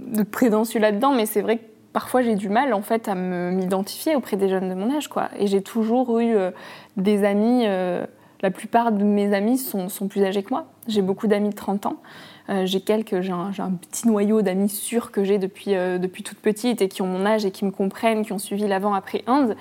de 0.08 0.24
prédentieux 0.24 0.80
là-dedans, 0.80 1.12
mais 1.12 1.26
c'est 1.26 1.42
vrai 1.42 1.58
que 1.58 1.64
parfois 1.92 2.22
j'ai 2.22 2.36
du 2.36 2.48
mal 2.48 2.74
en 2.74 2.82
fait 2.82 3.10
à 3.10 3.16
m'identifier 3.16 4.16
auprès 4.16 4.38
des 4.38 4.48
jeunes 4.48 4.70
de 4.70 4.74
mon 4.74 4.96
âge. 4.96 5.10
Quoi. 5.10 5.30
Et 5.38 5.48
j'ai 5.48 5.62
toujours 5.62 6.20
eu 6.20 6.36
euh, 6.36 6.52
des 6.96 7.26
amis, 7.26 7.64
euh, 7.66 8.06
la 8.42 8.50
plupart 8.50 8.94
de 8.94 9.04
mes 9.04 9.34
amis 9.34 9.58
sont, 9.58 9.90
sont 9.90 10.08
plus 10.08 10.24
âgés 10.24 10.42
que 10.42 10.50
moi. 10.52 10.68
J'ai 10.88 11.02
beaucoup 11.02 11.28
d'amis 11.28 11.50
de 11.50 11.56
30 11.56 11.86
ans. 11.86 11.98
j'ai 12.64 12.82
quelques, 12.82 13.22
j'ai 13.22 13.32
un, 13.32 13.72
petit 13.72 14.08
noyau 14.08 14.42
d'amis 14.42 14.68
sûrs 14.68 15.12
que 15.12 15.24
j'ai 15.24 15.38
depuis, 15.38 15.74
depuis 15.74 16.24
toute 16.24 16.40
petite 16.40 16.82
et 16.82 16.88
qui 16.88 17.04
ont 17.04 17.08
mon 17.08 17.26
âge 17.26 17.46
et 17.46 17.52
qui 17.52 17.66
me 17.66 17.72
comprennent, 17.72 18.26
qui 18.26 18.34
ont 18.34 18.40
suivi 18.40 18.68
l'avant-après 18.68 19.24
Inde. 19.28 19.56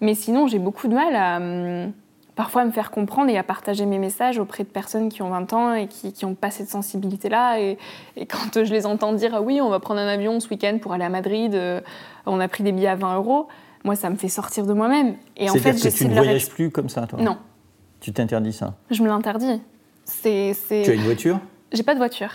Mais 0.00 0.14
sinon, 0.14 0.46
j'ai 0.46 0.60
beaucoup 0.60 0.86
de 0.86 0.94
mal 0.94 1.16
à 1.16 1.38
hum, 1.38 1.92
parfois 2.36 2.62
à 2.62 2.64
me 2.66 2.70
faire 2.70 2.90
comprendre 2.90 3.30
et 3.30 3.38
à 3.38 3.42
partager 3.42 3.86
mes 3.86 3.98
messages 3.98 4.38
auprès 4.38 4.62
de 4.62 4.68
personnes 4.68 5.08
qui 5.08 5.22
ont 5.22 5.30
20 5.30 5.52
ans 5.54 5.72
et 5.72 5.88
qui 5.88 6.14
n'ont 6.22 6.34
pas 6.34 6.50
cette 6.50 6.68
sensibilité-là. 6.68 7.58
Et, 7.60 7.78
quand 8.28 8.64
je 8.64 8.72
les 8.72 8.86
entends 8.86 9.14
dire 9.14 9.34
ah 9.34 9.40
oui, 9.40 9.60
on 9.60 9.70
va 9.70 9.80
prendre 9.80 10.00
un 10.00 10.06
avion 10.06 10.38
ce 10.38 10.48
week-end 10.50 10.78
pour 10.80 10.92
aller 10.92 11.04
à 11.04 11.08
Madrid, 11.08 11.54
euh, 11.54 11.80
on 12.26 12.38
a 12.38 12.46
pris 12.46 12.62
des 12.62 12.72
billets 12.72 12.88
à 12.88 12.94
20 12.94 13.16
euros, 13.16 13.48
moi 13.84 13.96
ça 13.96 14.10
me 14.10 14.16
fait 14.16 14.28
sortir 14.28 14.66
de 14.66 14.74
moi-même. 14.74 15.16
Et 15.36 15.50
en 15.50 15.54
fait, 15.54 15.72
que 15.72 15.88
tu 15.88 16.06
ne 16.06 16.14
voyages 16.14 16.48
plus 16.48 16.70
comme 16.70 16.90
ça, 16.90 17.06
toi 17.06 17.20
Non. 17.20 17.38
Tu 18.00 18.12
t'interdis 18.12 18.52
ça 18.52 18.74
Je 18.90 19.02
me 19.02 19.08
l'interdis. 19.08 19.62
C'est, 20.04 20.54
Tu 20.68 20.90
as 20.90 20.94
une 20.94 21.02
voiture? 21.02 21.40
J'ai 21.72 21.82
pas 21.82 21.94
de 21.94 21.98
voiture. 21.98 22.30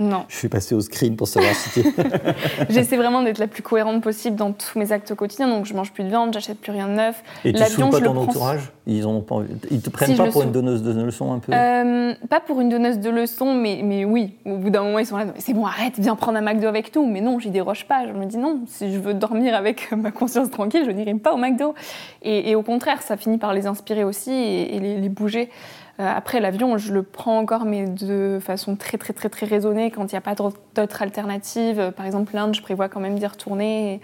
Non. 0.00 0.24
Je 0.28 0.36
suis 0.36 0.48
passée 0.48 0.74
au 0.74 0.80
screen 0.80 1.14
pour 1.14 1.28
savoir 1.28 1.54
si 1.54 1.82
tu. 1.82 1.94
J'essaie 2.70 2.96
vraiment 2.96 3.22
d'être 3.22 3.38
la 3.38 3.46
plus 3.46 3.62
cohérente 3.62 4.02
possible 4.02 4.34
dans 4.34 4.52
tous 4.52 4.78
mes 4.78 4.92
actes 4.92 5.14
quotidiens. 5.14 5.46
Donc, 5.46 5.66
je 5.66 5.74
mange 5.74 5.92
plus 5.92 6.04
de 6.04 6.08
viande, 6.08 6.32
j'achète 6.32 6.58
plus 6.58 6.72
rien 6.72 6.88
de 6.88 6.94
neuf. 6.94 7.22
Et 7.44 7.52
tu 7.52 7.60
ne 7.60 7.90
pas 7.90 8.00
ton 8.00 8.16
entourage 8.16 8.72
Ils 8.86 9.06
ont 9.06 9.22
Ils 9.70 9.82
te 9.82 9.90
prennent 9.90 10.16
pas 10.16 10.28
pour 10.28 10.42
une 10.42 10.52
donneuse 10.52 10.82
de 10.82 10.92
leçons 11.02 11.32
un 11.34 11.38
peu? 11.38 11.52
Euh, 11.52 12.14
Pas 12.30 12.40
pour 12.40 12.62
une 12.62 12.70
donneuse 12.70 12.98
de 12.98 13.10
leçons, 13.10 13.54
mais, 13.54 13.82
mais 13.84 14.06
oui. 14.06 14.34
Au 14.46 14.56
bout 14.56 14.70
d'un 14.70 14.84
moment, 14.84 14.98
ils 14.98 15.06
sont 15.06 15.18
là. 15.18 15.26
C'est 15.36 15.52
bon, 15.52 15.66
arrête, 15.66 15.94
viens 15.98 16.16
prendre 16.16 16.38
un 16.38 16.42
McDo 16.42 16.66
avec 16.66 16.96
nous. 16.96 17.06
Mais 17.06 17.20
non, 17.20 17.38
j'y 17.38 17.50
déroge 17.50 17.86
pas. 17.86 18.06
Je 18.06 18.12
me 18.12 18.24
dis 18.24 18.38
non, 18.38 18.60
si 18.66 18.90
je 18.92 18.98
veux 18.98 19.12
dormir 19.12 19.54
avec 19.54 19.92
ma 19.96 20.10
conscience 20.10 20.50
tranquille, 20.50 20.84
je 20.86 20.90
n'irai 20.90 21.14
pas 21.14 21.34
au 21.34 21.36
McDo. 21.36 21.74
Et, 22.22 22.54
au 22.54 22.62
contraire, 22.62 23.02
ça 23.02 23.18
finit 23.18 23.38
par 23.38 23.52
les 23.52 23.66
inspirer 23.66 24.04
aussi 24.04 24.32
et, 24.32 24.80
les, 24.80 24.98
les 24.98 25.08
bouger. 25.10 25.50
Euh, 26.00 26.12
après, 26.16 26.40
l'avion, 26.40 26.78
je 26.78 26.92
le 26.92 27.02
prends 27.02 27.38
encore, 27.38 27.64
mais 27.64 27.84
de 27.84 28.38
façon 28.40 28.74
très, 28.76 28.96
très, 28.96 29.12
très, 29.12 29.28
très 29.28 29.46
raisonnée 29.46 29.90
quand 29.90 30.10
il 30.10 30.14
n'y 30.14 30.18
a 30.18 30.22
pas 30.22 30.34
d'autres 30.34 31.02
alternatives. 31.02 31.92
Par 31.96 32.06
exemple, 32.06 32.34
l'Inde, 32.34 32.54
je 32.54 32.62
prévois 32.62 32.88
quand 32.88 33.00
même 33.00 33.18
d'y 33.18 33.26
retourner, 33.26 34.00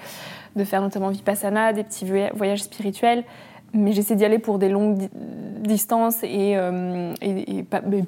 de 0.57 0.65
faire 0.65 0.83
notamment 0.83 1.09
Vipassana, 1.09 1.73
des 1.73 1.85
petits 1.85 2.07
voyages 2.35 2.63
spirituels. 2.63 3.25
Mais 3.73 3.93
j'essaie 3.93 4.15
d'y 4.15 4.25
aller 4.25 4.39
pour 4.39 4.59
des 4.59 4.69
longues 4.69 5.09
distances 5.61 6.23
et, 6.23 6.57
euh, 6.57 7.13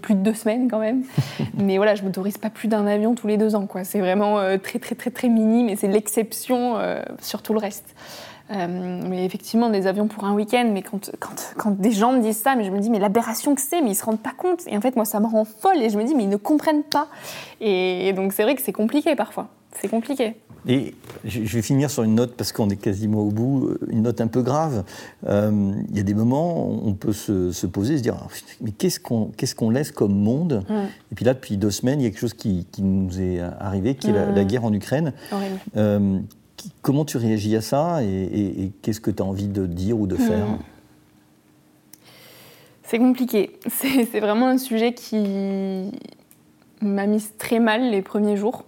plus 0.00 0.14
de 0.14 0.20
deux 0.20 0.34
semaines 0.34 0.70
quand 0.70 0.78
même. 0.78 1.02
mais 1.58 1.78
voilà, 1.78 1.94
je 1.94 2.02
ne 2.02 2.06
m'autorise 2.06 2.38
pas 2.38 2.50
plus 2.50 2.68
d'un 2.68 2.86
avion 2.86 3.14
tous 3.14 3.26
les 3.26 3.36
deux 3.36 3.54
ans. 3.54 3.66
C'est 3.82 4.00
vraiment 4.00 4.38
euh, 4.38 4.58
très, 4.58 4.78
très, 4.78 4.94
très, 4.94 5.10
très 5.10 5.28
minime 5.28 5.68
et 5.68 5.76
c'est 5.76 5.88
l'exception 5.88 6.76
sur 7.20 7.42
tout 7.42 7.54
le 7.54 7.58
reste. 7.58 7.94
Euh, 8.50 9.02
mais 9.06 9.24
effectivement, 9.24 9.68
des 9.68 9.86
avions 9.86 10.06
pour 10.06 10.24
un 10.24 10.34
week-end, 10.34 10.70
mais 10.72 10.82
quand, 10.82 11.10
quand, 11.18 11.54
quand, 11.56 11.78
des 11.78 11.92
gens 11.92 12.12
me 12.12 12.22
disent 12.22 12.38
ça, 12.38 12.56
mais 12.56 12.64
je 12.64 12.70
me 12.70 12.78
dis, 12.80 12.88
mais 12.88 12.98
l'aberration 12.98 13.54
que 13.54 13.60
c'est, 13.60 13.82
mais 13.82 13.90
ils 13.90 13.94
se 13.94 14.04
rendent 14.04 14.20
pas 14.20 14.32
compte. 14.36 14.62
Et 14.66 14.76
en 14.76 14.80
fait, 14.80 14.96
moi, 14.96 15.04
ça 15.04 15.20
me 15.20 15.26
rend 15.26 15.44
folle 15.44 15.82
et 15.82 15.90
je 15.90 15.98
me 15.98 16.04
dis, 16.04 16.14
mais 16.14 16.24
ils 16.24 16.30
ne 16.30 16.36
comprennent 16.36 16.82
pas. 16.82 17.08
Et, 17.60 18.12
donc, 18.14 18.32
c'est 18.32 18.42
vrai 18.42 18.54
que 18.54 18.62
c'est 18.62 18.72
compliqué 18.72 19.14
parfois. 19.16 19.48
C'est 19.80 19.88
compliqué. 19.88 20.36
Et 20.66 20.94
je 21.24 21.40
vais 21.40 21.62
finir 21.62 21.90
sur 21.90 22.02
une 22.02 22.14
note, 22.14 22.34
parce 22.36 22.52
qu'on 22.52 22.68
est 22.68 22.76
quasiment 22.76 23.20
au 23.20 23.30
bout, 23.30 23.68
euh, 23.68 23.78
une 23.90 24.02
note 24.02 24.20
un 24.20 24.26
peu 24.26 24.42
grave. 24.42 24.84
Euh, 25.28 25.72
il 25.90 25.96
y 25.96 26.00
a 26.00 26.02
des 26.02 26.14
moments 26.14 26.68
où 26.68 26.82
on 26.84 26.94
peut 26.94 27.12
se, 27.12 27.52
se 27.52 27.66
poser, 27.66 27.96
se 27.98 28.02
dire, 28.02 28.16
ah, 28.18 28.26
mais 28.60 28.72
qu'est-ce 28.72 28.98
qu'on 28.98 29.26
qu'est-ce 29.36 29.54
qu'on 29.54 29.70
laisse 29.70 29.92
comme 29.92 30.14
monde 30.14 30.64
mm. 30.68 30.74
Et 31.12 31.14
puis 31.14 31.24
là, 31.24 31.34
depuis 31.34 31.56
deux 31.58 31.70
semaines, 31.70 32.00
il 32.00 32.04
y 32.04 32.06
a 32.06 32.10
quelque 32.10 32.20
chose 32.20 32.34
qui, 32.34 32.66
qui 32.72 32.82
nous 32.82 33.20
est 33.20 33.40
arrivé, 33.60 33.94
qui 33.94 34.08
est 34.08 34.12
la, 34.12 34.30
la, 34.32 34.44
guerre 34.44 34.64
en 34.64 34.72
Ukraine. 34.72 35.12
Euh, 35.76 36.18
comment 36.82 37.04
tu 37.04 37.16
réagis 37.16 37.56
à 37.56 37.60
ça 37.60 38.02
et, 38.02 38.72
qu'est-ce 38.82 39.00
que 39.00 39.10
tu 39.10 39.22
as 39.22 39.26
envie 39.26 39.48
de 39.48 39.66
dire 39.66 39.98
ou 39.98 40.06
de 40.06 40.16
faire 40.16 40.46
hmm. 40.46 40.58
C'est 42.82 42.98
compliqué. 42.98 43.58
C'est 43.68 44.20
vraiment 44.20 44.46
un 44.46 44.58
sujet 44.58 44.94
qui 44.94 45.90
m'a 46.80 47.06
mise 47.06 47.32
très 47.38 47.58
mal 47.58 47.90
les 47.90 48.02
premiers 48.02 48.36
jours. 48.36 48.64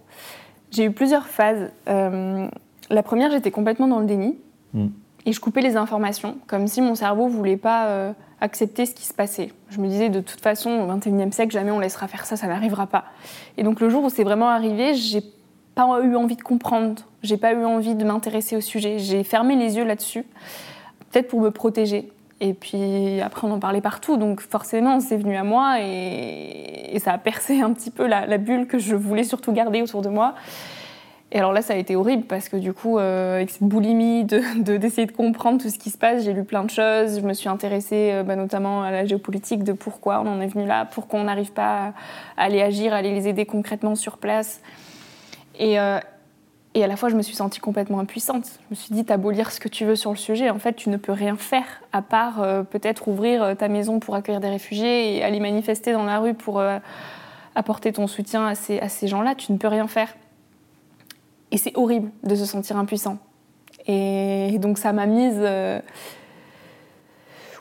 J'ai 0.69 0.85
eu 0.85 0.91
plusieurs 0.91 1.27
phases. 1.27 1.71
Euh, 1.87 2.47
la 2.89 3.03
première, 3.03 3.31
j'étais 3.31 3.51
complètement 3.51 3.87
dans 3.87 3.99
le 3.99 4.05
déni 4.05 4.37
hmm. 4.73 4.87
et 5.25 5.33
je 5.33 5.39
coupais 5.39 5.61
les 5.61 5.75
informations, 5.75 6.37
comme 6.47 6.67
si 6.67 6.81
mon 6.81 6.95
cerveau 6.95 7.27
voulait 7.27 7.57
pas 7.57 7.87
euh, 7.87 8.13
accepter 8.41 8.85
ce 8.85 8.93
qui 8.93 9.05
se 9.05 9.13
passait. 9.13 9.53
Je 9.69 9.79
me 9.79 9.87
disais, 9.87 10.09
de 10.09 10.19
toute 10.19 10.41
façon, 10.41 10.69
au 10.69 10.87
XXIe 10.87 11.31
siècle, 11.31 11.51
jamais 11.51 11.71
on 11.71 11.79
laissera 11.79 12.07
faire 12.07 12.25
ça, 12.25 12.35
ça 12.35 12.47
n'arrivera 12.47 12.87
pas. 12.87 13.05
Et 13.57 13.63
donc 13.63 13.79
le 13.79 13.89
jour 13.89 14.03
où 14.03 14.09
c'est 14.09 14.23
vraiment 14.23 14.49
arrivé, 14.49 14.93
j'ai 14.93 15.23
pas 15.73 16.01
eu 16.03 16.15
envie 16.15 16.35
de 16.35 16.41
comprendre, 16.41 17.01
j'ai 17.23 17.37
pas 17.37 17.53
eu 17.53 17.63
envie 17.65 17.95
de 17.95 18.03
m'intéresser 18.03 18.55
au 18.55 18.61
sujet. 18.61 18.99
J'ai 18.99 19.23
fermé 19.23 19.55
les 19.55 19.77
yeux 19.77 19.85
là-dessus, 19.85 20.23
peut-être 21.11 21.27
pour 21.27 21.41
me 21.41 21.51
protéger. 21.51 22.09
Et 22.39 22.55
puis 22.55 23.21
après, 23.21 23.47
on 23.47 23.51
en 23.51 23.59
parlait 23.59 23.81
partout, 23.81 24.17
donc 24.17 24.41
forcément, 24.41 24.99
c'est 24.99 25.17
venu 25.17 25.35
à 25.35 25.43
moi 25.43 25.77
et, 25.79 26.97
ça 26.99 27.13
a 27.13 27.17
percé 27.17 27.61
un 27.61 27.71
petit 27.71 27.89
peu 27.89 28.05
la, 28.05 28.37
bulle 28.37 28.67
que 28.67 28.77
je 28.77 28.95
voulais 28.95 29.23
surtout 29.23 29.53
garder 29.53 29.81
autour 29.81 30.01
de 30.01 30.09
moi. 30.09 30.35
Et 31.31 31.37
alors 31.37 31.53
là, 31.53 31.61
ça 31.61 31.73
a 31.73 31.77
été 31.77 31.95
horrible 31.95 32.23
parce 32.23 32.49
que 32.49 32.57
du 32.57 32.73
coup, 32.73 32.97
euh, 32.97 33.35
avec 33.35 33.51
cette 33.51 33.63
boulimie 33.63 34.25
de, 34.25 34.41
d'essayer 34.77 35.07
de, 35.07 35.11
comprendre 35.13 35.61
tout 35.61 35.69
ce 35.69 35.79
qui 35.79 35.89
se 35.89 35.97
passe, 35.97 36.23
j'ai 36.23 36.33
lu 36.33 36.43
plein 36.43 36.63
de 36.63 36.69
choses. 36.69 37.19
Je 37.21 37.25
me 37.25 37.33
suis 37.33 37.47
intéressée 37.47 38.09
euh, 38.11 38.23
bah, 38.23 38.35
notamment 38.35 38.83
à 38.83 38.91
la 38.91 39.05
géopolitique, 39.05 39.63
de 39.63 39.71
pourquoi 39.71 40.19
on 40.19 40.27
en 40.27 40.41
est 40.41 40.47
venu 40.47 40.65
là, 40.65 40.85
pourquoi 40.85 41.19
on 41.21 41.23
n'arrive 41.23 41.53
pas 41.53 41.93
à, 42.35 42.43
aller 42.43 42.61
agir, 42.61 42.93
à 42.93 42.97
aller 42.97 43.13
les 43.13 43.27
aider 43.27 43.45
concrètement 43.45 43.95
sur 43.95 44.17
place. 44.17 44.61
Et, 45.57 45.79
euh, 45.79 45.99
et 46.73 46.83
à 46.83 46.87
la 46.87 46.95
fois, 46.95 47.09
je 47.09 47.15
me 47.15 47.21
suis 47.21 47.35
sentie 47.35 47.59
complètement 47.59 47.99
impuissante. 47.99 48.45
Je 48.45 48.67
me 48.71 48.75
suis 48.75 48.93
dit, 48.93 49.03
t'as 49.03 49.17
ce 49.17 49.59
que 49.59 49.67
tu 49.67 49.85
veux 49.85 49.95
sur 49.95 50.11
le 50.11 50.17
sujet, 50.17 50.49
en 50.49 50.59
fait, 50.59 50.73
tu 50.73 50.89
ne 50.89 50.97
peux 50.97 51.11
rien 51.11 51.35
faire, 51.35 51.65
à 51.91 52.01
part 52.01 52.65
peut-être 52.71 53.07
ouvrir 53.09 53.57
ta 53.57 53.67
maison 53.67 53.99
pour 53.99 54.15
accueillir 54.15 54.39
des 54.39 54.49
réfugiés 54.49 55.17
et 55.17 55.23
aller 55.23 55.39
manifester 55.39 55.91
dans 55.91 56.05
la 56.05 56.19
rue 56.19 56.33
pour 56.33 56.63
apporter 57.55 57.91
ton 57.91 58.07
soutien 58.07 58.47
à 58.47 58.55
ces, 58.55 58.79
à 58.79 58.89
ces 58.89 59.07
gens-là. 59.07 59.35
Tu 59.35 59.51
ne 59.51 59.57
peux 59.57 59.67
rien 59.67 59.87
faire. 59.87 60.15
Et 61.51 61.57
c'est 61.57 61.75
horrible 61.75 62.11
de 62.23 62.35
se 62.35 62.45
sentir 62.45 62.77
impuissant. 62.77 63.17
Et 63.87 64.57
donc 64.59 64.77
ça 64.77 64.93
m'a 64.93 65.05
mise... 65.05 65.37
Euh, 65.37 65.79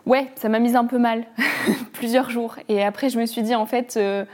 ouais, 0.07 0.29
ça 0.37 0.49
m'a 0.49 0.61
mise 0.61 0.77
un 0.77 0.85
peu 0.85 0.99
mal, 0.99 1.25
plusieurs 1.93 2.31
jours. 2.31 2.57
Et 2.69 2.83
après, 2.83 3.11
je 3.11 3.19
me 3.19 3.27
suis 3.27 3.43
dit, 3.43 3.55
en 3.55 3.67
fait, 3.67 3.97
euh, 3.97 4.25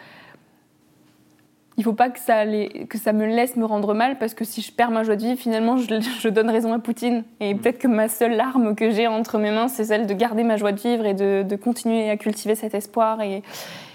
il 1.78 1.84
faut 1.84 1.92
pas 1.92 2.08
que 2.08 2.18
ça, 2.18 2.44
que 2.46 2.98
ça 2.98 3.12
me 3.12 3.26
laisse 3.26 3.56
me 3.56 3.64
rendre 3.64 3.92
mal, 3.92 4.18
parce 4.18 4.34
que 4.34 4.44
si 4.44 4.62
je 4.62 4.72
perds 4.72 4.90
ma 4.90 5.02
joie 5.02 5.16
de 5.16 5.22
vivre, 5.22 5.38
finalement, 5.38 5.76
je, 5.78 6.28
donne 6.28 6.50
raison 6.50 6.72
à 6.72 6.78
Poutine. 6.78 7.24
Et 7.40 7.54
mm. 7.54 7.58
peut-être 7.58 7.78
que 7.78 7.88
ma 7.88 8.08
seule 8.08 8.36
larme 8.36 8.74
que 8.74 8.90
j'ai 8.90 9.06
entre 9.06 9.38
mes 9.38 9.50
mains, 9.50 9.68
c'est 9.68 9.84
celle 9.84 10.06
de 10.06 10.14
garder 10.14 10.42
ma 10.42 10.56
joie 10.56 10.72
de 10.72 10.80
vivre 10.80 11.04
et 11.04 11.14
de, 11.14 11.42
de 11.42 11.56
continuer 11.56 12.08
à 12.08 12.16
cultiver 12.16 12.54
cet 12.54 12.74
espoir. 12.74 13.20
Et, 13.20 13.42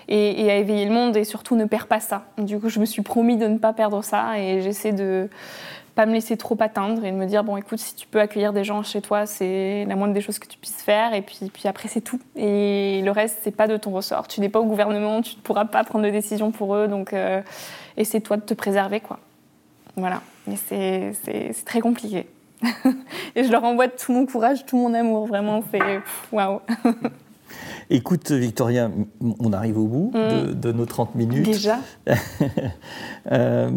et, 0.08 0.52
à 0.52 0.58
éveiller 0.58 0.86
le 0.86 0.92
monde 0.92 1.16
et 1.16 1.24
surtout 1.24 1.56
ne 1.56 1.64
perds 1.64 1.88
pas 1.88 2.02
ça. 2.02 2.26
Du 2.38 2.60
coup, 2.60 2.68
je 2.68 2.80
me 2.80 2.86
suis 2.86 3.02
promis 3.02 3.38
de 3.38 3.48
ne 3.48 3.58
pas 3.58 3.72
perdre 3.72 4.04
ça 4.04 4.38
et 4.38 4.62
j'essaie 4.62 4.92
de 4.92 5.30
pas 5.96 6.06
me 6.06 6.14
laisser 6.14 6.38
trop 6.38 6.58
atteindre 6.60 7.04
et 7.04 7.12
de 7.12 7.16
me 7.16 7.26
dire 7.26 7.44
bon 7.44 7.58
écoute 7.58 7.80
si 7.80 7.96
tu 7.96 8.08
peux 8.08 8.20
accueillir 8.20 8.54
des 8.54 8.64
gens 8.64 8.84
chez 8.84 9.02
toi 9.02 9.26
c'est 9.26 9.86
la 9.86 9.96
moindre 9.96 10.14
des 10.14 10.22
choses 10.22 10.40
que 10.40 10.48
tu 10.48 10.58
puisses 10.58 10.82
faire. 10.82 11.14
Et 11.14 11.22
puis, 11.22 11.52
puis 11.54 11.68
après 11.68 11.88
c'est 11.88 12.02
tout. 12.02 12.20
Et 12.36 13.02
le 13.04 13.12
reste 13.12 13.40
c'est 13.44 13.56
pas 13.56 13.68
de 13.68 13.78
ton 13.78 13.92
ressort. 13.92 14.28
Tu 14.28 14.42
n'es 14.42 14.50
pas 14.50 14.60
au 14.60 14.66
gouvernement 14.66 15.22
tu 15.22 15.36
ne 15.36 15.42
pourras 15.42 15.66
pas 15.66 15.84
prendre 15.84 16.06
de 16.06 16.10
décisions 16.10 16.52
pour 16.52 16.76
eux. 16.76 16.88
Donc 16.88 17.14
euh, 17.14 17.42
essaie 17.98 18.22
toi 18.22 18.38
de 18.38 18.44
te 18.44 18.54
préserver 18.54 19.00
quoi. 19.00 19.20
Voilà. 19.96 20.22
Mais 20.48 20.56
c'est 20.56 21.54
très 21.66 21.82
compliqué. 21.82 22.28
Et 23.36 23.44
je 23.44 23.52
leur 23.52 23.64
envoie 23.64 23.88
tout 23.88 24.14
mon 24.14 24.26
courage 24.26 24.66
tout 24.66 24.78
mon 24.78 24.94
amour. 24.94 25.28
Vraiment 25.28 25.64
c'est 25.72 26.02
waouh 26.32 26.62
Écoute, 27.90 28.32
Victoria, 28.32 28.90
on 29.40 29.54
arrive 29.54 29.78
au 29.78 29.86
bout 29.86 30.12
de, 30.14 30.72
mm. 30.72 30.76
nos 30.76 30.86
30 30.86 31.16
minutes. 31.16 31.46
Déjà 31.46 31.80
euh, 33.32 33.70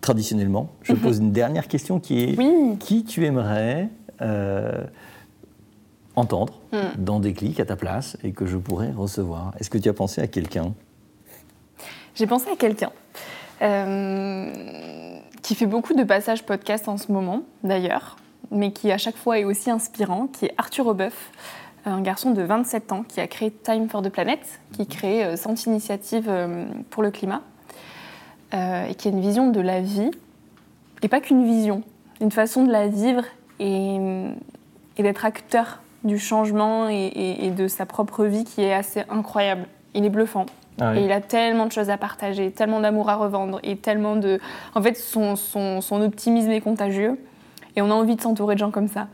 Traditionnellement, 0.00 0.70
je 0.82 0.94
pose 0.94 1.18
une 1.18 1.32
dernière 1.32 1.68
question 1.68 2.00
qui 2.00 2.20
est 2.24 2.78
qui 2.78 3.04
tu 3.04 3.24
aimerais 3.24 3.88
euh, 4.20 4.84
entendre 6.16 6.60
mm. 6.72 6.78
dans 6.98 7.20
des 7.20 7.32
clics 7.32 7.60
à 7.60 7.64
ta 7.64 7.76
place 7.76 8.16
et 8.22 8.32
que 8.32 8.46
je 8.46 8.56
pourrais 8.56 8.90
recevoir? 8.90 9.52
Est-ce 9.58 9.70
que 9.70 9.78
tu 9.78 9.88
as 9.88 9.94
pensé 9.94 10.20
à 10.20 10.26
quelqu'un? 10.26 10.74
J'ai 12.14 12.26
pensé 12.26 12.50
à 12.50 12.56
quelqu'un. 12.56 12.90
Euh, 13.62 14.52
qui 15.42 15.54
fait 15.54 15.66
beaucoup 15.66 15.94
de 15.94 16.02
passages 16.02 16.44
podcast 16.44 16.88
en 16.88 16.96
ce 16.96 17.12
moment, 17.12 17.42
d'ailleurs, 17.62 18.16
mais 18.50 18.72
qui 18.72 18.90
à 18.90 18.98
chaque 18.98 19.16
fois 19.16 19.38
est 19.38 19.44
aussi 19.44 19.70
inspirant, 19.70 20.26
qui 20.26 20.46
est 20.46 20.54
Arthur 20.58 20.86
Obeuf 20.88 21.30
un 21.84 22.00
garçon 22.00 22.30
de 22.30 22.42
27 22.42 22.92
ans 22.92 23.04
qui 23.06 23.20
a 23.20 23.26
créé 23.26 23.50
Time 23.50 23.88
for 23.88 24.02
the 24.02 24.08
Planet, 24.08 24.40
qui 24.72 24.86
crée 24.86 25.24
euh, 25.24 25.36
Centre 25.36 25.66
Initiative 25.66 26.26
euh, 26.28 26.66
pour 26.90 27.02
le 27.02 27.10
climat, 27.10 27.42
euh, 28.54 28.86
et 28.86 28.94
qui 28.94 29.08
a 29.08 29.10
une 29.10 29.20
vision 29.20 29.50
de 29.50 29.60
la 29.60 29.80
vie, 29.80 30.10
et 31.02 31.08
pas 31.08 31.20
qu'une 31.20 31.44
vision, 31.44 31.82
une 32.20 32.30
façon 32.30 32.64
de 32.64 32.70
la 32.70 32.88
vivre 32.88 33.24
et, 33.58 33.98
d'être 34.98 35.24
acteur 35.24 35.80
du 36.04 36.18
changement 36.18 36.88
et, 36.88 37.52
de 37.56 37.66
sa 37.66 37.86
propre 37.86 38.24
vie 38.24 38.44
qui 38.44 38.62
est 38.62 38.72
assez 38.72 39.02
incroyable. 39.10 39.66
Il 39.94 40.04
est 40.04 40.10
bluffant. 40.10 40.46
Ah 40.80 40.96
et 40.96 41.04
il 41.04 41.12
a 41.12 41.20
tellement 41.20 41.66
de 41.66 41.72
choses 41.72 41.90
à 41.90 41.98
partager, 41.98 42.52
tellement 42.52 42.80
d'amour 42.80 43.10
à 43.10 43.16
revendre 43.16 43.58
et 43.64 43.76
tellement 43.76 44.14
de... 44.14 44.40
En 44.74 44.82
fait, 44.82 44.96
son, 44.96 45.34
son 45.34 46.02
optimisme 46.02 46.50
est 46.50 46.60
contagieux 46.60 47.18
et 47.76 47.82
on 47.82 47.90
a 47.90 47.94
envie 47.94 48.16
de 48.16 48.20
s'entourer 48.20 48.54
de 48.54 48.60
gens 48.60 48.70
comme 48.70 48.88
ça. 48.88 49.08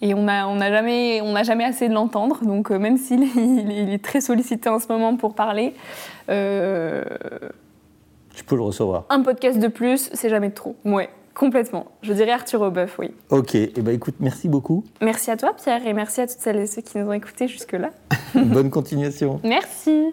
Et 0.00 0.14
on 0.14 0.24
n'a 0.24 0.48
on 0.48 0.60
a 0.60 0.70
jamais, 0.70 1.20
on 1.22 1.34
jamais 1.42 1.64
assez 1.64 1.88
de 1.88 1.94
l'entendre. 1.94 2.44
Donc 2.44 2.70
euh, 2.70 2.78
même 2.78 2.96
s'il 2.96 3.22
est, 3.24 3.36
il 3.36 3.90
est, 3.90 4.02
très 4.02 4.20
sollicité 4.20 4.68
en 4.68 4.78
ce 4.78 4.88
moment 4.88 5.16
pour 5.16 5.34
parler, 5.34 5.74
euh, 6.28 7.04
tu 8.34 8.44
peux 8.44 8.56
le 8.56 8.62
recevoir. 8.62 9.04
Un 9.10 9.22
podcast 9.22 9.58
de 9.58 9.68
plus, 9.68 10.10
c'est 10.12 10.28
jamais 10.28 10.50
trop. 10.50 10.76
Ouais. 10.84 11.10
Complètement. 11.34 11.86
Je 12.02 12.12
dirais 12.12 12.32
Arthur 12.32 12.62
Aubeuf, 12.62 12.98
oui. 12.98 13.12
Ok. 13.30 13.54
Et 13.54 13.72
eh 13.76 13.80
ben, 13.80 13.94
écoute, 13.94 14.16
merci 14.18 14.48
beaucoup. 14.48 14.82
Merci 15.00 15.30
à 15.30 15.36
toi, 15.36 15.54
Pierre, 15.54 15.86
et 15.86 15.92
merci 15.92 16.20
à 16.20 16.26
toutes 16.26 16.40
celles 16.40 16.56
et 16.56 16.66
ceux 16.66 16.82
qui 16.82 16.98
nous 16.98 17.06
ont 17.06 17.12
écoutés 17.12 17.46
jusque-là. 17.46 17.90
Bonne 18.34 18.70
continuation. 18.70 19.38
merci. 19.44 20.12